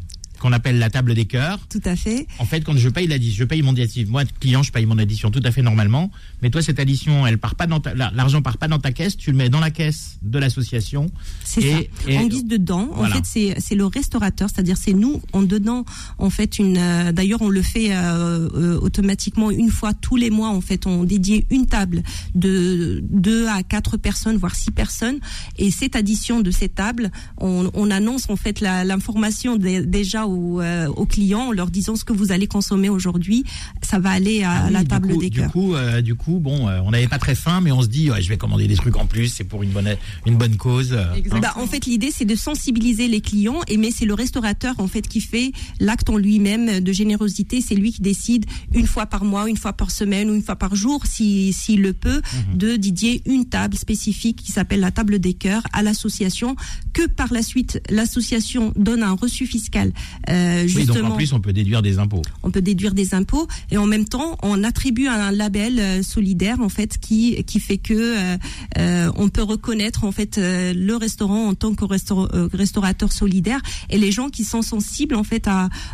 qu'on 0.43 0.53
appelle 0.53 0.79
la 0.81 0.91
table 0.91 1.15
des 1.15 1.25
cœurs, 1.25 1.61
tout 1.71 1.81
à 1.85 1.95
fait. 1.95 2.27
En 2.41 2.45
fait, 2.45 2.63
quand 2.63 2.77
je 2.77 2.89
paye 2.89 3.07
l'addition, 3.07 3.39
je 3.39 3.45
paye 3.45 3.63
mon 3.63 3.71
addition. 3.71 4.05
Moi, 4.09 4.25
client, 4.41 4.65
je 4.65 4.73
paye 4.73 4.87
mon 4.87 4.99
addition 4.99 5.31
tout 5.31 5.41
à 5.45 5.53
fait 5.53 5.63
normalement. 5.63 6.11
Mais 6.43 6.51
toi, 6.51 6.61
cette 6.63 6.81
addition, 6.81 7.25
elle 7.27 7.39
part 7.39 7.55
pas 7.55 7.69
dans 7.69 7.81
l'argent 7.95 8.43
part 8.43 8.59
pas 8.59 8.67
dans 8.67 8.81
ta 8.81 8.91
caisse. 8.91 9.17
Tu 9.17 9.31
le 9.31 9.37
mets 9.37 9.49
dans 9.49 9.61
la 9.61 9.71
caisse 9.71 10.19
de 10.23 10.39
l'association. 10.41 11.07
C'est 11.45 11.61
ça. 11.61 11.79
et- 12.09 12.19
en 12.19 12.27
guise 12.27 12.45
de 12.45 12.57
dents, 12.57 12.89
Voilà. 12.93 13.15
en 13.15 13.17
fait, 13.19 13.25
c'est 13.25 13.55
c'est 13.61 13.77
le 13.77 13.87
restaurateur, 13.87 14.49
c'est-à-dire 14.53 14.77
c'est 14.77 14.93
nous 14.95 15.23
en 15.33 15.43
donnant 15.43 15.85
en 16.19 16.29
fait 16.31 16.59
une. 16.59 16.77
euh, 16.77 17.13
D'ailleurs, 17.13 17.41
on 17.43 17.49
le 17.49 17.63
fait 17.63 17.95
euh, 17.95 18.49
euh, 18.55 18.79
automatiquement 18.81 19.51
une 19.53 19.71
fois 19.71 19.95
tous 19.95 20.17
les 20.17 20.31
mois. 20.31 20.49
En 20.49 20.61
fait, 20.61 20.87
on 20.87 21.05
dédie 21.05 21.45
une 21.51 21.67
table 21.67 22.03
de 22.35 23.01
deux 23.09 23.47
à 23.47 23.63
quatre 23.63 23.97
personnes, 23.97 24.37
voire 24.39 24.55
six 24.57 24.71
personnes. 24.73 25.19
Et 25.59 25.71
cette 25.71 25.95
addition 25.97 26.41
de 26.41 26.51
ces 26.51 26.69
tables, 26.69 27.11
on, 27.39 27.71
on 27.75 27.91
annonce 27.91 28.29
en 28.29 28.37
fait 28.37 28.61
la- 28.61 28.85
l'information 28.85 29.57
dé- 29.57 29.85
déjà 29.87 30.27
aux, 30.33 30.61
euh, 30.61 30.89
aux 30.89 31.07
clients 31.07 31.49
en 31.49 31.53
leur 31.53 31.71
disant 31.71 31.97
ce 31.97 32.05
que 32.05 32.13
vous 32.13 32.33
allez 32.33 32.47
consommer 32.47 32.89
aujourd'hui. 32.89 33.45
Ça 33.93 33.99
va 33.99 34.13
aller 34.13 34.43
à 34.43 34.53
Ah 34.53 34.65
oui, 34.69 34.73
la 34.73 34.81
du 34.85 34.89
table 34.89 35.09
coup- 35.13 35.21
des 35.21 35.29
du 35.29 35.41
cœurs. 35.41 35.53
coup, 35.53 35.75
euh, 35.75 36.01
du 36.01 36.15
coup, 36.15 36.39
bon, 36.41 36.67
euh, 36.67 36.81
on 36.83 36.93
n'avait 36.93 37.09
pas 37.09 37.19
très 37.19 37.35
faim, 37.35 37.61
mais 37.61 37.73
on 37.73 37.83
se 37.83 37.89
dit, 37.89 38.11
ouais, 38.11 38.23
je 38.23 38.29
vais 38.31 38.39
commander 38.39 38.67
des 38.67 38.75
trucs 38.75 38.97
en 38.97 39.05
plus. 39.05 39.29
C'est 39.29 39.45
pour 39.45 39.63
une 39.63 39.69
bonne, 39.69 39.97
une 40.25 40.37
bonne 40.39 40.57
cause. 40.57 40.95
euh. 40.95 41.05
Bah, 41.43 41.53
en 41.57 41.67
fait, 41.67 41.85
l'idée, 41.85 42.11
c'est 42.11 42.25
de 42.25 42.35
sensibiliser 42.35 43.07
les 43.07 43.21
clients, 43.21 43.61
et 43.69 43.77
mais 43.77 43.91
c'est 43.91 44.07
le 44.07 44.15
restaurateur 44.15 44.77
en 44.79 44.89
fait 44.89 45.07
qui 45.07 45.21
fait 45.21 45.53
l'acte 45.79 46.09
en 46.09 46.17
lui-même 46.17 46.81
de 46.81 46.93
générosité. 46.93 47.61
C'est 47.61 47.75
lui 47.75 47.93
qui 47.93 48.01
décide 48.01 48.47
une 48.73 48.87
fois 48.87 49.05
par 49.05 49.25
mois, 49.27 49.47
une 49.51 49.59
fois 49.59 49.75
par 49.75 49.91
semaine 49.91 50.31
ou 50.31 50.35
une 50.35 50.43
fois 50.43 50.57
par 50.57 50.75
jour, 50.75 51.03
si 51.05 51.53
s'il 51.53 51.83
le 51.83 51.93
peut, 51.93 52.23
Mhm. 52.53 52.57
de 52.57 52.77
dédier 52.77 53.21
une 53.27 53.45
table 53.45 53.77
spécifique 53.77 54.39
qui 54.43 54.53
s'appelle 54.53 54.81
la 54.81 54.91
table 54.91 55.19
des 55.19 55.35
cœurs 55.35 55.65
à 55.75 55.83
l'association. 55.83 56.57
Que 56.95 57.07
par 57.09 57.31
la 57.31 57.43
suite, 57.43 57.83
l'association 57.91 58.73
donne 58.75 59.03
un 59.03 59.13
reçu 59.13 59.47
fiscal. 59.47 59.93
Euh, 60.31 60.63
Oui, 60.63 60.69
justement, 60.71 61.01
donc 61.09 61.13
en 61.13 61.17
plus, 61.17 61.33
on 61.35 61.41
peut 61.41 61.53
déduire 61.53 61.83
des 61.83 61.99
impôts. 61.99 62.23
on 62.43 62.51
peut 62.51 62.63
déduire 62.63 62.95
des 62.95 63.13
impôts 63.15 63.47
et 63.71 63.77
en 63.83 63.87
même 63.87 64.07
temps 64.07 64.37
on 64.43 64.63
attribue 64.65 65.09
un 65.09 65.31
label 65.33 65.79
euh, 65.79 66.03
solidaire 66.03 66.61
en 66.61 66.69
fait 66.69 66.99
qui 66.99 67.43
qui 67.45 67.59
fait 67.61 67.79
que 67.79 67.95
euh, 67.95 68.37
euh, 68.79 69.11
on 69.17 69.29
peut 69.29 69.43
reconnaître 69.43 70.05
en 70.05 70.13
fait 70.13 70.39
le 70.39 70.95
restaurant 70.97 71.49
en 71.49 71.55
tant 71.55 71.75
que 71.75 71.85
restaur- 71.85 72.31
restaurateur 72.53 73.11
solidaire 73.13 73.61
et 73.91 73.99
les 73.99 74.13
gens 74.13 74.29
qui 74.29 74.45
sont 74.45 74.63
sensibles 74.63 75.15
en 75.15 75.25
fait 75.25 75.49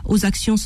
aux 0.04 0.24
actions 0.24 0.56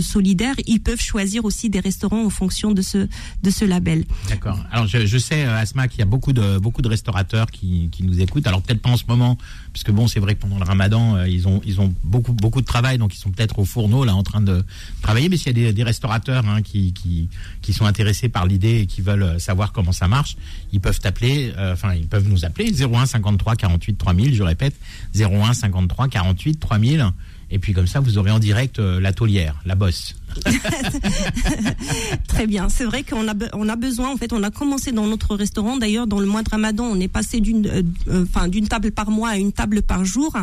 solidaires 0.00 0.54
ils 0.66 0.80
peuvent 0.80 1.00
choisir 1.00 1.44
aussi 1.44 1.70
des 1.70 1.80
restaurants 1.80 2.24
en 2.24 2.30
fonction 2.30 2.72
de 2.72 2.82
ce 2.82 3.08
de 3.42 3.50
ce 3.50 3.64
label. 3.64 4.04
D'accord. 4.28 4.58
Alors 4.72 4.86
je, 4.86 5.06
je 5.06 5.18
sais, 5.18 5.42
Asma, 5.44 5.88
qu'il 5.88 6.00
y 6.00 6.02
a 6.02 6.06
beaucoup 6.06 6.32
de 6.32 6.58
beaucoup 6.58 6.82
de 6.82 6.88
restaurateurs 6.88 7.50
qui, 7.50 7.88
qui 7.92 8.02
nous 8.02 8.20
écoutent. 8.20 8.46
Alors 8.46 8.62
peut-être 8.62 8.82
pas 8.82 8.90
en 8.90 8.96
ce 8.96 9.04
moment, 9.08 9.38
puisque 9.72 9.90
bon, 9.90 10.08
c'est 10.08 10.20
vrai 10.20 10.34
que 10.34 10.40
pendant 10.40 10.58
le 10.58 10.64
Ramadan, 10.64 11.24
ils 11.24 11.46
ont 11.48 11.60
ils 11.64 11.80
ont 11.80 11.92
beaucoup 12.04 12.32
beaucoup 12.32 12.60
de 12.60 12.66
travail, 12.66 12.98
donc 12.98 13.14
ils 13.14 13.18
sont 13.18 13.30
peut-être 13.30 13.58
au 13.58 13.64
fourneau 13.64 14.04
là 14.04 14.14
en 14.14 14.22
train 14.22 14.40
de 14.40 14.64
travailler. 15.02 15.28
Mais 15.28 15.36
s'il 15.36 15.48
y 15.48 15.50
a 15.50 15.66
des, 15.66 15.72
des 15.72 15.82
restaurateurs 15.90 16.44
hein, 16.48 16.62
qui, 16.62 16.92
qui 16.92 17.28
qui 17.62 17.72
sont 17.72 17.86
intéressés 17.86 18.28
par 18.28 18.44
l'idée 18.46 18.76
et 18.82 18.86
qui 18.86 19.00
veulent 19.02 19.22
euh, 19.22 19.38
savoir 19.38 19.72
comment 19.72 19.92
ça 19.92 20.08
marche, 20.08 20.36
ils 20.72 20.80
peuvent 20.80 21.00
t'appeler. 21.00 21.52
euh, 21.58 21.74
ils 21.94 22.06
peuvent 22.06 22.28
nous 22.28 22.44
appeler 22.44 22.72
01 22.72 23.06
53 23.06 23.56
48 23.56 23.96
3000. 23.98 24.34
Je 24.34 24.42
répète 24.42 24.74
01 25.14 25.52
53 25.54 26.08
48 26.08 26.60
3000. 26.60 27.12
Et 27.50 27.58
puis 27.58 27.72
comme 27.72 27.86
ça, 27.86 28.00
vous 28.00 28.18
aurez 28.18 28.30
en 28.30 28.38
direct 28.38 28.78
euh, 28.78 29.00
la 29.00 29.12
taulière, 29.12 29.60
la 29.64 29.74
bosse. 29.74 30.14
Très 32.28 32.46
bien. 32.46 32.68
C'est 32.68 32.84
vrai 32.84 33.02
qu'on 33.02 33.26
a, 33.28 33.34
on 33.52 33.68
a 33.68 33.76
besoin, 33.76 34.10
en 34.12 34.16
fait, 34.16 34.32
on 34.32 34.42
a 34.42 34.50
commencé 34.50 34.92
dans 34.92 35.06
notre 35.06 35.34
restaurant. 35.34 35.76
D'ailleurs, 35.76 36.06
dans 36.06 36.20
le 36.20 36.26
mois 36.26 36.42
de 36.42 36.50
Ramadan, 36.50 36.84
on 36.84 37.00
est 37.00 37.08
passé 37.08 37.40
d'une, 37.40 37.66
euh, 37.66 37.82
euh, 38.08 38.48
d'une 38.48 38.68
table 38.68 38.92
par 38.92 39.10
mois 39.10 39.30
à 39.30 39.36
une 39.36 39.52
table 39.52 39.82
par 39.82 40.04
jour. 40.04 40.36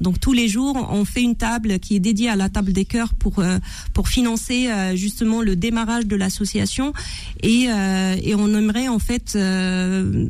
Donc, 0.00 0.20
tous 0.20 0.32
les 0.32 0.48
jours, 0.48 0.88
on 0.90 1.04
fait 1.04 1.22
une 1.22 1.36
table 1.36 1.78
qui 1.78 1.96
est 1.96 2.00
dédiée 2.00 2.30
à 2.30 2.36
la 2.36 2.48
table 2.48 2.72
des 2.72 2.84
cœurs 2.84 3.14
pour, 3.14 3.38
euh, 3.38 3.58
pour 3.92 4.08
financer, 4.08 4.68
justement, 4.94 5.42
le 5.42 5.56
démarrage 5.56 6.06
de 6.06 6.16
l'association. 6.16 6.92
Et, 7.42 7.64
et 7.64 8.34
on 8.34 8.48
aimerait, 8.54 8.88
en 8.88 8.98
fait, 8.98 9.36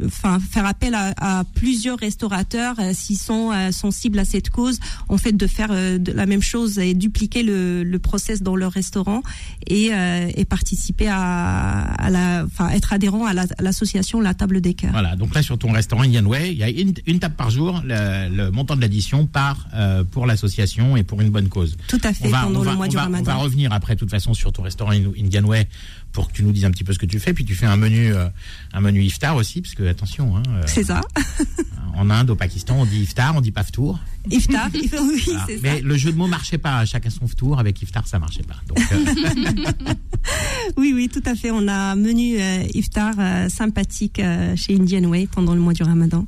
enfin, 0.06 0.38
faire 0.40 0.66
appel 0.66 0.94
à, 0.94 1.14
à 1.16 1.44
plusieurs 1.44 1.98
restaurateurs, 1.98 2.76
s'ils 2.92 3.18
sont 3.18 3.52
sensibles 3.72 4.18
à 4.18 4.24
cette 4.24 4.50
cause, 4.50 4.80
en 5.08 5.18
fait, 5.18 5.32
de 5.32 5.46
faire 5.46 5.70
de 5.70 6.12
la 6.12 6.23
même 6.26 6.42
chose 6.42 6.78
et 6.78 6.94
dupliquer 6.94 7.42
le, 7.42 7.82
le 7.82 7.98
process 7.98 8.42
dans 8.42 8.56
leur 8.56 8.72
restaurant 8.72 9.22
et, 9.66 9.90
euh, 9.92 10.28
et 10.34 10.44
participer 10.44 11.08
à, 11.08 11.82
à 11.94 12.10
la, 12.10 12.44
enfin 12.44 12.70
être 12.70 12.92
adhérent 12.92 13.24
à 13.26 13.32
la- 13.34 13.42
à 13.58 13.62
l'association 13.62 14.20
La 14.20 14.34
Table 14.34 14.60
des 14.60 14.74
Cœurs. 14.74 14.92
Voilà, 14.92 15.16
donc 15.16 15.34
là 15.34 15.42
sur 15.42 15.58
ton 15.58 15.72
restaurant 15.72 16.02
Indian 16.02 16.24
Way, 16.24 16.52
il 16.52 16.58
y 16.58 16.62
a 16.62 16.68
une, 16.70 16.94
une 17.06 17.18
table 17.18 17.34
par 17.36 17.50
jour, 17.50 17.82
le, 17.84 18.28
le 18.34 18.50
montant 18.50 18.76
de 18.76 18.80
l'addition 18.80 19.26
part 19.26 19.66
euh, 19.74 20.04
pour 20.04 20.26
l'association 20.26 20.96
et 20.96 21.02
pour 21.02 21.20
une 21.20 21.30
bonne 21.30 21.48
cause. 21.48 21.76
Tout 21.88 22.00
à 22.04 22.12
fait 22.12 22.28
pendant 22.28 22.60
on 22.60 22.64
le 22.64 22.74
mois 22.76 22.86
on 22.86 22.88
du 22.88 22.96
va- 22.96 23.02
on 23.02 23.04
Ramadan. 23.04 23.24
va 23.24 23.34
revenir 23.36 23.72
après, 23.72 23.94
de 23.94 24.00
toute 24.00 24.10
façon, 24.10 24.34
sur 24.34 24.52
ton 24.52 24.62
restaurant 24.62 24.92
Indian 24.92 25.44
Way 25.44 25.68
pour 26.14 26.28
que 26.28 26.32
tu 26.32 26.44
nous 26.44 26.52
dises 26.52 26.64
un 26.64 26.70
petit 26.70 26.84
peu 26.84 26.92
ce 26.94 26.98
que 26.98 27.06
tu 27.06 27.18
fais. 27.18 27.34
Puis 27.34 27.44
tu 27.44 27.54
fais 27.54 27.66
un 27.66 27.76
menu, 27.76 28.14
euh, 28.14 28.28
un 28.72 28.80
menu 28.80 29.02
iftar 29.02 29.36
aussi, 29.36 29.60
parce 29.60 29.74
que 29.74 29.82
attention, 29.82 30.36
hein, 30.36 30.42
euh, 30.48 30.62
C'est 30.66 30.84
ça. 30.84 31.02
en 31.94 32.08
Inde, 32.08 32.30
au 32.30 32.36
Pakistan, 32.36 32.76
on 32.78 32.86
dit 32.86 33.02
iftar, 33.02 33.36
on 33.36 33.40
dit 33.40 33.50
pas 33.50 33.64
ftour. 33.64 33.98
Iftar. 34.30 34.68
oui, 34.74 34.88
Voilà. 34.90 35.44
c'est 35.46 35.56
ça. 35.56 35.60
Mais 35.62 35.80
le 35.82 35.96
jeu 35.96 36.12
de 36.12 36.16
mots 36.16 36.28
marchait 36.28 36.56
pas. 36.56 36.86
Chacun 36.86 37.10
son 37.10 37.26
ftour. 37.26 37.58
Avec 37.58 37.82
iftar, 37.82 38.06
ça 38.06 38.18
marchait 38.20 38.44
pas. 38.44 38.56
Donc, 38.68 38.78
euh, 38.92 39.92
Oui, 40.76 40.92
oui, 40.94 41.10
tout 41.12 41.22
à 41.26 41.34
fait. 41.34 41.50
On 41.50 41.66
a 41.68 41.74
un 41.74 41.96
menu 41.96 42.38
iftar 42.74 43.14
sympathique 43.50 44.20
chez 44.56 44.74
Indian 44.76 45.04
Way 45.04 45.28
pendant 45.30 45.54
le 45.54 45.60
mois 45.60 45.74
du 45.74 45.82
Ramadan. 45.82 46.26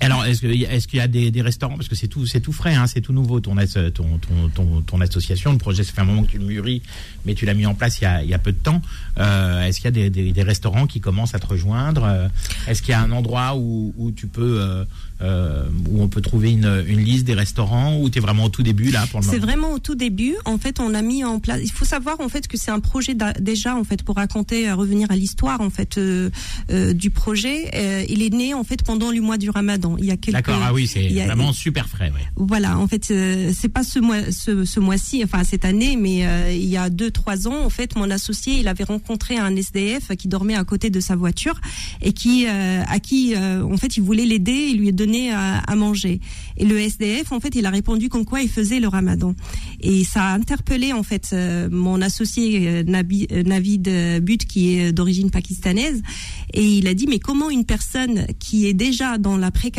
Alors, 0.00 0.24
est-ce 0.26 0.40
qu'il 0.40 0.54
y, 0.54 0.66
a- 1.00 1.04
y 1.06 1.08
des, 1.08 1.30
des 1.30 1.42
restaurants? 1.42 1.76
Parce 1.76 1.88
que 1.88 1.94
c'est 1.94 2.06
tout, 2.08 2.26
frais, 2.52 2.74
hein, 2.74 2.86
c'est 2.86 3.00
tout 3.00 3.12
nouveau 3.14 3.40
ton, 3.40 3.56
as- 3.56 3.90
ton, 3.92 4.18
ton, 4.18 4.48
ton, 4.54 4.82
ton 4.82 5.00
association, 5.00 5.52
le 5.52 5.58
projet, 5.58 5.84
ça 5.84 5.92
fait 5.92 6.02
un 6.02 6.04
moment 6.04 6.22
que 6.24 6.30
tu 6.32 6.38
le 6.38 6.44
mûris, 6.44 6.82
mais 7.24 7.34
tu 7.34 7.46
l'as 7.46 7.54
mis 7.54 7.64
en 7.66 7.74
place 7.74 7.98
il 8.00 8.04
y 8.04 8.06
a, 8.06 8.22
il 8.22 8.28
y 8.28 8.34
a 8.34 8.38
peu 8.38 8.52
de 8.52 8.58
temps. 8.58 8.82
Euh, 9.18 9.64
est-ce 9.64 9.76
qu'il 9.80 9.86
y 9.86 9.88
a 9.88 9.90
des, 9.92 10.10
des, 10.10 10.32
des 10.32 10.42
restaurants 10.42 10.86
qui 10.86 11.00
commencent 11.00 11.34
à 11.34 11.38
te 11.38 11.46
rejoindre? 11.46 12.04
Euh, 12.04 12.28
Est-ce 12.68 12.82
qu'il 12.82 12.90
y 12.90 12.94
a 12.94 13.00
un 13.00 13.10
endroit 13.10 13.56
où, 13.56 13.94
où 13.96 14.10
tu 14.12 14.26
peux, 14.26 14.60
euh, 14.60 14.84
euh, 15.22 15.64
où 15.88 16.02
on 16.02 16.08
peut 16.08 16.20
trouver 16.20 16.52
une, 16.52 16.84
une 16.86 17.00
liste 17.00 17.24
des 17.24 17.32
restaurants 17.34 17.98
Ou 17.98 18.10
tu 18.10 18.18
es 18.18 18.20
vraiment 18.20 18.44
au 18.44 18.48
tout 18.50 18.62
début 18.62 18.90
là 18.90 19.06
pour 19.10 19.20
le 19.20 19.26
C'est 19.26 19.38
vraiment 19.38 19.72
au 19.72 19.78
tout 19.78 19.94
début. 19.94 20.34
En 20.44 20.58
fait, 20.58 20.78
on 20.78 20.92
a 20.92 21.00
mis 21.00 21.24
en 21.24 21.38
place. 21.40 21.60
Il 21.64 21.72
faut 21.72 21.86
savoir 21.86 22.20
en 22.20 22.28
fait 22.28 22.48
que 22.48 22.58
c'est 22.58 22.70
un 22.70 22.80
projet 22.80 23.14
déjà 23.40 23.74
en 23.74 23.84
fait 23.84 24.02
pour 24.02 24.16
raconter, 24.16 24.70
revenir 24.72 25.10
à 25.10 25.16
l'histoire 25.16 25.62
en 25.62 25.70
fait 25.70 25.98
du 26.68 27.10
projet. 27.10 28.06
Il 28.10 28.22
est 28.22 28.32
né 28.34 28.52
en 28.52 28.62
fait 28.64 28.82
pendant 28.82 29.10
le 29.10 29.20
mois 29.22 29.38
du 29.38 29.48
Ramadan. 29.48 29.85
Il 29.98 30.04
y 30.06 30.10
a 30.10 30.16
quelques. 30.16 30.34
D'accord, 30.36 30.60
ah 30.62 30.72
oui, 30.74 30.86
c'est 30.86 31.08
vraiment 31.24 31.52
super 31.52 31.88
frais. 31.88 32.10
Ouais. 32.10 32.26
Voilà, 32.36 32.78
en 32.78 32.88
fait, 32.88 33.08
euh, 33.10 33.52
c'est 33.54 33.68
pas 33.68 33.84
ce 33.84 33.98
mois, 34.00 34.32
ce, 34.32 34.64
ce 34.64 34.80
mois-ci, 34.80 35.22
enfin 35.24 35.44
cette 35.44 35.64
année, 35.64 35.96
mais 35.96 36.26
euh, 36.26 36.52
il 36.52 36.66
y 36.66 36.76
a 36.76 36.90
deux, 36.90 37.10
trois 37.10 37.46
ans, 37.46 37.64
en 37.64 37.70
fait, 37.70 37.94
mon 37.96 38.10
associé, 38.10 38.58
il 38.58 38.68
avait 38.68 38.84
rencontré 38.84 39.36
un 39.38 39.54
SDF 39.54 40.08
qui 40.16 40.26
dormait 40.28 40.56
à 40.56 40.64
côté 40.64 40.90
de 40.90 40.98
sa 41.00 41.14
voiture 41.14 41.60
et 42.02 42.12
qui, 42.12 42.46
euh, 42.48 42.82
à 42.88 42.98
qui, 42.98 43.34
euh, 43.36 43.62
en 43.62 43.76
fait, 43.76 43.96
il 43.96 44.02
voulait 44.02 44.24
l'aider 44.26 44.52
et 44.70 44.72
lui 44.74 44.92
donner 44.92 45.30
à, 45.32 45.58
à 45.58 45.76
manger. 45.76 46.20
Et 46.56 46.64
le 46.64 46.78
SDF, 46.80 47.30
en 47.32 47.40
fait, 47.40 47.54
il 47.54 47.66
a 47.66 47.70
répondu 47.70 48.08
comme 48.08 48.24
quoi 48.24 48.40
il 48.42 48.48
faisait 48.48 48.80
le 48.80 48.88
Ramadan. 48.88 49.34
Et 49.80 50.02
ça 50.04 50.24
a 50.24 50.34
interpellé, 50.34 50.92
en 50.92 51.02
fait, 51.02 51.34
mon 51.70 52.00
associé 52.00 52.82
Nabi- 52.84 53.28
Navid 53.44 54.20
But, 54.22 54.46
qui 54.46 54.76
est 54.78 54.92
d'origine 54.92 55.30
pakistanaise, 55.30 56.02
et 56.54 56.64
il 56.64 56.86
a 56.88 56.94
dit 56.94 57.06
mais 57.06 57.18
comment 57.18 57.50
une 57.50 57.64
personne 57.64 58.26
qui 58.38 58.66
est 58.66 58.72
déjà 58.74 59.18
dans 59.18 59.36
la 59.36 59.50
précarité, 59.50 59.75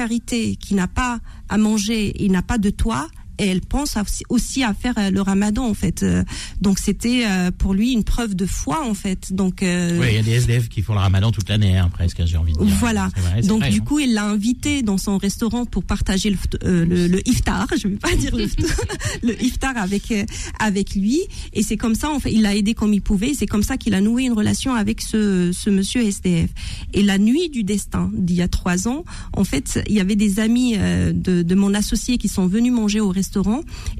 qui 0.55 0.75
n'a 0.75 0.87
pas 0.87 1.19
à 1.49 1.57
manger, 1.57 2.23
et 2.23 2.29
n'a 2.29 2.41
pas 2.41 2.57
de 2.57 2.69
toit, 2.69 3.07
et 3.39 3.47
elle 3.47 3.61
pense 3.61 3.97
aussi- 4.29 4.63
à 4.63 4.73
faire 4.73 4.93
euh, 4.97 5.11
le 5.11 5.21
ramadan 5.21 5.65
en 5.67 5.73
fait. 5.73 6.03
Euh, 6.03 6.23
Donc 6.61 6.79
c'était 6.79 7.23
euh, 7.25 7.51
pour 7.55 7.73
lui 7.73 7.91
une 7.93 8.03
preuve 8.03 8.35
de 8.35 8.45
foi 8.45 8.83
en 8.85 8.93
fait. 8.93 9.33
Donc 9.33 9.61
euh, 9.61 9.99
Oui, 9.99 10.07
il 10.09 10.15
y 10.15 10.17
a 10.17 10.23
des 10.23 10.31
SDF 10.31 10.67
qui 10.69 10.81
font 10.81 10.93
le 10.93 10.99
ramadan 10.99 11.31
toute 11.31 11.47
l'année, 11.49 11.77
hein, 11.77 11.89
presque, 11.93 12.21
j'ai 12.25 12.37
envie 12.37 12.53
de 12.53 12.59
dire. 12.63 12.75
Voilà. 12.79 13.09
Vrai, 13.15 13.41
Donc 13.41 13.59
vrai, 13.61 13.69
du 13.69 13.79
hein. 13.79 13.83
coup, 13.85 13.99
il 13.99 14.13
l'a 14.13 14.25
invité 14.25 14.81
dans 14.81 14.97
son 14.97 15.17
restaurant 15.17 15.65
pour 15.65 15.83
partager 15.83 16.29
le, 16.31 16.37
euh, 16.63 16.85
le, 16.85 17.07
le 17.07 17.27
iftar. 17.29 17.67
Je 17.77 17.87
vais 17.87 17.97
pas 17.97 18.15
dire 18.15 18.35
le, 18.35 18.45
le 19.23 19.43
iftar 19.43 19.77
avec 19.77 20.11
euh, 20.11 20.23
avec 20.59 20.95
lui. 20.95 21.19
Et 21.53 21.61
c'est 21.61 21.77
comme 21.77 21.95
ça, 21.95 22.09
en 22.09 22.19
fait, 22.19 22.31
il 22.31 22.41
l'a 22.41 22.55
aidé 22.55 22.73
comme 22.73 22.93
il 22.93 23.01
pouvait. 23.01 23.33
C'est 23.35 23.47
comme 23.47 23.63
ça 23.63 23.77
qu'il 23.77 23.93
a 23.93 24.01
noué 24.01 24.23
une 24.23 24.33
relation 24.33 24.73
avec 24.73 25.01
ce, 25.01 25.51
ce 25.53 25.69
monsieur 25.69 26.01
SDF. 26.01 26.49
Et 26.93 27.03
la 27.03 27.17
nuit 27.19 27.49
du 27.49 27.63
destin 27.63 28.09
d'il 28.13 28.37
y 28.37 28.41
a 28.41 28.47
trois 28.47 28.87
ans, 28.87 29.03
en 29.33 29.43
fait, 29.43 29.79
il 29.87 29.93
y 29.93 29.99
avait 29.99 30.15
des 30.15 30.39
amis 30.39 30.73
euh, 30.77 31.11
de, 31.13 31.43
de 31.43 31.55
mon 31.55 31.73
associé 31.73 32.17
qui 32.17 32.27
sont 32.27 32.47
venus 32.47 32.71
manger 32.73 32.99
au 32.99 33.09
restaurant 33.09 33.26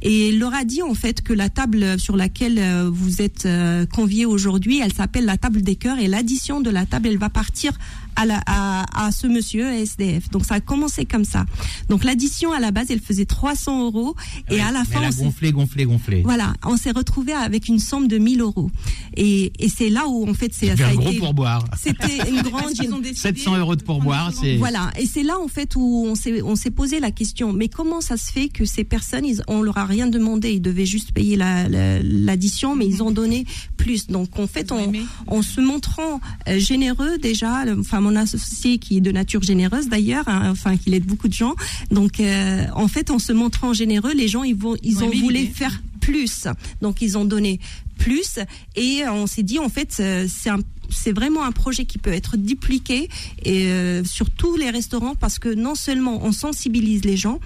et 0.02 0.30
il 0.30 0.40
leur 0.40 0.54
a 0.54 0.64
dit 0.64 0.82
en 0.82 0.94
fait 0.94 1.22
que 1.22 1.34
la 1.34 1.50
table 1.50 2.00
sur 2.00 2.16
laquelle 2.16 2.60
euh, 2.60 2.90
vous 2.92 3.22
êtes 3.22 3.46
euh, 3.46 3.86
conviés 3.86 4.26
aujourd'hui, 4.26 4.80
elle 4.84 4.94
s'appelle 4.94 5.26
la 5.26 5.38
table 5.38 5.62
des 5.62 5.76
cœurs. 5.76 6.00
Et 6.00 6.08
l'addition 6.08 6.62
de 6.62 6.70
la 6.70 6.86
table, 6.86 7.08
elle 7.08 7.18
va 7.18 7.30
partir 7.30 7.74
à, 8.18 8.26
la, 8.26 8.42
à, 8.46 9.06
à 9.08 9.12
ce 9.12 9.28
monsieur 9.28 9.66
SDF. 9.72 10.30
Donc 10.32 10.44
ça 10.46 10.56
a 10.56 10.60
commencé 10.60 11.06
comme 11.06 11.24
ça. 11.24 11.46
Donc 11.88 12.04
l'addition 12.04 12.52
à 12.52 12.60
la 12.60 12.72
base, 12.72 12.88
elle 12.90 13.00
faisait 13.00 13.26
300 13.26 13.86
euros 13.86 14.16
et 14.50 14.56
Ouais, 14.56 14.60
à 14.62 14.72
la 14.72 14.84
fin, 14.84 15.00
elle 15.02 15.06
a 15.06 15.12
gonflé, 15.12 15.52
gonflé, 15.52 15.86
gonflé. 15.86 16.22
voilà, 16.24 16.54
on 16.66 16.76
s'est 16.78 16.92
retrouvé 16.92 17.32
avec 17.34 17.68
une 17.68 17.80
somme 17.80 18.08
de 18.08 18.18
1000 18.18 18.42
euros. 18.42 18.70
Et, 19.16 19.54
et 19.60 19.70
c'est 19.70 19.90
là 19.90 20.08
où 20.08 20.28
en 20.30 20.34
fait 20.34 20.52
c'est 20.54 20.72
un 20.72 20.74
a 20.86 20.94
gros 20.96 21.10
été- 21.10 21.20
pourboire. 21.20 21.64
C'était 21.82 22.30
une 22.30 22.42
grande 22.50 22.74
décidé 22.74 23.14
700 23.14 23.58
euros 23.58 23.76
de 23.76 23.84
pourboire, 23.84 24.32
c'est. 24.34 24.58
voilà, 24.58 24.92
et 25.00 25.06
c'est 25.06 25.24
là 25.24 25.38
en 25.40 25.48
fait 25.48 25.76
où 25.76 26.06
on 26.08 26.16
s'est 26.16 26.42
on 26.42 26.56
s'est 26.56 26.72
posé 26.72 27.00
la 27.00 27.12
question. 27.12 27.54
Mais 27.54 27.68
comment 27.68 28.02
ça 28.02 28.18
se 28.18 28.32
fait 28.32 28.50
que 28.50 28.66
ces 28.66 28.84
personnes, 28.84 29.26
ils, 29.26 29.42
on 29.48 29.62
leur 29.62 29.78
a 29.78 29.86
rien 29.86 30.08
demandé, 30.08 30.52
ils 30.54 30.62
devaient 30.62 30.86
juste 30.86 31.12
payer 31.12 31.36
la- 31.36 31.70
la- 31.70 32.02
l'addition, 32.02 32.76
mais 32.76 32.88
ils 32.88 33.04
ont 33.04 33.12
donné 33.12 33.46
plus. 33.88 34.08
Donc 34.08 34.38
en 34.38 34.48
fait, 34.48 34.72
on, 34.72 34.92
en 35.28 35.42
se 35.42 35.62
montrant 35.62 36.20
euh, 36.48 36.60
généreux 36.60 37.18
déjà, 37.18 37.64
enfin 37.80 38.02
mon 38.02 38.16
associé 38.16 38.78
qui 38.78 38.98
est 38.98 39.02
de 39.02 39.12
nature 39.12 39.42
généreuse 39.42 39.88
d'ailleurs, 39.88 40.28
hein, 40.28 40.50
enfin 40.52 40.78
qu'il 40.78 40.94
aide 40.94 41.06
beaucoup 41.06 41.30
de 41.30 41.34
gens. 41.34 41.56
Donc 41.90 42.20
euh, 42.20 42.66
en 42.76 42.88
fait, 42.88 43.10
en 43.10 43.20
se 43.20 43.34
montrant 43.34 43.74
généreux, 43.74 44.14
les 44.14 44.28
gens 44.28 44.44
ils 44.44 44.56
vont 44.56 44.76
ils 44.84 44.98
Ils 44.98 45.04
ont 45.04 45.10
voulu 45.10 45.48
faire 45.48 45.82
plus. 46.02 46.48
Donc 46.82 47.02
ils 47.02 47.18
ont 47.18 47.26
donné 47.26 47.60
plus 47.98 48.40
et 48.76 49.04
on 49.10 49.26
s'est 49.26 49.44
dit 49.44 49.60
en 49.60 49.70
fait 49.70 49.98
euh, 50.00 50.28
c'est 50.30 50.50
un 50.50 50.60
c'est 50.90 51.12
vraiment 51.12 51.44
un 51.44 51.52
projet 51.52 51.86
qui 51.86 51.98
peut 51.98 52.14
être 52.14 52.38
dupliqué 52.38 53.10
et 53.44 53.68
euh, 53.68 54.04
sur 54.04 54.30
tous 54.30 54.56
les 54.56 54.70
restaurants 54.70 55.16
parce 55.16 55.40
que 55.40 55.50
non 55.50 55.76
seulement 55.76 56.24
on 56.24 56.32
sensibilise 56.32 57.04
les 57.04 57.18
gens, 57.18 57.40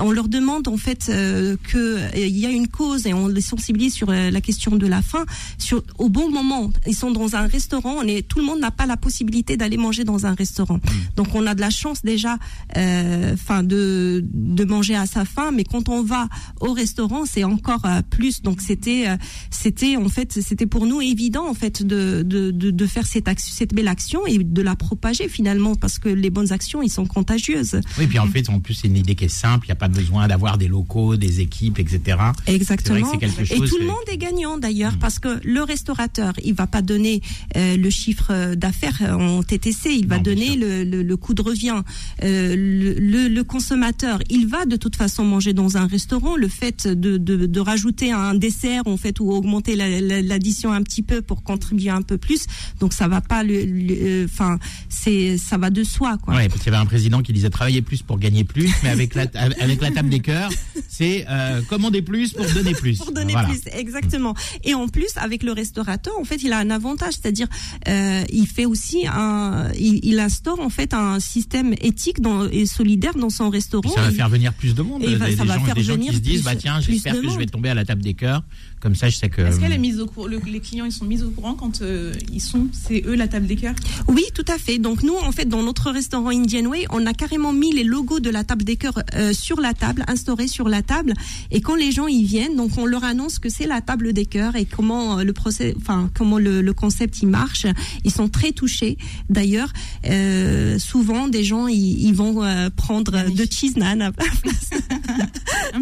on 0.00 0.10
leur 0.10 0.28
demande 0.28 0.68
en 0.68 0.76
fait 0.76 1.08
euh, 1.08 1.56
que 1.62 1.78
euh, 1.78 2.08
il 2.16 2.38
y 2.38 2.46
a 2.46 2.50
une 2.50 2.68
cause 2.68 3.06
et 3.06 3.14
on 3.14 3.28
les 3.28 3.40
sensibilise 3.40 3.94
sur 3.94 4.10
euh, 4.10 4.30
la 4.30 4.40
question 4.40 4.76
de 4.76 4.86
la 4.86 5.02
faim 5.02 5.24
sur 5.58 5.82
au 5.98 6.08
bon 6.08 6.30
moment. 6.30 6.72
Ils 6.86 6.94
sont 6.94 7.10
dans 7.10 7.36
un 7.36 7.46
restaurant, 7.46 7.96
on 7.98 8.06
est 8.06 8.26
tout 8.26 8.38
le 8.38 8.44
monde 8.44 8.60
n'a 8.60 8.70
pas 8.70 8.86
la 8.86 8.96
possibilité 8.96 9.56
d'aller 9.56 9.76
manger 9.76 10.04
dans 10.04 10.26
un 10.26 10.34
restaurant. 10.34 10.80
Donc 11.16 11.34
on 11.34 11.46
a 11.46 11.54
de 11.54 11.60
la 11.60 11.70
chance 11.70 12.02
déjà 12.02 12.38
euh, 12.76 13.34
enfin 13.34 13.62
de 13.62 14.24
de 14.32 14.64
manger 14.64 14.96
à 14.96 15.06
sa 15.06 15.24
faim 15.24 15.50
mais 15.54 15.64
quand 15.64 15.88
on 15.88 16.02
va 16.02 16.28
au 16.60 16.72
restaurant, 16.72 17.24
c'est 17.26 17.44
encore 17.44 17.86
plus 18.10 18.42
donc 18.42 18.60
c'était 18.60 19.04
euh, 19.08 19.16
c'était 19.50 19.96
en 19.96 20.08
fait 20.08 20.40
c'était 20.40 20.66
pour 20.66 20.86
nous 20.86 21.00
évident 21.00 21.48
en 21.48 21.54
fait 21.54 21.82
de 21.82 22.22
de 22.22 22.50
de, 22.50 22.70
de 22.70 22.86
faire 22.86 23.06
cette 23.06 23.28
action, 23.28 23.52
cette 23.54 23.74
belle 23.74 23.88
action 23.88 24.26
et 24.26 24.38
de 24.38 24.62
la 24.62 24.76
propager 24.76 25.28
finalement 25.28 25.74
parce 25.74 25.98
que 25.98 26.08
les 26.08 26.30
bonnes 26.30 26.52
actions 26.52 26.82
ils 26.82 26.90
sont 26.90 27.06
contagieuses. 27.06 27.80
Oui, 27.98 28.06
puis 28.06 28.18
en 28.18 28.26
fait, 28.26 28.48
en 28.48 28.60
plus, 28.60 28.74
c'est 28.74 28.88
une 28.88 28.96
idée 28.96 29.14
qui 29.14 29.24
est 29.24 29.28
simple. 29.28 29.66
Il 29.66 29.68
n'y 29.68 29.72
a 29.72 29.76
pas 29.76 29.83
besoin 29.88 30.28
d'avoir 30.28 30.58
des 30.58 30.68
locaux, 30.68 31.16
des 31.16 31.40
équipes, 31.40 31.78
etc. 31.78 32.18
Exactement. 32.46 32.96
C'est 32.98 33.02
vrai 33.16 33.18
que 33.18 33.26
c'est 33.32 33.36
quelque 33.36 33.52
Et 33.54 33.56
chose 33.58 33.70
tout 33.70 33.76
que- 33.76 33.80
le 33.82 33.86
monde 33.88 33.96
est 34.10 34.16
gagnant 34.16 34.58
d'ailleurs 34.58 34.94
Mm. 34.94 34.98
parce 34.98 35.18
que 35.18 35.40
le 35.44 35.62
restaurateur, 35.62 36.32
il 36.44 36.54
va 36.54 36.66
pas 36.66 36.82
donner 36.82 37.20
euh, 37.56 37.76
le 37.76 37.90
chiffre 37.90 38.28
euh, 38.30 38.54
d'affaires 38.54 39.00
en 39.18 39.42
TTC, 39.42 39.90
il 39.94 40.06
va 40.06 40.16
Non, 40.16 40.22
donner 40.22 40.56
le, 40.56 40.84
le, 40.84 41.02
le 41.02 41.16
coût 41.16 41.34
de 41.34 41.42
revient. 41.42 41.82
Euh, 42.22 42.54
le, 42.56 43.42
consommateur, 43.44 44.20
il 44.30 44.46
va 44.46 44.64
de 44.66 44.76
toute 44.76 44.96
façon 44.96 45.24
manger 45.24 45.52
dans 45.52 45.76
un 45.76 45.86
restaurant. 45.86 46.36
Le 46.36 46.48
fait 46.48 46.86
de, 46.88 47.18
de, 47.18 47.46
de 47.46 47.60
rajouter 47.60 48.10
un 48.12 48.34
dessert 48.34 48.82
en 48.86 48.96
fait 48.96 49.20
ou 49.20 49.30
augmenter 49.30 49.76
la- 49.76 50.00
la- 50.00 50.22
l'addition 50.22 50.72
un 50.72 50.82
petit 50.82 51.02
peu 51.02 51.20
pour 51.22 51.42
contribuer 51.42 51.90
un 51.90 52.02
peu 52.02 52.16
plus, 52.18 52.46
donc 52.80 52.92
ça 52.92 53.06
va 53.08 53.20
pas 53.20 53.42
le, 53.42 53.54
euh, 53.64 54.24
enfin 54.24 54.58
c'est 54.88 55.36
ça 55.38 55.58
va 55.58 55.70
de 55.70 55.84
soi 55.84 56.18
quoi. 56.22 56.34
Ouais, 56.34 56.48
parce 56.48 56.62
qu'il 56.62 56.72
y 56.72 56.74
avait 56.74 56.82
un 56.82 56.86
président 56.86 57.22
qui 57.22 57.32
disait 57.32 57.50
travailler 57.50 57.82
plus 57.82 58.02
pour 58.02 58.18
gagner 58.18 58.44
plus, 58.44 58.70
mais 58.82 58.88
avec 58.90 59.14
la, 59.14 59.26
avec 59.34 59.73
la 59.82 59.90
table 59.90 60.08
des 60.08 60.20
cœurs, 60.20 60.50
c'est 60.88 61.24
euh, 61.28 61.60
commander 61.62 62.02
plus 62.02 62.32
pour 62.32 62.46
donner 62.52 62.72
plus. 62.72 62.98
pour 62.98 63.12
donner 63.12 63.32
Voilà. 63.32 63.48
plus 63.48 63.60
exactement 63.72 64.34
et 64.64 64.74
en 64.74 64.88
plus 64.88 65.08
avec 65.16 65.42
le 65.42 65.52
restaurateur 65.52 66.12
en 66.18 66.24
fait 66.24 66.42
il 66.42 66.52
a 66.52 66.58
un 66.58 66.70
avantage 66.70 67.14
c'est-à-dire 67.20 67.48
euh, 67.88 68.22
il 68.32 68.46
fait 68.46 68.64
aussi 68.66 69.06
un 69.06 69.70
il, 69.78 70.00
il 70.04 70.18
instaure 70.20 70.60
en 70.60 70.70
fait 70.70 70.94
un 70.94 71.20
système 71.20 71.74
éthique 71.80 72.20
dans, 72.20 72.48
et 72.48 72.66
solidaire 72.66 73.14
dans 73.14 73.30
son 73.30 73.50
restaurant 73.50 73.90
ça 73.90 74.02
va 74.02 74.10
faire 74.10 74.28
venir 74.28 74.52
plus 74.52 74.74
de 74.74 74.82
monde. 74.82 75.02
Et 75.02 75.08
des, 75.08 75.16
va- 75.16 75.26
des 75.26 75.36
ça 75.36 75.44
va 75.44 75.58
gens, 75.58 75.64
faire 75.64 75.74
des 75.74 75.82
gens 75.82 75.94
venir 75.94 76.10
qui 76.10 76.16
se 76.16 76.22
disent, 76.22 76.42
bah 76.42 76.54
tiens, 76.56 76.80
j'espère 76.80 77.20
que 77.20 77.28
je 77.28 77.38
vais 77.38 77.46
tomber 77.46 77.68
à 77.68 77.74
la 77.74 77.84
table 77.84 78.02
des 78.02 78.14
cœurs. 78.14 78.42
Comme 78.84 78.94
ça, 78.94 79.08
je 79.08 79.16
sais 79.16 79.30
que. 79.30 79.40
Est-ce 79.40 79.58
qu'elle 79.58 79.72
est 79.72 79.78
mise 79.78 79.98
au 79.98 80.04
courant 80.06 80.26
le- 80.26 80.38
Les 80.46 80.60
clients, 80.60 80.84
ils 80.84 80.92
sont 80.92 81.06
mis 81.06 81.22
au 81.22 81.30
courant 81.30 81.54
quand 81.54 81.80
euh, 81.80 82.12
ils 82.30 82.40
sont, 82.42 82.68
c'est 82.72 83.02
eux 83.06 83.14
la 83.14 83.28
table 83.28 83.46
des 83.46 83.56
cœurs? 83.56 83.74
Oui, 84.08 84.22
tout 84.34 84.44
à 84.46 84.58
fait. 84.58 84.78
Donc 84.78 85.02
nous, 85.02 85.16
en 85.16 85.32
fait, 85.32 85.46
dans 85.46 85.62
notre 85.62 85.90
restaurant 85.90 86.28
Indian 86.28 86.66
Way, 86.66 86.84
on 86.90 87.06
a 87.06 87.14
carrément 87.14 87.54
mis 87.54 87.72
les 87.72 87.82
logos 87.82 88.20
de 88.20 88.28
la 88.28 88.44
table 88.44 88.62
des 88.62 88.76
cœurs 88.76 89.02
euh, 89.14 89.32
sur 89.32 89.58
la 89.60 89.72
table, 89.72 90.04
instaurés 90.06 90.48
sur 90.48 90.68
la 90.68 90.82
table. 90.82 91.14
Et 91.50 91.62
quand 91.62 91.76
les 91.76 91.92
gens 91.92 92.06
y 92.08 92.24
viennent, 92.24 92.56
donc 92.56 92.76
on 92.76 92.84
leur 92.84 93.04
annonce 93.04 93.38
que 93.38 93.48
c'est 93.48 93.66
la 93.66 93.80
table 93.80 94.12
des 94.12 94.26
cœurs 94.26 94.54
et 94.54 94.66
comment 94.66 95.18
euh, 95.18 95.24
le 95.24 95.32
procès, 95.32 95.74
enfin 95.78 96.10
comment 96.14 96.38
le, 96.38 96.60
le 96.60 96.72
concept 96.74 97.22
il 97.22 97.28
marche. 97.28 97.64
Ils 98.04 98.12
sont 98.12 98.28
très 98.28 98.52
touchés. 98.52 98.98
D'ailleurs, 99.30 99.72
euh, 100.10 100.78
souvent 100.78 101.28
des 101.28 101.42
gens 101.42 101.68
ils, 101.68 102.12
vont 102.12 102.44
euh, 102.44 102.68
prendre 102.76 103.30
de 103.30 103.46
cheese 103.50 103.76
naan 103.78 104.02
à 104.02 104.12
place. 104.18 104.34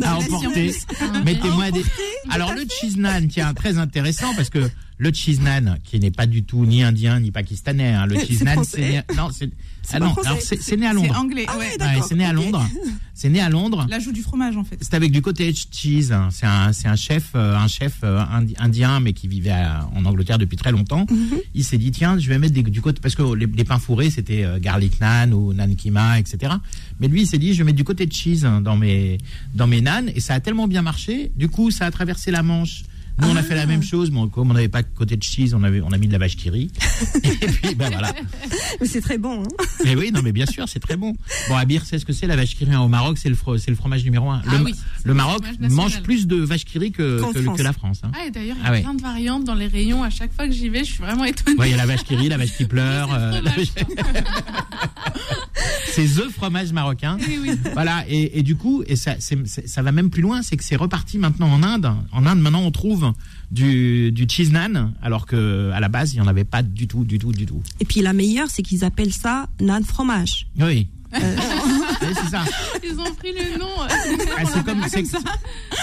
À 0.03 0.17
emporter. 0.19 0.73
Mettez-moi 1.25 1.71
des. 1.73 1.83
Alors 2.31 2.55
le 2.55 2.63
cheese 2.63 2.92
tiens, 3.29 3.55
très 3.55 3.79
intéressant 3.79 4.35
parce 4.35 4.51
que 4.51 4.71
le 5.03 5.13
cheese 5.13 5.41
naan, 5.41 5.79
qui 5.85 5.99
n'est 5.99 6.11
pas 6.13 6.27
du 6.27 6.45
tout 6.45 6.65
ni 6.65 6.83
indien 6.85 7.19
ni 7.19 7.31
pakistanais, 7.33 7.93
hein, 7.93 8.07
le 8.07 8.15
C'est 8.21 8.35
français. 8.47 8.71
c'est 8.77 8.81
né... 8.91 9.03
non, 9.17 9.29
c'est 9.33 9.51
C'est 9.83 9.97
ah 9.97 10.01
non, 10.01 10.15
alors 10.25 10.39
c'est 10.41 10.63
c'est 10.63 10.77
né 10.77 10.87
à 10.87 10.91
C'est 10.91 10.95
Londres. 10.95 11.17
anglais, 11.19 11.45
Ah 11.49 11.59
ouais. 11.59 11.77
c'est 12.09 12.15
né 12.15 12.25
à. 12.25 12.33
Londres. 12.33 12.65
C'est 13.15 13.29
né 13.29 13.41
à 13.41 13.51
Londres. 13.51 13.87
L'ajout 13.91 14.11
du 14.11 14.23
fromage 14.23 14.57
en 14.57 14.65
fait. 14.65 14.79
C'est 14.81 14.95
avec 14.95 15.13
du 15.13 15.21
cottage 15.21 15.67
cheese. 15.71 16.13
hein. 16.13 16.29
C'est 16.33 16.47
un, 16.47 16.73
c'est 16.73 16.89
un 16.89 16.97
chef, 16.97 17.33
euh, 17.35 17.55
un 17.57 17.69
chef 17.69 17.99
euh, 18.05 18.19
indi- 18.33 18.55
indien, 18.59 19.01
mais 19.01 19.13
qui 19.13 19.29
vivait 19.29 19.51
à- 19.51 19.87
en 19.95 20.05
Angleterre 20.07 20.39
depuis 20.39 20.57
très 20.57 20.73
longtemps. 20.73 21.05
Mhm. 21.11 21.39
Il 21.55 21.63
s'est 21.63 21.77
dit 21.79 21.91
tiens, 21.91 22.19
je 22.19 22.27
vais 22.29 22.39
mettre 22.39 22.55
des, 22.55 22.63
du 22.63 22.81
côté 22.81 23.01
parce 23.03 23.15
que 23.15 23.23
les, 23.35 23.47
les 23.47 23.65
pains 23.65 23.79
fourrés 23.79 24.09
c'était 24.11 24.45
euh, 24.45 24.59
garlic 24.59 24.99
naan 25.01 25.35
ou 25.35 25.53
naan 25.53 25.77
kima, 25.77 26.19
etc. 26.19 26.55
Mais 27.01 27.07
lui, 27.09 27.23
il 27.23 27.27
s'est 27.27 27.39
dit 27.39 27.53
je 27.53 27.59
vais 27.59 27.65
mettre 27.65 27.77
du 27.77 27.85
cottage 27.85 28.13
cheese 28.13 28.45
hein, 28.47 28.61
dans 28.63 28.77
mes 28.79 29.19
dans 29.55 29.67
mes 29.67 29.83
naans 29.83 30.07
et 30.15 30.21
ça 30.21 30.33
a 30.35 30.41
tellement 30.41 30.67
bien 30.67 30.81
marché. 30.83 31.33
Du 31.37 31.49
coup, 31.49 31.71
ça 31.71 31.85
a 31.87 31.91
traversé 31.91 32.31
la 32.31 32.43
Manche. 32.43 32.85
Nous, 33.21 33.29
on 33.29 33.37
a 33.37 33.43
fait 33.43 33.55
la 33.55 33.67
même 33.67 33.83
chose, 33.83 34.11
mais 34.11 34.21
comme 34.33 34.51
on 34.51 34.55
n'avait 34.55 34.69
pas 34.69 34.83
de 34.83 34.89
cottage 34.95 35.23
cheese, 35.23 35.55
on 35.55 35.63
avait, 35.63 35.81
on 35.81 35.93
a 35.93 35.99
mis 35.99 36.07
de 36.07 36.13
la 36.13 36.19
vache 36.19 36.37
qui 36.37 36.51
rit. 36.51 36.71
Et 37.25 37.47
puis, 37.47 37.75
ben 37.75 37.91
voilà. 37.91 38.13
Mais 38.81 38.87
c'est 38.87 39.01
très 39.01 39.19
bon. 39.19 39.43
Hein. 39.43 39.65
Mais 39.85 39.95
oui, 39.95 40.11
non, 40.13 40.23
mais 40.23 40.33
bien 40.33 40.47
sûr, 40.47 40.69
c'est 40.69 40.81
très 40.81 40.97
bon. 40.97 41.15
Bon, 41.49 41.57
Abir, 41.57 41.85
c'est 41.85 41.99
ce 41.99 42.05
que 42.05 42.13
c'est 42.13 42.27
la 42.27 42.37
vache 42.37 42.57
qui 42.57 42.65
rit 42.65 42.75
au 42.77 42.89
Maroc, 42.89 43.19
c'est 43.19 43.29
le, 43.29 43.37
c'est 43.59 43.71
le 43.71 43.77
fromage 43.77 44.05
numéro 44.05 44.31
un. 44.31 44.43
Ah 44.47 44.59
le, 44.59 44.65
oui, 44.65 44.75
c'est 44.75 45.07
le 45.07 45.13
le 45.13 45.15
Maroc 45.15 45.43
mange 45.61 46.03
plus 46.03 46.27
de 46.27 46.37
vache 46.37 46.65
qui 46.65 46.79
rit 46.79 46.93
que, 46.93 47.21
la 47.63 47.73
France. 47.73 48.01
Hein. 48.03 48.11
Ah, 48.15 48.27
et 48.27 48.31
d'ailleurs, 48.31 48.57
il 48.59 48.63
y 48.63 48.67
a 48.67 48.69
Ah 48.69 48.73
ouais. 48.73 48.81
plein 48.83 48.95
de 48.95 49.03
variantes 49.03 49.45
dans 49.45 49.55
les 49.55 49.67
rayons. 49.67 50.03
À 50.03 50.11
chaque 50.11 50.33
fois 50.33 50.47
que 50.47 50.53
j'y 50.55 50.69
vais, 50.69 50.81
je 50.81 50.93
suis 50.93 51.03
vraiment 51.03 51.25
étonnée. 51.25 51.57
Ouais, 51.59 51.69
il 51.69 51.73
y 51.73 51.75
a 51.75 51.77
la 51.79 51.87
vache 51.87 52.05
qui 52.05 52.17
rit, 52.17 52.29
la 52.29 52.39
vache 52.39 52.57
qui 52.57 52.65
pleure. 52.65 53.09
C'est 53.11 53.41
le 53.41 53.47
euh, 53.47 54.21
c'est 55.93 56.07
the 56.07 56.31
fromage 56.31 56.73
marocain. 56.73 57.19
Eh 57.29 57.39
oui. 57.39 57.51
Voilà, 57.75 58.05
et, 58.09 58.39
et 58.39 58.43
du 58.43 58.57
coup, 58.57 58.83
et 58.87 58.97
ça, 58.97 59.17
ça 59.21 59.83
va 59.83 59.93
même 59.93 60.11
plus 60.11 60.23
loin, 60.23 60.43
c'est 60.43 60.57
que 60.57 60.65
c'est 60.65 60.77
reparti 60.77 61.19
maintenant 61.19 61.49
en 61.53 61.63
Inde. 61.63 61.93
En 62.13 62.27
Inde, 62.27 62.41
maintenant, 62.41 62.63
on 62.63 62.71
trouve 62.71 63.02
du, 63.51 64.13
du 64.13 64.27
cheese 64.29 64.51
naan, 64.51 64.93
alors 65.03 65.27
que 65.27 65.71
à 65.73 65.81
la 65.81 65.89
base, 65.89 66.15
il 66.15 66.17
n'y 66.17 66.23
en 66.23 66.29
avait 66.29 66.45
pas 66.45 66.63
du 66.63 66.87
tout, 66.87 67.05
du 67.05 67.19
tout, 67.19 67.33
du 67.33 67.47
tout. 67.47 67.63
Et 67.81 67.85
puis 67.85 68.01
la 68.01 68.13
meilleure, 68.13 68.49
c'est 68.51 68.63
qu'ils 68.63 68.85
appellent 68.85 69.13
ça 69.13 69.47
naan 69.61 69.85
fromage. 69.85 70.47
Oui. 70.59 70.89
Euh, 71.15 71.37
Oui, 72.07 72.15
c'est 72.15 72.31
ça. 72.31 72.45
Ils 72.85 72.99
ont 72.99 73.15
pris 73.15 73.33
le 73.33 73.59
nom. 73.59 73.67
Ah, 73.81 74.45
c'est 74.45 74.65
comme, 74.65 74.81
pas 74.81 74.89
c'est, 74.89 75.05
ça. 75.07 75.19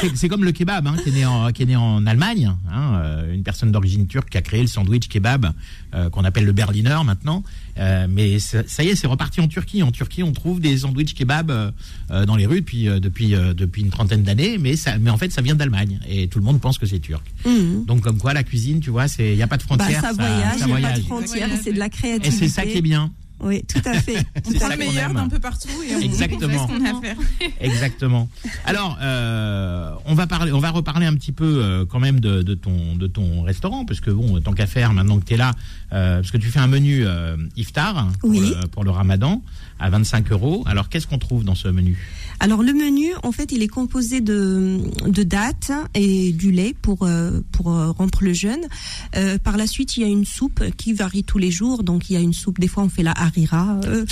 c'est- 0.01 0.15
c'est 0.15 0.27
comme 0.29 0.43
le 0.43 0.51
kebab, 0.51 0.87
hein, 0.87 0.95
qui 1.03 1.09
est 1.09 1.13
né 1.13 1.25
en, 1.25 1.51
qui 1.51 1.63
est 1.63 1.65
né 1.65 1.75
en 1.75 2.05
Allemagne. 2.05 2.53
Hein, 2.71 2.93
euh, 3.03 3.33
une 3.33 3.43
personne 3.43 3.71
d'origine 3.71 4.07
turque 4.07 4.29
qui 4.29 4.37
a 4.37 4.41
créé 4.41 4.61
le 4.61 4.67
sandwich 4.67 5.07
kebab, 5.07 5.51
euh, 5.93 6.09
qu'on 6.09 6.23
appelle 6.23 6.45
le 6.45 6.51
Berliner 6.51 6.97
maintenant. 7.05 7.43
Euh, 7.77 8.07
mais 8.09 8.39
ça, 8.39 8.63
ça 8.67 8.83
y 8.83 8.89
est, 8.89 8.95
c'est 8.95 9.07
reparti 9.07 9.39
en 9.39 9.47
Turquie. 9.47 9.83
En 9.83 9.91
Turquie, 9.91 10.23
on 10.23 10.33
trouve 10.33 10.59
des 10.59 10.79
sandwichs 10.79 11.13
kebab 11.13 11.49
euh, 11.51 11.71
euh, 12.11 12.25
dans 12.25 12.35
les 12.35 12.45
rues 12.45 12.59
depuis 12.61 12.87
euh, 12.89 12.99
depuis 12.99 13.35
euh, 13.35 13.53
depuis 13.53 13.81
une 13.83 13.89
trentaine 13.89 14.23
d'années, 14.23 14.57
mais 14.57 14.75
ça, 14.75 14.97
mais 14.97 15.09
en 15.09 15.17
fait, 15.17 15.31
ça 15.31 15.41
vient 15.41 15.55
d'Allemagne 15.55 15.99
et 16.09 16.27
tout 16.27 16.39
le 16.39 16.45
monde 16.45 16.59
pense 16.59 16.77
que 16.77 16.85
c'est 16.85 16.99
turc. 16.99 17.23
hum. 17.45 17.85
Donc 17.85 18.01
comme 18.01 18.17
quoi, 18.17 18.33
la 18.33 18.43
cuisine, 18.43 18.79
tu 18.81 18.89
vois, 18.89 19.07
c'est 19.07 19.31
il 19.31 19.37
y 19.37 19.43
a 19.43 19.47
pas 19.47 19.57
de 19.57 19.63
Bah, 19.63 19.77
frontières. 19.77 20.01
ça 20.01 20.11
voyage, 20.13 20.53
il 20.55 20.59
ça 20.59 20.65
n'y 20.65 20.71
a 20.71 20.75
pas 20.75 20.79
voyage. 20.81 20.97
de 20.99 21.03
frontières, 21.05 21.49
c'est 21.63 21.73
de 21.73 21.79
la 21.79 21.85
Et 21.85 21.89
créativité. 21.89 22.31
c'est 22.31 22.49
ça 22.49 22.63
qui 22.65 22.77
est 22.77 22.81
bien. 22.81 23.11
Oui, 23.41 23.63
tout 23.63 23.81
à 23.85 23.93
fait. 23.93 24.17
C'est 24.43 24.55
On 24.55 24.59
prend 24.59 24.67
le 24.69 24.77
meilleur 24.77 25.13
d'un 25.13 25.29
peu 25.29 25.39
partout 25.39 25.69
et 25.87 25.95
on, 25.95 25.99
Exactement. 25.99 26.49
fait 26.49 26.57
ce 26.57 26.79
qu'on 26.79 26.85
a 26.85 26.97
à 26.97 27.01
faire. 27.01 27.15
Exactement. 27.61 28.29
Alors, 28.65 28.97
euh, 29.01 29.93
on 30.05 30.13
va 30.13 30.27
parler, 30.27 30.51
on 30.51 30.59
va 30.59 30.71
reparler 30.71 31.05
un 31.05 31.13
petit 31.15 31.31
peu 31.31 31.45
euh, 31.63 31.85
quand 31.85 31.99
même 31.99 32.19
de, 32.19 32.41
de 32.41 32.53
ton 32.55 32.95
de 32.95 33.07
ton 33.07 33.41
restaurant, 33.43 33.85
parce 33.85 34.01
que 34.01 34.11
bon, 34.11 34.39
tant 34.41 34.53
qu'à 34.53 34.67
faire, 34.67 34.93
maintenant 34.93 35.19
que 35.19 35.25
tu 35.25 35.33
es 35.35 35.37
là, 35.37 35.53
euh, 35.93 36.17
parce 36.17 36.31
que 36.31 36.37
tu 36.37 36.47
fais 36.49 36.59
un 36.59 36.67
menu 36.67 37.05
euh, 37.05 37.37
iftar 37.55 38.09
pour, 38.19 38.29
Oui. 38.29 38.53
le, 38.61 38.67
pour 38.67 38.83
le 38.83 38.91
Ramadan 38.91 39.41
à 39.79 39.89
25 39.89 40.31
euros. 40.31 40.63
Alors, 40.67 40.89
qu'est-ce 40.89 41.07
qu'on 41.07 41.19
trouve 41.19 41.43
dans 41.45 41.55
ce 41.55 41.69
menu? 41.69 41.97
Alors 42.41 42.63
le 42.63 42.73
menu, 42.73 43.11
en 43.23 43.31
fait, 43.31 43.51
il 43.51 43.61
est 43.63 43.67
composé 43.67 44.21
de, 44.21 44.79
de 45.05 45.23
dattes 45.23 45.71
et 45.93 46.31
du 46.31 46.51
lait 46.51 46.73
pour 46.81 46.99
euh, 47.03 47.41
pour 47.51 47.71
euh, 47.73 47.91
rompre 47.91 48.23
le 48.23 48.31
jeûne. 48.33 48.61
Euh, 49.15 49.37
par 49.37 49.57
la 49.57 49.67
suite, 49.67 49.97
il 49.97 50.01
y 50.01 50.03
a 50.05 50.07
une 50.07 50.25
soupe 50.25 50.63
qui 50.77 50.93
varie 50.93 51.23
tous 51.23 51.37
les 51.37 51.51
jours. 51.51 51.83
Donc 51.83 52.09
il 52.09 52.13
y 52.13 52.15
a 52.17 52.19
une 52.21 52.33
soupe. 52.33 52.59
Des 52.59 52.67
fois, 52.69 52.83
on 52.83 52.89
fait 52.89 53.03
la 53.03 53.11
harira. 53.11 53.77
euh, 53.85 54.05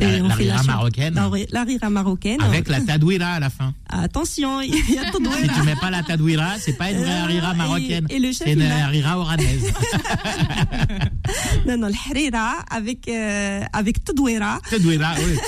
La- 0.00 0.08
on 0.24 0.30
fait 0.30 0.50
marocaine. 0.66 1.14
La, 1.14 1.60
harira 1.60 1.90
marocaine. 1.90 2.40
Avec 2.40 2.68
la 2.68 2.80
tadouira 2.80 3.32
à 3.34 3.40
la 3.40 3.50
fin. 3.50 3.74
Attention, 3.88 4.60
il 4.62 4.70
y 4.70 4.98
a 4.98 5.04
de 5.10 5.16
Si 5.42 5.48
tu 5.54 5.62
mets 5.66 5.76
pas 5.76 5.90
la 5.90 6.02
tadouira, 6.02 6.58
c'est 6.58 6.72
pas 6.78 6.90
une 6.90 6.98
vraie 6.98 7.10
Euh, 7.10 7.24
harira 7.24 7.54
marocaine. 7.54 8.06
et 8.08 8.18
le 8.18 8.28
chef, 8.32 8.44
C'est 8.44 8.52
une 8.54 8.62
a- 8.62 8.84
harira 8.86 9.18
oranaise. 9.18 9.72
Non, 11.66 11.78
non, 11.78 11.88
le 11.88 11.94
harira 12.10 12.56
avec 12.70 13.08
euh, 13.08 13.60
avec 13.72 14.04
tadouira. 14.04 14.60
Tadouira, 14.70 15.14
oui. 15.18 15.38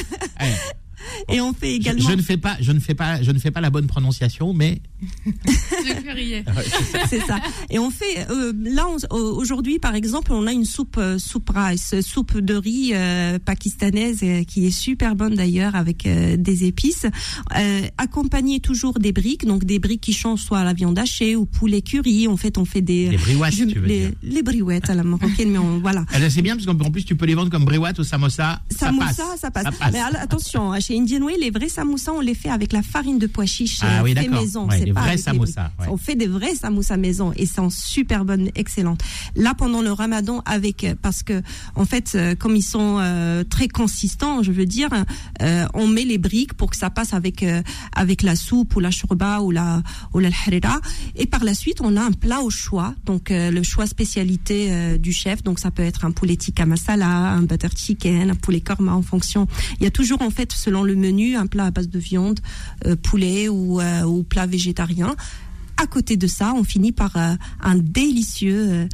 Eh, 0.40 0.44
Et 1.30 1.40
on 1.40 1.52
fait 1.52 1.70
je, 1.70 1.76
également. 1.76 2.08
je 2.08 2.14
ne 2.14 2.22
fais 2.22 2.36
pas, 2.36 2.56
je 2.60 2.72
ne 2.72 2.80
fais 2.80 2.94
pas, 2.94 3.22
je 3.22 3.30
ne 3.30 3.38
fais 3.38 3.50
pas 3.50 3.60
la 3.60 3.70
bonne 3.70 3.86
prononciation, 3.86 4.52
mais 4.54 4.80
Je 5.26 6.02
criais. 6.12 6.44
C'est 7.08 7.20
ça. 7.20 7.38
Et 7.70 7.78
on 7.78 7.90
fait 7.90 8.26
euh, 8.30 8.52
là 8.62 8.86
aujourd'hui 9.10 9.78
par 9.78 9.94
exemple 9.94 10.32
on 10.32 10.46
a 10.46 10.52
une 10.52 10.64
soupe 10.64 10.96
euh, 10.98 11.18
soupe 11.18 11.50
rice, 11.54 11.94
soupe 12.00 12.38
de 12.38 12.54
riz 12.54 12.90
euh, 12.94 13.38
pakistanaise 13.38 14.20
euh, 14.22 14.44
qui 14.44 14.66
est 14.66 14.70
super 14.70 15.16
bonne 15.16 15.34
d'ailleurs 15.34 15.74
avec 15.74 16.06
euh, 16.06 16.36
des 16.36 16.64
épices, 16.64 17.06
euh, 17.56 17.80
accompagnée 17.98 18.60
toujours 18.60 18.98
des 18.98 19.12
briques 19.12 19.46
donc 19.46 19.64
des 19.64 19.78
briques 19.78 20.00
qui 20.00 20.12
changent 20.12 20.42
soit 20.42 20.60
à 20.60 20.64
la 20.64 20.72
viande 20.72 20.98
hachée 20.98 21.36
ou 21.36 21.44
poulet 21.46 21.82
curry. 21.82 22.28
En 22.28 22.36
fait 22.36 22.58
on 22.58 22.64
fait 22.64 22.80
des 22.82 23.10
les 23.10 23.16
briouates, 23.18 23.54
je- 23.54 23.64
tu 23.64 23.78
veux 23.78 23.86
les, 23.86 24.00
dire. 24.08 24.12
les 24.22 24.42
briouettes 24.42 24.90
à 24.90 24.94
la 24.94 25.02
marocaine 25.04 25.50
mais 25.50 25.58
on, 25.58 25.78
voilà. 25.78 26.04
Ben, 26.12 26.30
c'est 26.30 26.42
bien 26.42 26.56
parce 26.56 26.66
qu'en 26.66 26.90
plus 26.90 27.04
tu 27.04 27.16
peux 27.16 27.26
les 27.26 27.34
vendre 27.34 27.50
comme 27.50 27.64
briouates 27.64 27.98
ou 27.98 28.04
samosa. 28.04 28.60
ça 28.70 28.90
passe. 28.98 29.16
ça 29.40 29.50
passe. 29.50 29.64
Ça 29.64 29.72
passe. 29.72 29.92
Mais 29.92 29.98
alors, 30.00 30.20
attention, 30.20 30.72
hein, 30.72 30.80
chez 30.96 31.00
Indian 31.16 31.26
Way, 31.26 31.36
les 31.40 31.50
vrais 31.50 31.68
samoussas, 31.68 32.12
on 32.12 32.20
les 32.20 32.34
fait 32.34 32.48
avec 32.48 32.72
la 32.72 32.82
farine 32.82 33.18
de 33.18 33.26
pois 33.26 33.46
chiche 33.46 33.80
Ah 33.82 34.02
oui, 34.02 34.14
fait 34.14 34.28
maison. 34.28 34.68
Ouais, 34.68 34.78
c'est 34.78 34.84
les 34.86 34.92
pas 34.92 35.00
vrais 35.00 35.08
avec 35.10 35.18
les 35.18 35.22
samoussas, 35.24 35.62
briques. 35.76 35.80
ouais. 35.80 35.86
On 35.94 35.96
fait 35.96 36.14
des 36.14 36.26
vrais 36.26 36.54
samoussas 36.54 36.96
maison 36.96 37.32
et 37.36 37.46
c'est 37.46 37.60
en 37.60 37.70
super 37.70 38.24
bonne, 38.24 38.50
excellente. 38.54 39.00
Là, 39.34 39.54
pendant 39.54 39.82
le 39.82 39.92
ramadan, 39.92 40.42
avec, 40.46 40.84
euh, 40.84 40.94
parce 41.00 41.22
que, 41.22 41.42
en 41.74 41.84
fait, 41.84 42.12
euh, 42.14 42.34
comme 42.34 42.56
ils 42.56 42.62
sont 42.62 42.98
euh, 43.00 43.44
très 43.44 43.68
consistants, 43.68 44.42
je 44.42 44.52
veux 44.52 44.66
dire, 44.66 44.90
euh, 45.42 45.66
on 45.74 45.86
met 45.86 46.04
les 46.04 46.18
briques 46.18 46.54
pour 46.54 46.70
que 46.70 46.76
ça 46.76 46.90
passe 46.90 47.12
avec, 47.14 47.42
euh, 47.42 47.62
avec 47.94 48.22
la 48.22 48.36
soupe 48.36 48.76
ou 48.76 48.80
la 48.80 48.90
shorba 48.90 49.40
ou 49.40 49.50
la, 49.50 49.82
ou 50.14 50.18
la 50.18 50.28
harira. 50.28 50.80
Et 51.16 51.26
par 51.26 51.44
la 51.44 51.54
suite, 51.54 51.80
on 51.80 51.96
a 51.96 52.02
un 52.02 52.12
plat 52.12 52.40
au 52.40 52.50
choix. 52.50 52.94
Donc, 53.04 53.28
le 53.30 53.62
choix 53.62 53.86
spécialité 53.86 54.98
du 54.98 55.12
chef. 55.12 55.42
Donc, 55.42 55.58
ça 55.58 55.70
peut 55.70 55.82
être 55.82 56.04
un 56.04 56.10
poulet 56.10 56.36
tikka 56.36 56.66
masala, 56.66 57.06
un 57.08 57.42
butter 57.42 57.68
chicken, 57.76 58.30
un 58.30 58.34
poulet 58.34 58.60
korma 58.60 58.92
en 58.92 59.02
fonction. 59.02 59.46
Il 59.80 59.84
y 59.84 59.86
a 59.86 59.90
toujours, 59.90 60.22
en 60.22 60.30
fait, 60.30 60.52
selon 60.52 60.82
le 60.86 60.96
menu, 60.96 61.36
un 61.36 61.46
plat 61.46 61.66
à 61.66 61.70
base 61.70 61.88
de 61.88 61.98
viande, 61.98 62.40
euh, 62.86 62.96
poulet 62.96 63.48
ou, 63.48 63.80
euh, 63.80 64.02
ou 64.02 64.22
plat 64.22 64.46
végétarien. 64.46 65.14
À 65.76 65.86
côté 65.86 66.16
de 66.16 66.26
ça, 66.26 66.54
on 66.54 66.64
finit 66.64 66.92
par 66.92 67.14
euh, 67.16 67.34
un 67.60 67.74
délicieux 67.74 68.88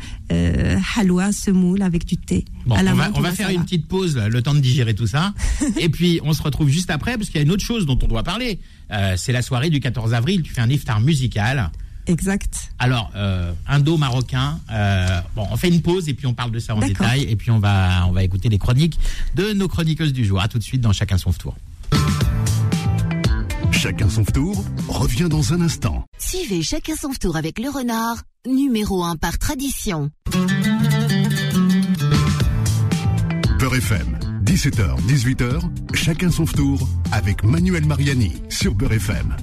halwa 0.96 1.30
semoule 1.30 1.80
avec 1.80 2.04
du 2.04 2.16
thé. 2.16 2.44
Bon, 2.66 2.74
à 2.74 2.82
la 2.82 2.92
on 2.92 2.96
va, 2.96 3.10
on 3.14 3.20
va 3.20 3.30
faire 3.30 3.50
une 3.50 3.62
petite 3.62 3.86
pause, 3.86 4.16
là, 4.16 4.28
le 4.28 4.42
temps 4.42 4.54
de 4.54 4.58
digérer 4.58 4.94
tout 4.94 5.06
ça. 5.06 5.32
et 5.78 5.88
puis, 5.88 6.20
on 6.24 6.32
se 6.32 6.42
retrouve 6.42 6.68
juste 6.68 6.90
après, 6.90 7.16
parce 7.16 7.28
qu'il 7.28 7.36
y 7.36 7.38
a 7.38 7.42
une 7.42 7.52
autre 7.52 7.64
chose 7.64 7.86
dont 7.86 7.98
on 8.02 8.08
doit 8.08 8.24
parler. 8.24 8.58
C'est 9.16 9.32
la 9.32 9.42
soirée 9.42 9.70
du 9.70 9.80
14 9.80 10.12
avril. 10.12 10.42
Tu 10.42 10.52
fais 10.52 10.60
un 10.60 10.68
iftar 10.68 11.00
musical. 11.00 11.70
Exact. 12.06 12.72
Alors, 12.78 13.10
euh, 13.14 13.52
indo-marocain. 13.68 14.58
euh, 14.72 15.20
bon, 15.36 15.46
on 15.50 15.56
fait 15.56 15.68
une 15.68 15.82
pause 15.82 16.08
et 16.08 16.14
puis 16.14 16.26
on 16.26 16.34
parle 16.34 16.50
de 16.50 16.58
ça 16.58 16.74
en 16.74 16.80
détail. 16.80 17.22
Et 17.22 17.36
puis, 17.36 17.50
on 17.50 17.58
va, 17.58 18.06
on 18.08 18.12
va 18.12 18.24
écouter 18.24 18.48
les 18.48 18.58
chroniques 18.58 18.98
de 19.36 19.52
nos 19.52 19.68
chroniqueuses 19.68 20.12
du 20.12 20.24
jour. 20.24 20.40
À 20.40 20.48
tout 20.48 20.58
de 20.58 20.64
suite 20.64 20.80
dans 20.80 20.92
Chacun 20.92 21.18
son 21.18 21.32
tour. 21.32 21.56
Chacun 23.82 24.08
son 24.08 24.22
tour 24.24 24.64
revient 24.88 25.26
dans 25.28 25.52
un 25.52 25.60
instant. 25.60 26.04
Suivez 26.16 26.62
chacun 26.62 26.94
son 26.94 27.08
tour 27.10 27.36
avec 27.36 27.58
le 27.58 27.68
renard, 27.68 28.16
numéro 28.46 29.02
1 29.02 29.16
par 29.16 29.38
tradition. 29.38 30.10
Beurre 33.58 33.74
FM, 33.76 34.18
17h, 34.44 35.00
18h, 35.08 35.60
chacun 35.94 36.30
son 36.30 36.44
tour 36.44 36.88
avec 37.10 37.42
Manuel 37.42 37.84
Mariani 37.86 38.34
sur 38.48 38.72
Beurre 38.74 38.92
FM. 38.92 39.34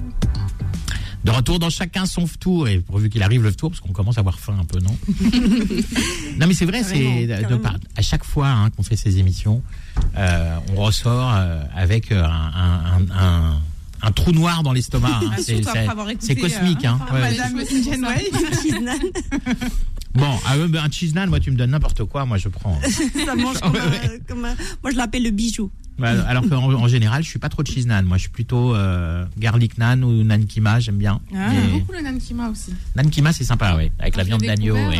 De 1.22 1.30
retour 1.32 1.58
dans 1.58 1.68
chacun 1.68 2.06
son 2.06 2.24
tour, 2.26 2.66
et 2.66 2.80
pourvu 2.80 3.10
qu'il 3.10 3.22
arrive 3.22 3.42
le 3.42 3.52
tour, 3.54 3.68
parce 3.70 3.80
qu'on 3.80 3.92
commence 3.92 4.16
à 4.16 4.20
avoir 4.20 4.38
faim 4.40 4.56
un 4.58 4.64
peu, 4.64 4.78
non 4.78 4.96
Non, 6.38 6.46
mais 6.46 6.54
c'est 6.54 6.64
vrai, 6.64 6.82
c'est 6.82 7.28
à 7.94 8.00
chaque 8.00 8.24
fois 8.24 8.48
hein, 8.48 8.70
qu'on 8.70 8.82
fait 8.82 8.96
ces 8.96 9.18
émissions, 9.18 9.62
euh, 10.16 10.56
on 10.74 10.80
ressort 10.82 11.30
euh, 11.34 11.62
avec 11.74 12.10
euh, 12.10 12.24
un, 12.24 13.02
un- 13.10 13.10
un- 13.18 13.60
un 14.02 14.12
trou 14.12 14.32
noir 14.32 14.62
dans 14.62 14.72
l'estomac. 14.72 15.08
hein. 15.22 15.30
Ah, 15.32 15.36
C'est- 15.38 15.60
cosmique. 16.36 16.84
euh, 16.84 16.88
hein. 16.88 16.98
Ouais. 17.12 17.20
Madame 17.20 17.60
Bon, 20.14 20.26
ah, 20.44 20.54
un 20.84 20.90
cheese 20.90 21.12
naan, 21.14 21.30
moi 21.30 21.38
tu 21.38 21.52
me 21.52 21.56
donnes 21.56 21.70
n'importe 21.70 22.04
quoi, 22.04 22.24
moi 22.26 22.36
je 22.36 22.48
prends. 22.48 22.78
ça 23.26 23.36
mange 23.36 23.58
comme, 23.60 23.76
un- 23.76 24.18
comme 24.28 24.44
un- 24.44 24.56
moi 24.82 24.90
je 24.90 24.96
l'appelle 24.96 25.22
le 25.22 25.30
bijou. 25.30 25.70
Ouais, 26.00 26.08
alors 26.26 26.48
qu'en 26.48 26.72
en 26.72 26.88
général, 26.88 27.22
je 27.22 27.28
suis 27.28 27.38
pas 27.38 27.50
trop 27.50 27.62
cheese 27.62 27.86
naan. 27.86 28.06
Moi, 28.06 28.16
je 28.16 28.22
suis 28.22 28.30
plutôt 28.30 28.74
euh, 28.74 29.26
garlic 29.36 29.76
naan 29.76 30.02
ou 30.02 30.24
naan 30.24 30.46
kima, 30.46 30.80
j'aime 30.80 30.96
bien. 30.96 31.20
Ah, 31.34 31.48
Mais 31.50 31.56
j'aime 31.60 31.70
beaucoup 31.78 31.92
le 31.92 32.00
nankima 32.00 32.48
aussi. 32.48 32.72
naan 32.96 33.10
kima, 33.10 33.34
c'est 33.34 33.44
sympa, 33.44 33.76
ouais, 33.76 33.92
avec 33.98 34.16
la 34.16 34.22
Quand 34.22 34.28
viande 34.28 34.40
d'agneau. 34.42 34.74
ouais. 34.74 34.98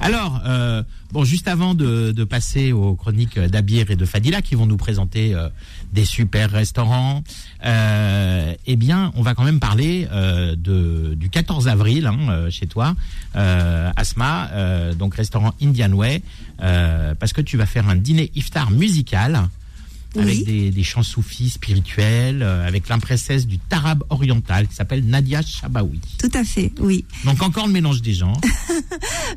Alors, 0.00 0.40
euh, 0.46 0.82
bon, 1.12 1.24
juste 1.24 1.48
avant 1.48 1.74
de, 1.74 2.12
de 2.12 2.24
passer 2.24 2.72
aux 2.72 2.94
chroniques 2.94 3.38
d'Abir 3.38 3.90
et 3.90 3.96
de 3.96 4.04
Fadila 4.04 4.42
qui 4.42 4.54
vont 4.54 4.66
nous 4.66 4.76
présenter 4.76 5.34
euh, 5.34 5.48
des 5.92 6.04
super 6.04 6.50
restaurants, 6.50 7.22
euh, 7.64 8.54
eh 8.66 8.76
bien, 8.76 9.12
on 9.16 9.22
va 9.22 9.34
quand 9.34 9.44
même 9.44 9.60
parler 9.60 10.08
euh, 10.10 10.56
de, 10.56 11.14
du 11.14 11.30
14 11.30 11.68
avril 11.68 12.06
hein, 12.06 12.18
euh, 12.28 12.50
chez 12.50 12.66
toi, 12.66 12.94
euh, 13.36 13.90
Asma, 13.96 14.50
donc 14.98 15.14
restaurant 15.14 15.54
Indian 15.62 15.92
Way, 15.92 16.22
parce 16.58 17.32
que 17.32 17.40
tu 17.40 17.56
vas 17.56 17.66
faire 17.66 17.88
un 17.88 17.96
dîner 17.96 18.30
iftar 18.34 18.70
musical. 18.70 19.48
Avec 20.16 20.44
des, 20.44 20.70
des 20.70 20.82
chants 20.82 21.02
soufis 21.02 21.50
spirituels, 21.50 22.42
euh, 22.42 22.66
avec 22.66 22.88
l'imprincesse 22.88 23.46
du 23.46 23.58
Tarab 23.58 24.04
oriental 24.10 24.68
qui 24.68 24.74
s'appelle 24.74 25.04
Nadia 25.06 25.40
Chabaoui. 25.42 26.00
Tout 26.18 26.30
à 26.34 26.44
fait, 26.44 26.70
oui. 26.80 27.04
Donc 27.24 27.42
encore 27.42 27.66
le 27.66 27.72
mélange 27.72 28.02
des 28.02 28.14
gens. 28.14 28.34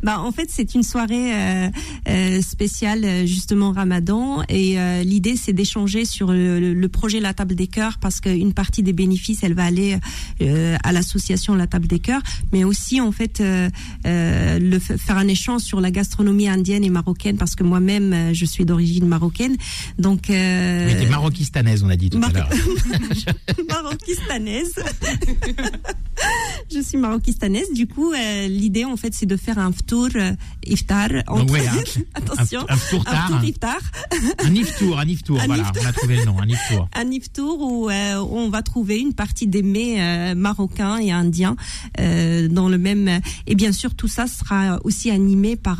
Bah, 0.04 0.20
en 0.20 0.32
fait, 0.32 0.50
c'est 0.52 0.76
une 0.76 0.84
soirée 0.84 1.34
euh, 1.34 1.70
euh, 2.10 2.42
spéciale 2.42 3.06
euh, 3.06 3.26
justement 3.26 3.72
Ramadan 3.72 4.44
et 4.50 4.78
euh, 4.78 5.04
l'idée 5.04 5.36
c'est 5.38 5.54
d'échanger 5.54 6.04
sur 6.06 6.32
le, 6.32 6.74
le- 6.74 6.90
projet 6.90 7.20
La 7.20 7.34
Table 7.34 7.56
des 7.56 7.68
Cœurs 7.68 7.98
parce 8.00 8.20
qu'une 8.20 8.54
partie 8.54 8.84
des 8.84 8.92
bénéfices 8.94 9.40
elle 9.44 9.54
va 9.54 9.64
aller 9.64 9.98
euh, 10.42 10.76
à 10.84 10.92
l'association 10.92 11.56
La 11.56 11.66
Table 11.68 11.88
des 11.88 12.00
Cœurs, 12.00 12.22
mais 12.52 12.64
aussi 12.66 13.00
en 13.02 13.12
fait 13.12 13.40
euh, 13.42 13.70
euh, 14.06 14.60
le 14.60 14.80
faire 14.80 15.18
un 15.18 15.28
échange 15.28 15.62
sur 15.62 15.80
la 15.82 15.92
gastronomie 15.92 16.48
indienne 16.50 16.84
et 16.84 16.90
marocaine 16.90 17.38
parce 17.38 17.56
que 17.56 17.64
moi-même 17.64 18.34
je 18.34 18.46
suis 18.46 18.66
d'origine 18.66 19.08
marocaine, 19.08 19.56
donc 19.98 20.30
euh, 20.65 20.99
t'es 20.99 21.10
maroquistanaise, 21.10 21.84
on 21.84 21.89
a 21.89 21.95
dit 21.95 22.10
tout 22.10 22.17
Mar- 22.19 22.30
à 22.30 22.34
l'heure. 22.34 22.49
maroquistanaise. 23.69 24.73
je 26.73 26.80
suis 26.82 26.97
maroquistanaise. 26.97 27.71
Du 27.73 27.88
coup, 27.88 28.12
euh, 28.13 28.47
l'idée 28.47 28.86
en 28.86 28.97
fait, 28.97 29.13
c'est 29.13 29.25
de 29.25 29.38
faire 29.38 29.60
un 29.60 29.71
ftour 29.71 30.10
euh, 30.15 30.32
iftar. 30.65 31.10
Ouais, 31.49 31.67
un- 31.67 31.75
Attention, 32.15 32.65
un, 32.69 32.75
ftour 32.75 33.04
un, 33.08 33.43
iftar, 33.43 33.78
un 34.43 34.54
iftour, 34.56 34.99
un 34.99 35.08
iftour, 35.08 35.39
Un 35.41 35.45
voilà, 35.47 35.63
iftour. 35.63 35.84
on 35.84 35.88
a 35.88 35.93
trouvé 35.93 36.15
le 36.17 36.25
nom, 36.25 36.39
un 36.39 36.47
iftour. 36.47 36.89
un 36.93 37.12
iftour 37.12 37.62
où 37.62 37.89
euh, 37.89 38.15
on 38.30 38.49
va 38.49 38.62
trouver 38.62 38.99
une 38.99 39.13
partie 39.13 39.47
des 39.47 39.63
mets 39.63 40.34
marocains 40.36 40.97
et 40.97 41.12
indiens 41.12 41.56
dans 41.97 42.69
le 42.69 42.78
même. 42.78 43.19
Et 43.47 43.56
bien 43.56 43.71
sûr, 43.71 43.93
tout 43.95 44.08
ça 44.08 44.28
sera 44.28 44.80
aussi 44.84 45.12
animé 45.12 45.56
par 45.56 45.80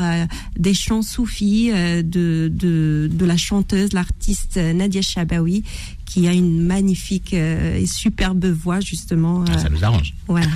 des 0.58 0.74
chants 0.74 1.02
soufis 1.02 1.70
de, 1.72 2.02
de 2.54 3.10
de 3.12 3.26
la 3.26 3.38
chanteuse, 3.38 3.94
l'artiste 3.94 4.58
Nadia 4.76 5.02
Chabaoui, 5.02 5.64
qui 6.06 6.28
a 6.28 6.34
une 6.34 6.62
magnifique 6.62 7.34
euh, 7.34 7.78
et 7.78 7.86
superbe 7.86 8.46
voix 8.46 8.80
justement. 8.80 9.44
Ah, 9.48 9.54
euh, 9.54 9.58
ça 9.58 9.70
nous 9.70 9.84
arrange, 9.84 10.14
voilà. 10.28 10.48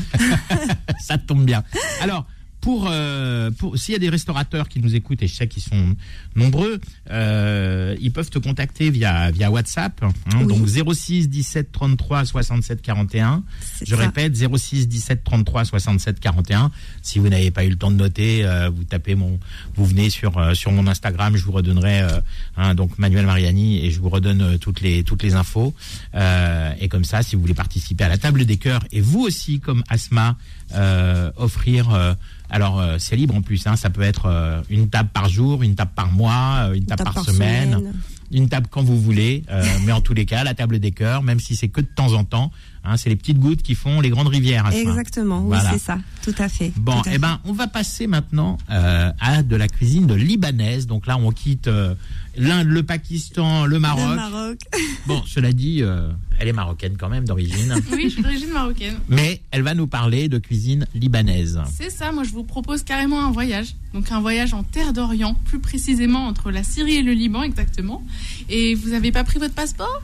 ça 1.01 1.17
tombe 1.17 1.45
bien. 1.45 1.63
Alors, 2.01 2.25
pour, 2.61 2.87
euh, 2.91 3.51
pour 3.51 3.77
s'il 3.77 3.93
y 3.93 3.95
a 3.95 3.99
des 3.99 4.09
restaurateurs 4.09 4.67
qui 4.67 4.79
nous 4.81 4.93
écoutent 4.95 5.21
et 5.23 5.27
je 5.27 5.35
sais 5.35 5.47
qu'ils 5.47 5.63
sont 5.63 5.95
nombreux, 6.35 6.79
euh, 7.09 7.95
ils 8.01 8.11
peuvent 8.11 8.29
te 8.29 8.39
contacter 8.39 8.89
via 8.89 9.31
via 9.31 9.49
WhatsApp. 9.49 10.01
hein, 10.03 10.11
Oui. 10.39 10.45
Donc 10.47 10.67
06 10.67 11.29
17 11.29 11.71
33 11.71 12.25
67 12.25 12.81
41. 12.81 13.43
C'est 13.61 13.87
Je 13.87 13.95
ça. 13.95 14.01
répète 14.01 14.35
06 14.35 14.87
17 14.87 15.23
33 15.23 15.65
67 15.65 16.19
41. 16.19 16.71
Si 17.01 17.19
vous 17.19 17.29
n'avez 17.29 17.51
pas 17.51 17.63
eu 17.63 17.69
le 17.69 17.77
temps 17.77 17.91
de 17.91 17.95
noter, 17.95 18.45
euh, 18.45 18.69
vous 18.69 18.83
tapez 18.83 19.15
mon, 19.15 19.39
vous 19.75 19.85
venez 19.85 20.09
sur 20.09 20.37
euh, 20.37 20.53
sur 20.53 20.71
mon 20.71 20.85
Instagram, 20.87 21.35
je 21.37 21.43
vous 21.45 21.51
redonnerai 21.53 22.01
euh, 22.01 22.19
hein, 22.57 22.75
donc 22.75 22.97
Manuel 22.99 23.25
Mariani 23.25 23.85
et 23.85 23.91
je 23.91 23.99
vous 23.99 24.09
redonne 24.09 24.41
euh, 24.41 24.57
toutes 24.57 24.81
les 24.81 25.03
toutes 25.03 25.23
les 25.23 25.35
infos. 25.35 25.73
Euh, 26.15 26.71
et 26.79 26.89
comme 26.89 27.05
ça, 27.05 27.23
si 27.23 27.35
vous 27.35 27.41
voulez 27.41 27.53
participer 27.53 28.03
à 28.03 28.09
la 28.09 28.17
table 28.17 28.45
des 28.45 28.57
cœurs 28.57 28.83
et 28.91 29.01
vous 29.01 29.21
aussi 29.21 29.59
comme 29.59 29.83
Asma 29.89 30.37
euh, 30.75 31.31
offrir 31.37 31.93
euh, 31.93 32.13
alors 32.49 32.79
euh, 32.79 32.97
c'est 32.99 33.15
libre 33.15 33.35
en 33.35 33.41
plus, 33.41 33.65
hein, 33.67 33.75
ça 33.75 33.89
peut 33.89 34.01
être 34.01 34.25
euh, 34.25 34.61
une 34.69 34.89
table 34.89 35.09
par 35.13 35.29
jour, 35.29 35.63
une 35.63 35.75
table 35.75 35.91
par 35.95 36.11
mois, 36.11 36.69
euh, 36.69 36.73
une 36.73 36.85
table, 36.85 37.03
Tape 37.03 37.13
par, 37.13 37.25
semaine, 37.25 37.73
semaine. 37.73 37.93
une 38.31 38.49
table 38.49 38.67
quand 38.69 38.83
vous 38.83 38.99
voulez, 38.99 39.43
euh, 39.49 39.63
mais 39.85 39.91
en 39.91 40.01
tous 40.01 40.13
les 40.13 40.25
cas 40.25 40.43
la 40.43 40.53
table 40.53 40.79
des 40.79 40.91
cœurs, 40.91 41.23
même 41.23 41.39
si 41.39 41.55
c'est 41.55 41.69
que 41.69 41.81
de 41.81 41.87
temps 41.87 42.13
en 42.13 42.23
temps, 42.23 42.51
hein, 42.83 42.97
c'est 42.97 43.09
les 43.09 43.15
petites 43.15 43.39
gouttes 43.39 43.61
qui 43.61 43.75
font 43.75 44.01
les 44.01 44.09
grandes 44.09 44.27
rivières. 44.27 44.65
Asma. 44.65 44.79
Exactement, 44.79 45.41
oui, 45.45 45.57
c'est 45.71 45.79
ça, 45.79 45.99
tout 46.23 46.35
à 46.37 46.49
fait. 46.49 46.71
Bon, 46.75 46.99
à 47.01 47.13
eh 47.13 47.17
ben, 47.17 47.39
on 47.45 47.53
va 47.53 47.67
passer 47.67 48.07
maintenant 48.07 48.57
euh, 48.71 49.11
à 49.19 49.43
de 49.43 49.55
la 49.55 49.67
cuisine 49.67 50.07
de 50.07 50.15
libanaise. 50.15 50.87
Donc 50.87 51.07
là, 51.07 51.17
on 51.17 51.31
quitte 51.31 51.67
euh, 51.67 51.93
l'Inde, 52.39 52.67
le 52.67 52.83
Pakistan, 52.83 53.65
le 53.65 53.79
Maroc. 53.79 54.09
Le 54.09 54.15
Maroc. 54.15 54.59
Bon, 55.07 55.21
cela 55.27 55.51
dit, 55.51 55.81
euh, 55.81 56.09
elle 56.39 56.47
est 56.47 56.53
marocaine 56.53 56.95
quand 56.97 57.09
même 57.09 57.25
d'origine, 57.25 57.75
Oui, 57.91 58.03
je 58.05 58.09
suis 58.09 58.21
d'origine 58.21 58.49
marocaine. 58.51 58.99
mais 59.09 59.41
elle 59.51 59.61
va 59.63 59.73
nous 59.73 59.87
parler 59.87 60.29
de 60.29 60.37
cuisine 60.37 60.85
libanaise. 60.95 61.59
C'est 61.75 61.89
ça, 61.89 62.11
moi 62.11 62.23
je 62.23 62.31
vous 62.31 62.43
propose 62.43 62.83
carrément 62.83 63.25
un 63.25 63.31
voyage. 63.31 63.75
Donc 63.93 64.11
un 64.11 64.19
voyage 64.21 64.53
en 64.53 64.63
terre 64.63 64.93
d'Orient, 64.93 65.33
plus 65.45 65.59
précisément 65.59 66.27
entre 66.27 66.51
la 66.51 66.63
Syrie 66.63 66.95
et 66.95 67.01
le 67.01 67.13
Liban 67.13 67.43
exactement. 67.43 68.03
Et 68.49 68.75
vous 68.75 68.89
n'avez 68.89 69.11
pas 69.11 69.23
pris 69.23 69.39
votre 69.39 69.53
passeport? 69.55 70.01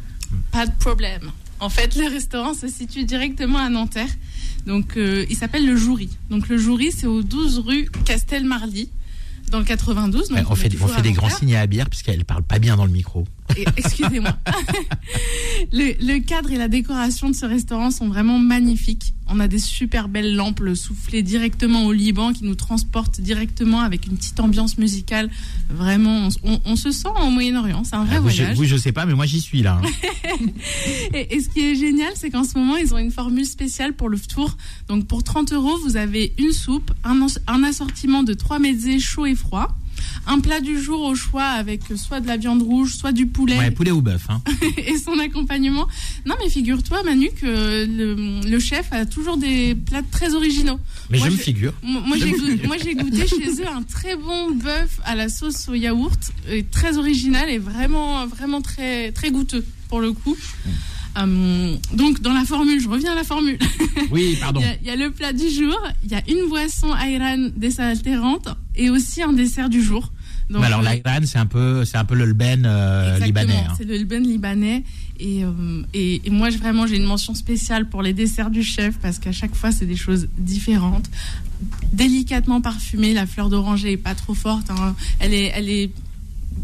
Pas 0.51 0.65
de 0.65 0.75
problème. 0.79 1.31
En 1.59 1.69
fait, 1.69 1.95
le 1.95 2.07
restaurant 2.07 2.53
se 2.53 2.67
situe 2.67 3.05
directement 3.05 3.59
à 3.59 3.69
Nanterre. 3.69 4.09
Donc 4.65 4.97
euh, 4.97 5.25
il 5.29 5.35
s'appelle 5.35 5.65
le 5.65 5.75
Joury. 5.77 6.09
Donc 6.29 6.49
le 6.49 6.57
Joury, 6.57 6.91
c'est 6.91 7.07
au 7.07 7.21
12 7.21 7.59
rue 7.59 7.89
Castelmarly, 8.05 8.89
dans 9.49 9.59
le 9.59 9.65
92. 9.65 10.29
Donc 10.29 10.37
on 10.49 10.55
fait, 10.55 10.71
on 10.81 10.87
fait 10.87 11.01
des 11.01 11.11
grands 11.13 11.29
signes 11.29 11.55
à 11.55 11.67
bière 11.67 11.89
puisqu'elle 11.89 12.25
parle 12.25 12.43
pas 12.43 12.59
bien 12.59 12.75
dans 12.75 12.85
le 12.85 12.91
micro. 12.91 13.25
Excusez-moi. 13.77 14.35
le, 15.71 15.93
le 16.05 16.19
cadre 16.19 16.51
et 16.51 16.57
la 16.57 16.67
décoration 16.67 17.29
de 17.29 17.35
ce 17.35 17.45
restaurant 17.45 17.91
sont 17.91 18.07
vraiment 18.07 18.39
magnifiques. 18.39 19.13
On 19.27 19.39
a 19.39 19.47
des 19.47 19.59
super 19.59 20.07
belles 20.07 20.35
lampes 20.35 20.61
soufflées 20.75 21.23
directement 21.23 21.85
au 21.85 21.93
Liban 21.93 22.31
qui 22.33 22.43
nous 22.43 22.53
transportent 22.55 23.19
directement 23.21 23.79
avec 23.81 24.05
une 24.05 24.17
petite 24.17 24.39
ambiance 24.39 24.77
musicale. 24.77 25.29
Vraiment, 25.69 26.29
on, 26.65 26.75
se 26.75 26.91
sent 26.91 27.07
au 27.23 27.29
Moyen-Orient. 27.31 27.83
C'est 27.83 27.95
un 27.95 28.03
vrai 28.03 28.17
Ah, 28.17 28.19
vous, 28.19 28.29
je, 28.29 28.35
voyage. 28.37 28.57
vous, 28.57 28.65
je 28.65 28.75
sais 28.77 28.91
pas, 28.91 29.05
mais 29.07 29.13
moi 29.15 29.25
j'y 29.25 29.41
suis 29.41 29.61
là. 29.63 29.81
hein. 29.83 30.37
Et, 31.13 31.35
et 31.35 31.39
ce 31.39 31.49
qui 31.49 31.61
est 31.61 31.75
génial, 31.75 32.11
c'est 32.15 32.29
qu'en 32.29 32.43
ce 32.43 32.57
moment, 32.57 32.75
ils 32.77 32.93
ont 32.93 32.97
une 32.97 33.11
formule 33.11 33.45
spéciale 33.45 33.93
pour 33.93 34.09
le 34.09 34.19
tour. 34.19 34.57
Donc 34.89 35.07
pour 35.07 35.23
30 35.23 35.53
euros, 35.53 35.77
vous 35.83 35.97
avez 35.97 36.33
une 36.37 36.51
soupe, 36.51 36.91
un 37.03 37.63
assortiment 37.63 38.21
de 38.23 38.33
trois 38.33 38.59
mezzés 38.59 38.99
chauds 38.99 39.25
et 39.25 39.35
froids, 39.35 39.73
un 40.27 40.39
plat 40.39 40.59
du 40.59 40.79
jour 40.79 41.01
au 41.01 41.15
choix 41.15 41.43
avec 41.45 41.81
soit 41.95 42.19
de 42.19 42.27
la 42.27 42.37
viande 42.37 42.61
rouge, 42.61 42.95
soit 42.95 43.11
du 43.11 43.27
poulet 43.27 43.57
Ouais, 43.57 43.71
poulet 43.71 43.91
ou 43.91 44.01
bœuf. 44.01 44.25
Hein. 44.29 44.41
et 44.77 44.97
son 44.97 45.17
accompagnement. 45.19 45.87
Non, 46.25 46.35
mais 46.43 46.49
figure-toi, 46.49 47.03
Manu, 47.03 47.29
que 47.29 47.85
le, 47.85 48.49
le 48.49 48.59
chef 48.59 48.87
a 48.91 49.05
toujours 49.05 49.37
des 49.37 49.75
plats 49.75 50.01
très 50.11 50.33
originaux. 50.33 50.79
Mais 51.09 51.17
Moi, 51.19 51.27
je 51.27 51.33
me 51.33 51.37
figure. 51.37 51.73
Moi, 51.83 52.17
j'ai 52.83 52.95
goûté, 52.95 53.27
chez 53.27 53.61
eux 53.61 53.67
un 53.67 53.83
très 53.83 54.15
bon 54.15 54.51
bœuf 54.51 54.99
à 55.03 55.15
la 55.15 55.29
sauce 55.29 55.69
au 55.69 55.73
yaourt, 55.73 56.19
et 56.49 56.63
très 56.63 56.97
original 56.97 57.49
et 57.49 57.57
vraiment, 57.57 58.25
vraiment 58.25 58.61
très, 58.61 59.11
très 59.11 59.31
goûteux 59.31 59.65
pour 59.89 59.99
le 59.99 60.13
coup. 60.13 60.35
Hum, 61.17 61.77
donc, 61.93 62.21
dans 62.21 62.33
la 62.33 62.43
formule, 62.45 62.79
je 62.81 62.89
reviens 62.89 63.13
à 63.13 63.15
la 63.15 63.23
formule. 63.23 63.57
Oui, 64.11 64.37
pardon. 64.39 64.59
Il 64.61 64.65
y, 64.65 64.69
a, 64.69 64.75
il 64.81 64.87
y 64.87 64.89
a 64.89 64.95
le 64.97 65.11
plat 65.11 65.31
du 65.33 65.49
jour, 65.49 65.77
il 66.03 66.11
y 66.11 66.15
a 66.15 66.21
une 66.27 66.49
boisson 66.49 66.89
ayran 66.95 67.49
désaltérante 67.55 68.49
et 68.75 68.89
aussi 68.89 69.21
un 69.23 69.31
dessert 69.33 69.69
du 69.69 69.81
jour. 69.81 70.11
Donc, 70.49 70.63
alors 70.63 70.81
euh, 70.81 70.93
l'Iran, 70.93 71.19
c'est 71.25 71.39
un 71.39 71.45
peu, 71.47 71.85
c'est 71.85 71.97
un 71.97 72.05
peu 72.05 72.13
le 72.15 72.25
lben 72.25 72.65
euh, 72.65 73.17
libanais. 73.19 73.63
hein. 73.67 73.73
C'est 73.77 73.85
le 73.85 73.97
Lben 73.97 74.23
libanais. 74.23 74.83
Et, 75.19 75.43
euh, 75.45 75.81
et, 75.93 76.21
et 76.27 76.29
moi, 76.29 76.49
vraiment, 76.51 76.85
j'ai 76.85 76.97
une 76.97 77.05
mention 77.05 77.33
spéciale 77.33 77.87
pour 77.89 78.03
les 78.03 78.13
desserts 78.13 78.51
du 78.51 78.61
chef 78.61 78.97
parce 79.01 79.17
qu'à 79.17 79.31
chaque 79.31 79.55
fois, 79.55 79.71
c'est 79.71 79.85
des 79.87 79.95
choses 79.95 80.27
différentes. 80.37 81.09
Délicatement 81.93 82.61
parfumée, 82.61 83.13
la 83.13 83.25
fleur 83.25 83.49
d'oranger 83.49 83.93
est 83.93 83.97
pas 83.97 84.13
trop 84.15 84.33
forte. 84.33 84.69
hein. 84.69 84.95
Elle, 85.19 85.33
est, 85.33 85.51
elle 85.55 85.69
est 85.69 85.89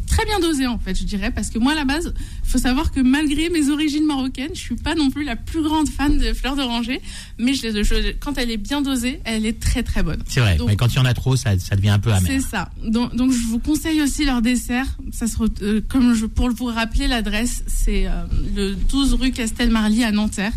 très 0.07 0.25
bien 0.25 0.39
dosée, 0.39 0.67
en 0.67 0.77
fait, 0.79 0.95
je 0.97 1.03
dirais. 1.03 1.31
Parce 1.31 1.49
que 1.49 1.59
moi, 1.59 1.71
à 1.73 1.75
la 1.75 1.85
base, 1.85 2.13
il 2.45 2.49
faut 2.49 2.57
savoir 2.57 2.91
que 2.91 2.99
malgré 2.99 3.49
mes 3.49 3.69
origines 3.69 4.05
marocaines, 4.05 4.51
je 4.53 4.59
suis 4.59 4.75
pas 4.75 4.95
non 4.95 5.09
plus 5.09 5.23
la 5.23 5.35
plus 5.35 5.61
grande 5.61 5.87
fan 5.89 6.17
de 6.17 6.33
fleur 6.33 6.55
d'oranger. 6.55 7.01
Mais 7.37 7.53
je- 7.53 7.83
je- 7.83 8.11
quand 8.19 8.37
elle 8.37 8.51
est 8.51 8.57
bien 8.57 8.81
dosée, 8.81 9.21
elle 9.25 9.45
est 9.45 9.59
très 9.59 9.83
très 9.83 10.03
bonne. 10.03 10.21
C'est 10.27 10.39
vrai. 10.41 10.57
Donc- 10.57 10.67
mais 10.67 10.75
quand 10.75 10.87
il 10.93 10.95
y 10.95 10.99
en 10.99 11.05
a 11.05 11.13
trop, 11.13 11.35
ça, 11.35 11.57
ça 11.59 11.75
devient 11.75 11.89
un 11.89 11.99
peu 11.99 12.11
amer. 12.11 12.29
c'est 12.29 12.41
ça. 12.41 12.69
Donc, 12.85 13.15
donc, 13.15 13.31
je 13.31 13.39
vous 13.47 13.59
conseille 13.59 14.01
aussi 14.01 14.25
leur 14.25 14.41
dessert. 14.41 14.85
Ça 15.11 15.27
se 15.27 15.35
euh, 15.63 15.81
comme 15.87 16.13
je, 16.13 16.25
pour 16.25 16.49
vous 16.51 16.65
rappeler 16.65 17.07
l'adresse, 17.07 17.63
c'est 17.67 18.07
euh, 18.07 18.11
le 18.55 18.75
12 18.75 19.13
rue 19.15 19.31
Castelmarly 19.31 20.03
à 20.03 20.11
Nanterre. 20.11 20.53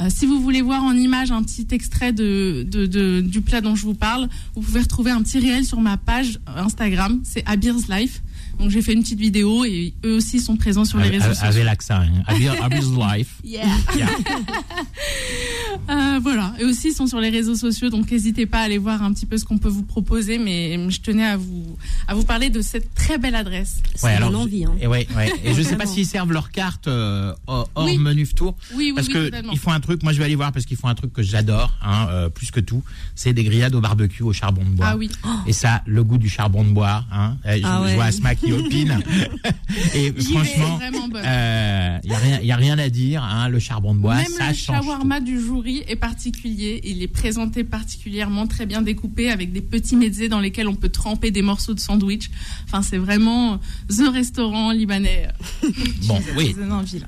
Euh, 0.00 0.08
si 0.10 0.26
vous 0.26 0.40
voulez 0.40 0.60
voir 0.62 0.82
en 0.84 0.92
image 0.94 1.30
un 1.30 1.42
petit 1.42 1.66
extrait 1.70 2.12
de, 2.12 2.66
de- 2.68 2.86
de- 2.86 3.20
du 3.22 3.40
plat 3.40 3.60
dont 3.62 3.74
je 3.76 3.82
vous 3.82 3.94
parle, 3.94 4.28
vous 4.54 4.60
pouvez 4.60 4.80
retrouver 4.80 5.10
un 5.10 5.22
petit 5.22 5.38
réel 5.38 5.64
sur 5.64 5.80
ma 5.80 5.96
page 5.96 6.38
Instagram. 6.54 7.20
C'est 7.24 7.42
Abir's 7.46 7.88
Life. 7.88 8.20
Donc 8.58 8.70
j'ai 8.70 8.80
fait 8.82 8.92
une 8.94 9.02
petite 9.02 9.18
vidéo 9.20 9.64
et 9.64 9.92
eux 10.04 10.16
aussi 10.16 10.40
sont 10.40 10.56
présents 10.56 10.84
sur 10.84 10.98
les 10.98 11.04
Avec- 11.08 11.20
réseaux 11.22 11.38
avec 11.40 11.52
sociaux. 11.52 11.64
l'accent. 11.64 11.94
hein. 11.94 12.22
Abir's 12.62 12.90
life? 13.16 13.34
Yeah. 13.44 13.66
Yeah. 13.96 14.08
Euh, 15.88 16.18
voilà. 16.22 16.52
Et 16.58 16.64
aussi, 16.64 16.88
ils 16.88 16.94
sont 16.94 17.06
sur 17.06 17.20
les 17.20 17.30
réseaux 17.30 17.54
sociaux, 17.54 17.90
donc 17.90 18.10
n'hésitez 18.10 18.46
pas 18.46 18.58
à 18.58 18.62
aller 18.62 18.78
voir 18.78 19.02
un 19.02 19.12
petit 19.12 19.26
peu 19.26 19.36
ce 19.38 19.44
qu'on 19.44 19.58
peut 19.58 19.68
vous 19.68 19.82
proposer. 19.82 20.38
Mais 20.38 20.78
je 20.90 21.00
tenais 21.00 21.24
à 21.26 21.36
vous, 21.36 21.76
à 22.08 22.14
vous 22.14 22.24
parler 22.24 22.50
de 22.50 22.60
cette 22.60 22.94
très 22.94 23.18
belle 23.18 23.34
adresse. 23.34 23.80
Ouais, 24.02 24.12
alors, 24.12 24.38
envie. 24.38 24.64
Hein. 24.64 24.74
Et 24.80 24.86
ouais, 24.86 25.06
ouais. 25.16 25.32
Et 25.44 25.54
je 25.54 25.62
sais 25.62 25.76
pas 25.76 25.86
s'ils 25.86 26.06
servent 26.06 26.32
leurs 26.32 26.50
cartes 26.50 26.88
euh, 26.88 27.32
hors 27.46 27.68
Oui. 27.76 27.98
menu 27.98 28.26
tour. 28.26 28.54
Oui, 28.74 28.86
oui, 28.88 28.92
Parce 28.94 29.08
oui, 29.08 29.14
que 29.14 29.30
ils 29.52 29.58
font 29.58 29.70
un 29.72 29.80
truc, 29.80 30.02
moi 30.02 30.12
je 30.12 30.18
vais 30.18 30.24
aller 30.24 30.34
voir 30.34 30.52
parce 30.52 30.64
qu'ils 30.66 30.76
font 30.76 30.88
un 30.88 30.94
truc 30.94 31.12
que 31.12 31.22
j'adore, 31.22 31.72
hein, 31.82 32.06
euh, 32.10 32.28
plus 32.28 32.50
que 32.50 32.60
tout, 32.60 32.82
c'est 33.14 33.32
des 33.32 33.44
grillades 33.44 33.74
au 33.74 33.80
barbecue 33.80 34.22
au 34.22 34.32
charbon 34.32 34.64
de 34.64 34.70
bois. 34.70 34.86
Ah 34.90 34.96
oui. 34.96 35.10
Et 35.46 35.52
ça, 35.52 35.82
le 35.86 36.02
goût 36.04 36.18
du 36.18 36.28
charbon 36.28 36.64
de 36.64 36.70
bois, 36.70 37.04
hein, 37.12 37.36
euh, 37.46 37.56
je, 37.56 37.62
Ah 37.64 37.84
je 37.88 37.94
vois 37.94 38.04
Asma 38.04 38.34
qui 38.34 38.52
opine. 38.52 38.98
Et 39.94 40.12
franchement, 40.12 40.76
vais, 40.78 40.90
vraiment 40.90 41.08
bonne. 41.08 41.22
euh, 41.24 41.98
y 42.04 42.12
a 42.12 42.18
rien, 42.18 42.40
y 42.40 42.52
a 42.52 42.56
rien 42.56 42.78
à 42.78 42.88
dire, 42.88 43.22
hein, 43.22 43.48
le 43.48 43.58
charbon 43.58 43.94
de 43.94 44.00
bois, 44.00 44.16
Même 44.16 44.26
ça 44.26 44.48
le 44.48 44.54
change. 44.54 44.76
shawarma 44.84 45.20
du 45.20 45.38
Est 45.68 45.96
particulier. 45.96 46.80
Il 46.84 47.02
est 47.02 47.08
présenté 47.08 47.64
particulièrement 47.64 48.46
très 48.46 48.66
bien 48.66 48.82
découpé 48.82 49.30
avec 49.30 49.52
des 49.52 49.60
petits 49.60 49.96
mezzés 49.96 50.28
dans 50.28 50.40
lesquels 50.40 50.68
on 50.68 50.74
peut 50.74 50.88
tremper 50.88 51.30
des 51.30 51.42
morceaux 51.42 51.74
de 51.74 51.80
sandwich. 51.80 52.30
Enfin, 52.64 52.82
c'est 52.82 52.98
vraiment 52.98 53.58
the 53.88 54.08
restaurant 54.12 54.70
libanais. 54.72 55.28
Bon, 56.06 56.20
oui. 56.36 56.54
Envie, 56.70 57.02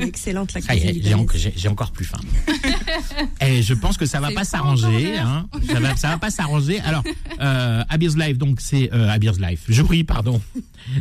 excellente 0.00 0.54
la 0.54 0.60
y 0.60 0.64
cuisine 0.66 1.26
j'ai, 1.56 1.68
encore 1.68 1.92
plus 1.92 2.04
faim. 2.04 2.20
Et 3.40 3.62
je 3.62 3.74
pense 3.74 3.96
que 3.96 4.06
ça 4.06 4.20
va 4.20 4.30
pas 4.30 4.44
s'arranger. 4.44 5.18
Hein. 5.18 5.46
Ça, 5.66 5.80
va, 5.80 5.96
ça 5.96 6.08
va 6.08 6.18
pas 6.18 6.30
s'arranger. 6.30 6.80
Alors, 6.80 7.02
euh, 7.40 7.84
Abir's 7.88 8.16
Life, 8.16 8.38
donc 8.38 8.60
c'est 8.60 8.92
euh, 8.92 9.08
Abir's 9.08 9.38
Life. 9.38 9.64
Jury, 9.68 10.04
pardon. 10.04 10.40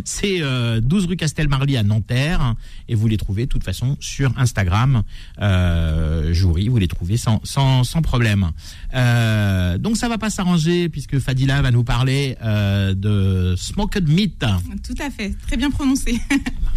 C'est 0.03 0.41
euh, 0.41 0.79
12 0.81 1.05
rue 1.07 1.15
Castelmarly 1.15 1.77
à 1.77 1.83
Nanterre. 1.83 2.55
Et 2.87 2.95
vous 2.95 3.07
les 3.07 3.17
trouvez 3.17 3.45
de 3.45 3.49
toute 3.49 3.63
façon 3.63 3.97
sur 3.99 4.37
Instagram. 4.37 5.03
Euh, 5.39 6.33
Jury, 6.33 6.67
vous 6.67 6.79
les 6.81 6.87
trouvez 6.87 7.17
sans, 7.17 7.39
sans, 7.43 7.83
sans 7.83 8.01
problème. 8.01 8.51
Euh, 8.93 9.77
donc 9.77 9.97
ça 9.97 10.09
va 10.09 10.17
pas 10.17 10.29
s'arranger 10.29 10.89
puisque 10.89 11.19
Fadila 11.19 11.61
va 11.61 11.71
nous 11.71 11.83
parler 11.83 12.37
euh, 12.43 12.93
de 12.93 13.55
smoked 13.57 14.09
meat. 14.09 14.45
Tout 14.83 14.95
à 14.99 15.09
fait, 15.09 15.33
très 15.47 15.57
bien 15.57 15.71
prononcé. 15.71 16.19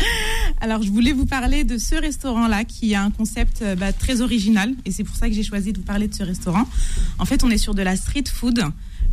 Alors, 0.61 0.83
je 0.83 0.90
voulais 0.90 1.12
vous 1.12 1.27
parler 1.27 1.64
de 1.64 1.79
ce 1.79 1.95
restaurant-là 1.95 2.64
qui 2.64 2.95
a 2.95 3.03
un 3.03 3.11
concept 3.11 3.62
euh, 3.62 3.75
bah, 3.75 3.93
très 3.93 4.21
original 4.21 4.75
et 4.85 4.93
c'est 4.93 5.05
pour 5.05 5.17
ça 5.17 5.29
que 5.29 5.35
j'ai 5.35 5.43
choisi 5.43 5.73
de 5.73 5.79
vous 5.79 5.85
parler 5.85 6.09
de 6.09 6.14
ce 6.14 6.23
restaurant. 6.23 6.67
En 7.19 7.25
fait, 7.25 7.43
on 7.45 7.51
est 7.51 7.59
sur 7.59 7.75
de 7.75 7.83
la 7.83 7.97
street 7.97 8.25
food, 8.33 8.61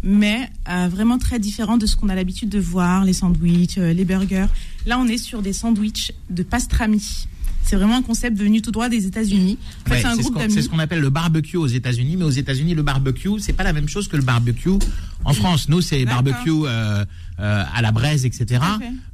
mais 0.03 0.49
euh, 0.69 0.87
vraiment 0.89 1.17
très 1.17 1.39
différent 1.39 1.77
de 1.77 1.85
ce 1.85 1.95
qu'on 1.95 2.09
a 2.09 2.15
l'habitude 2.15 2.49
de 2.49 2.59
voir, 2.59 3.05
les 3.05 3.13
sandwichs, 3.13 3.77
les 3.77 4.05
burgers. 4.05 4.47
Là, 4.85 4.99
on 4.99 5.07
est 5.07 5.17
sur 5.17 5.41
des 5.41 5.53
sandwichs 5.53 6.11
de 6.29 6.43
pastrami. 6.43 7.27
C'est 7.63 7.75
vraiment 7.75 7.97
un 7.97 8.01
concept 8.01 8.37
venu 8.37 8.61
tout 8.61 8.71
droit 8.71 8.89
des 8.89 9.05
États-Unis. 9.05 9.57
En 9.85 9.89
fait, 9.89 9.95
Ouais, 9.95 10.01
c'est 10.01 10.07
un 10.07 10.17
groupe 10.17 10.37
d'amis. 10.37 10.53
c'est 10.53 10.61
ce 10.61 10.69
qu'on 10.69 10.79
appelle 10.79 10.99
le 10.99 11.09
barbecue 11.09 11.57
aux 11.57 11.67
États-Unis, 11.67 12.17
mais 12.17 12.25
aux 12.25 12.29
États-Unis, 12.29 12.73
le 12.75 12.83
barbecue, 12.83 13.39
c'est 13.39 13.53
pas 13.53 13.63
la 13.63 13.73
même 13.73 13.87
chose 13.87 14.07
que 14.07 14.17
le 14.17 14.23
barbecue 14.23 14.71
en 15.23 15.33
France. 15.33 15.69
Nous, 15.69 15.81
c'est 15.81 16.03
barbecue 16.05 16.49
euh, 16.65 17.05
euh, 17.41 17.63
à 17.73 17.81
la 17.81 17.91
braise, 17.91 18.25
etc. 18.25 18.61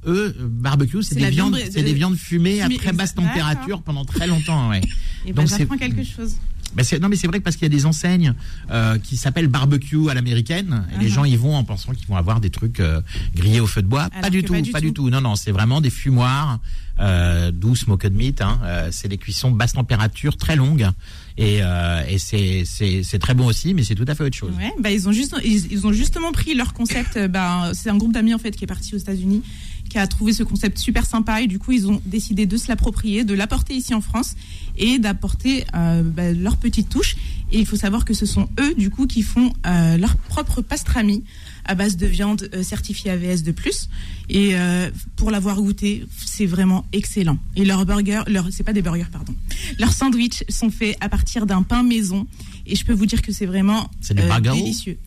Eux, 0.05 0.35
euh, 0.39 0.47
barbecue, 0.49 1.01
c'est 1.01 1.15
C'est 1.15 1.21
des 1.21 1.29
viande 1.29 1.55
viandes, 1.55 1.71
c'est 1.71 1.81
des 1.83 1.91
de- 1.91 1.95
viandes 1.95 2.15
fumées 2.17 2.61
à 2.61 2.69
très 2.69 2.91
basse 2.93 3.15
température 3.15 3.81
pendant 3.81 4.05
très 4.05 4.27
longtemps. 4.27 4.69
Ouais. 4.69 4.81
Et 5.25 5.33
ben, 5.33 5.41
Donc, 5.43 5.49
c'est- 5.49 5.59
j'apprends 5.59 5.77
quelque 5.77 6.03
chose. 6.03 6.35
Ben, 6.75 6.83
c'est- 6.83 6.99
non 6.99 7.07
mais 7.07 7.15
c'est 7.15 7.27
vrai 7.27 7.39
que 7.39 7.43
parce 7.45 7.55
qu'il 7.55 7.63
y 7.65 7.73
a 7.73 7.75
des 7.75 7.85
enseignes 7.85 8.33
euh, 8.71 8.97
qui 8.99 9.15
s'appellent 9.15 9.47
barbecue 9.47 10.09
à 10.09 10.13
l'américaine 10.13 10.83
et 10.93 10.99
les 11.01 11.09
Uh-huh. 11.09 11.13
gens 11.13 11.25
y 11.25 11.35
vont 11.37 11.55
en 11.55 11.63
pensant 11.63 11.93
qu'ils 11.93 12.07
vont 12.07 12.17
avoir 12.17 12.41
des 12.41 12.49
trucs 12.49 12.81
euh, 12.81 12.99
grillés 13.33 13.61
au 13.61 13.67
feu 13.67 13.81
de 13.81 13.87
bois. 13.87 14.03
Alors 14.11 14.21
pas 14.21 14.29
du 14.29 14.43
tout, 14.43 14.53
pas 14.53 14.61
pas 14.73 14.81
du 14.81 14.87
du 14.87 14.93
tout. 14.93 15.09
Non 15.09 15.21
non, 15.21 15.35
c'est 15.37 15.51
vraiment 15.53 15.79
des 15.79 15.89
fumoirs 15.89 16.59
euh, 16.99 17.51
doux 17.51 17.75
smoked 17.75 18.13
meat. 18.13 18.41
Hein. 18.41 18.59
C'est 18.91 19.07
des 19.07 19.17
cuissons 19.17 19.51
basse 19.51 19.73
température 19.73 20.35
très 20.35 20.55
longues 20.57 20.89
et, 21.37 21.59
euh, 21.61 22.03
et 22.09 22.17
c'est 22.17 23.19
très 23.19 23.33
bon 23.33 23.45
aussi, 23.45 23.73
mais 23.73 23.83
c'est 23.83 23.95
tout 23.95 24.05
à 24.07 24.15
fait 24.15 24.23
autre 24.23 24.35
chose. 24.35 24.53
Ouais, 24.57 24.73
bah 24.79 24.91
ils 24.91 25.07
ont 25.07 25.11
juste, 25.11 25.35
ils 25.43 25.85
ont 25.87 25.91
justement 25.93 26.31
pris 26.31 26.55
leur 26.55 26.73
concept. 26.73 27.17
euh, 27.17 27.27
Bah, 27.27 27.71
c'est 27.73 27.89
un 27.89 27.97
groupe 27.97 28.13
d'amis 28.13 28.33
en 28.33 28.39
fait 28.39 28.51
qui 28.55 28.63
est 28.63 28.67
parti 28.67 28.95
aux 28.95 28.97
États-Unis, 28.97 29.43
qui 29.89 29.97
a 29.99 30.07
trouvé 30.07 30.33
ce 30.33 30.43
concept 30.43 30.77
super 30.79 31.05
sympa 31.05 31.41
et 31.41 31.47
du 31.47 31.59
coup 31.59 31.71
ils 31.71 31.87
ont 31.87 32.01
décidé 32.05 32.45
de 32.45 32.57
se 32.57 32.67
l'approprier, 32.67 33.23
de 33.23 33.33
l'apporter 33.33 33.73
ici 33.75 33.93
en 33.93 34.01
France 34.01 34.35
et 34.77 34.97
d'apporter 34.99 35.65
euh, 35.75 36.01
bah, 36.03 36.31
leur 36.33 36.57
petite 36.57 36.89
touche. 36.89 37.15
Et 37.51 37.59
il 37.59 37.65
faut 37.65 37.75
savoir 37.75 38.05
que 38.05 38.13
ce 38.13 38.25
sont 38.25 38.49
eux 38.59 38.73
du 38.75 38.89
coup 38.89 39.07
qui 39.07 39.21
font 39.21 39.53
euh, 39.65 39.97
leur 39.97 40.17
propre 40.17 40.61
pastrami 40.61 41.23
à 41.65 41.75
base 41.75 41.97
de 41.97 42.07
viande 42.07 42.49
euh, 42.53 42.63
certifiée 42.63 43.11
AVS 43.11 43.43
de 43.43 43.51
plus. 43.51 43.89
Et 44.29 44.55
euh, 44.55 44.89
pour 45.15 45.31
l'avoir 45.31 45.57
goûté, 45.57 46.05
c'est 46.25 46.45
vraiment 46.45 46.85
excellent. 46.93 47.37
Et 47.55 47.65
leurs 47.65 47.85
burgers, 47.85 48.23
leur, 48.27 48.47
c'est 48.51 48.63
pas 48.63 48.73
des 48.73 48.81
burgers, 48.81 49.09
pardon. 49.11 49.33
Leurs 49.79 49.93
sandwichs 49.93 50.43
sont 50.49 50.69
faits 50.69 50.97
à 51.01 51.09
partir 51.09 51.45
d'un 51.45 51.63
pain 51.63 51.83
maison. 51.83 52.27
Et 52.67 52.75
je 52.75 52.85
peux 52.85 52.93
vous 52.93 53.05
dire 53.05 53.21
que 53.21 53.31
c'est 53.31 53.45
vraiment 53.45 53.89
euh, 54.11 54.39
délicieux. 54.39 54.97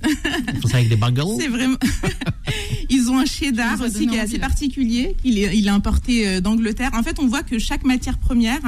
Ils 0.54 0.60
font 0.60 0.68
ça 0.68 0.78
avec 0.78 0.88
des 0.88 0.96
burgers. 0.96 1.22
C'est 1.38 1.48
vraiment. 1.48 1.76
Ils 2.90 3.08
ont 3.10 3.18
un 3.18 3.26
cheddar 3.26 3.80
aussi 3.80 4.06
qui 4.06 4.16
est 4.16 4.20
assez 4.20 4.38
là. 4.38 4.48
particulier. 4.48 5.14
Il 5.24 5.38
est, 5.38 5.56
il 5.56 5.66
est 5.66 5.70
importé 5.70 6.26
euh, 6.26 6.40
d'Angleterre. 6.40 6.90
En 6.94 7.02
fait, 7.02 7.18
on 7.18 7.26
voit 7.26 7.42
que 7.42 7.58
chaque 7.58 7.84
matière 7.84 8.18
première, 8.18 8.60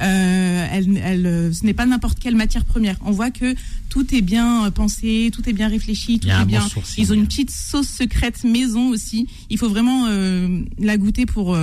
euh, 0.00 0.66
elle, 0.72 0.96
elle, 0.96 1.54
ce 1.54 1.66
n'est 1.66 1.74
pas 1.74 1.84
n'importe 1.84 2.18
quelle 2.18 2.36
matière 2.36 2.64
première. 2.64 2.96
On 3.04 3.10
voit 3.10 3.30
que 3.30 3.54
tout 3.88 4.14
est 4.14 4.22
bien 4.22 4.70
pensé, 4.70 5.30
tout 5.32 5.48
est 5.48 5.52
bien 5.52 5.68
réfléchi, 5.68 6.20
tout 6.20 6.28
Il 6.28 6.30
y 6.30 6.32
a 6.32 6.36
est 6.42 6.44
bon 6.44 6.46
bien. 6.46 6.68
Ils 6.96 7.12
ont 7.12 7.14
une 7.14 7.26
petite 7.26 7.50
sauce 7.50 7.88
secrète 7.88 8.44
maison 8.44 8.88
aussi. 8.88 9.26
Il 9.50 9.58
faut 9.58 9.68
vraiment 9.68 10.06
euh, 10.06 10.60
la 10.78 10.96
goûter 10.96 11.26
pour. 11.26 11.56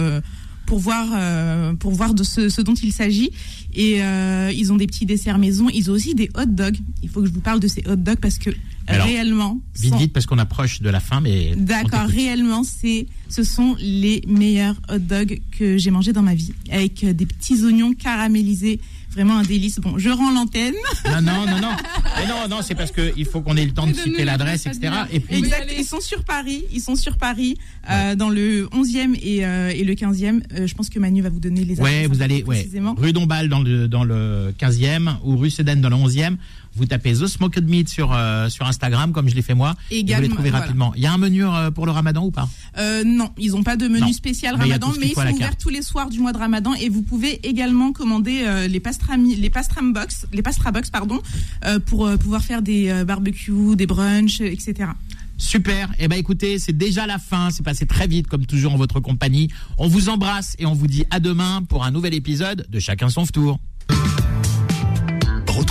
Pour 0.66 0.80
voir 0.80 1.07
euh, 1.13 1.74
pour 1.74 1.91
voir 1.91 2.13
de 2.13 2.24
ce, 2.24 2.49
ce 2.49 2.61
dont 2.61 2.74
il 2.74 2.91
s'agit. 2.91 3.32
Et 3.74 4.03
euh, 4.03 4.51
ils 4.53 4.72
ont 4.72 4.78
des 4.78 4.88
petits 4.88 5.05
desserts 5.05 5.38
maison. 5.38 5.68
Ils 5.74 5.91
ont 5.91 5.93
aussi 5.93 6.16
des 6.16 6.30
hot 6.36 6.45
dogs. 6.45 6.78
Il 7.03 7.09
faut 7.09 7.22
que 7.22 7.28
je 7.28 7.34
vous 7.34 7.41
parle 7.41 7.59
de 7.59 7.68
ces 7.68 7.84
hot 7.88 7.95
dogs 7.95 8.20
parce 8.20 8.38
que 8.38 8.49
Alors, 8.88 9.07
réellement 9.07 9.59
Vite 9.79 9.95
vite 9.95 10.13
parce 10.13 10.25
qu'on 10.25 10.38
approche 10.38 10.81
de 10.81 10.89
la 10.89 10.99
fin, 10.99 11.21
mais 11.21 11.53
D'accord, 11.55 12.07
réellement, 12.07 12.63
c'est, 12.63 13.07
ce 13.29 13.43
sont 13.43 13.75
les 13.79 14.21
meilleurs 14.27 14.75
hot 14.89 14.99
dogs 14.99 15.39
que 15.57 15.77
j'ai 15.77 15.91
mangés 15.91 16.13
dans 16.13 16.21
ma 16.21 16.36
vie, 16.36 16.53
avec 16.71 17.03
euh, 17.03 17.13
des 17.13 17.25
petits 17.25 17.63
oignons 17.63 17.93
caramélisés, 17.93 18.79
vraiment 19.11 19.38
un 19.38 19.43
délice. 19.43 19.79
Bon, 19.79 19.97
je 19.97 20.09
rends 20.09 20.31
l'antenne. 20.31 20.73
Non 21.09 21.21
non 21.21 21.45
non 21.45 21.59
non. 21.61 21.71
Mais 22.17 22.27
non 22.27 22.47
non, 22.49 22.61
c'est 22.61 22.75
parce 22.75 22.91
que 22.91 23.13
il 23.17 23.25
faut 23.25 23.41
qu'on 23.41 23.55
ait 23.57 23.65
le 23.65 23.71
temps 23.71 23.88
de 23.88 23.93
citer 23.93 24.23
la 24.23 24.33
l'adresse, 24.33 24.65
etc. 24.65 24.93
Et 25.11 25.19
puis 25.19 25.38
Exact. 25.38 25.71
Ils 25.77 25.86
sont 25.86 26.01
sur 26.01 26.23
Paris, 26.23 26.63
ils 26.73 26.81
sont 26.81 26.95
sur 26.95 27.17
Paris, 27.17 27.57
euh, 27.89 28.15
dans 28.15 28.29
le 28.29 28.65
11e 28.67 29.17
et, 29.21 29.45
euh, 29.45 29.69
et 29.69 29.83
le 29.83 29.93
15e. 29.93 30.41
Euh, 30.53 30.67
je 30.67 30.75
pense 30.75 30.89
que 30.89 30.99
Manu 30.99 31.21
va 31.21 31.29
vous 31.29 31.39
donner 31.39 31.63
les 31.63 31.79
Ouais, 31.79 32.03
adresses 32.03 32.07
vous 32.07 32.15
un 32.15 32.17
peu 32.17 32.23
allez 32.23 32.43
ouais, 32.43 32.69
rue 32.97 33.13
Dombasle 33.13 33.49
dans 33.49 33.61
le 33.61 33.88
dans 33.88 34.03
le 34.03 34.53
15e 34.59 35.15
ou 35.23 35.38
rue 35.38 35.49
Sédane 35.49 35.81
dans 35.81 35.89
le 35.89 35.95
11e. 35.95 36.36
Vous 36.76 36.86
tapez 36.86 37.13
The 37.13 37.28
Smoked 37.28 37.67
Meat 37.67 37.89
sur 37.89 38.11
euh, 38.13 38.49
sur 38.49 38.65
Instagram 38.67 39.11
comme 39.11 39.30
je 39.30 39.36
l'ai 39.36 39.41
fait 39.41 39.53
moi. 39.53 39.76
et 39.91 39.95
vous 39.95 40.01
Également, 40.01 40.28
les 40.28 40.34
trouvez 40.34 40.49
voilà. 40.49 40.65
rapidement. 40.65 40.93
Il 40.95 41.01
y 41.01 41.05
a 41.05 41.13
un 41.13 41.17
menu 41.17 41.45
euh, 41.45 41.71
pour 41.71 41.86
le 41.86 41.91
Ramadan 41.91 42.26
ou 42.26 42.32
pas? 42.32 42.49
Euh, 42.78 43.03
non, 43.05 43.32
ils 43.38 43.51
n'ont 43.51 43.63
pas 43.63 43.78
de 43.78 43.88
menu 43.88 44.01
Non. 44.01 44.13
spécial 44.13 44.55
Mais 44.57 44.63
Ramadan, 44.63 44.91
mais 44.99 45.07
ils 45.07 45.13
sont 45.13 45.28
ouverts 45.28 45.57
tous 45.57 45.69
les 45.69 45.82
soirs 45.82 46.09
du 46.09 46.19
mois 46.19 46.34
de 46.34 46.38
Ramadan 46.38 46.73
et 46.73 46.89
vous 46.89 47.01
pouvez 47.01 47.45
également 47.47 47.91
commander 47.93 48.67
les 48.69 48.80
pastrami, 48.80 49.36
les 49.36 49.49
pastram 49.49 49.93
box, 49.93 50.28
les 50.34 50.41
pastra 50.41 50.71
box 50.71 50.89
pardon, 50.89 51.21
pour 51.86 52.09
pouvoir 52.17 52.43
faire 52.43 52.61
des 52.61 53.03
barbecues, 53.05 53.76
des 53.76 53.88
brunchs, 53.88 54.41
etc. 54.41 54.89
Super. 55.38 55.89
Eh 55.99 56.07
ben 56.07 56.17
écoutez, 56.17 56.59
c'est 56.59 56.78
déjà 56.78 57.05
la 57.07 57.19
fin. 57.19 57.49
C'est 57.51 57.63
passé 57.63 57.86
très 57.86 58.07
vite, 58.07 58.28
comme 58.28 58.45
toujours 58.45 58.73
en 58.73 58.78
votre 58.78 58.99
compagnie. 58.99 59.49
On 59.78 59.88
vous 59.88 60.09
embrasse 60.09 60.55
et 60.59 60.65
on 60.65 60.73
vous 60.73 60.88
dit 60.88 61.03
à 61.11 61.19
demain 61.19 61.63
pour 61.67 61.84
un 61.84 61.91
nouvel 61.91 62.13
épisode 62.13 62.65
de 62.69 62.80
Chacun 62.80 63.09
son 63.09 63.26
tour. 63.26 63.59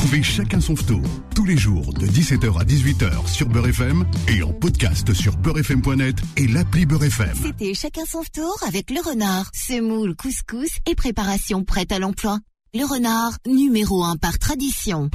Retrouvez 0.04 0.22
chacun 0.22 0.60
son 0.60 0.74
tour 0.74 1.00
tous 1.34 1.46
les 1.46 1.56
jours 1.56 1.94
de 1.94 2.06
17h 2.06 2.60
à 2.60 2.64
18h 2.64 3.26
sur 3.26 3.48
Beurre 3.48 3.68
FM 3.68 4.04
et 4.28 4.42
en 4.42 4.52
podcast 4.52 5.14
sur 5.14 5.34
beurrefm.net 5.38 6.16
et 6.36 6.46
l'appli 6.46 6.84
Beurre 6.84 7.04
FM. 7.04 7.32
C'était 7.42 7.72
chacun 7.72 8.04
son 8.06 8.20
tour 8.30 8.54
avec 8.68 8.90
le 8.90 9.00
renard, 9.00 9.50
semoule, 9.54 10.14
couscous 10.14 10.68
et 10.86 10.94
préparation 10.94 11.64
prête 11.64 11.90
à 11.90 11.98
l'emploi. 11.98 12.38
Le 12.74 12.84
renard, 12.84 13.38
numéro 13.46 14.04
un 14.04 14.16
par 14.16 14.38
tradition. 14.38 15.08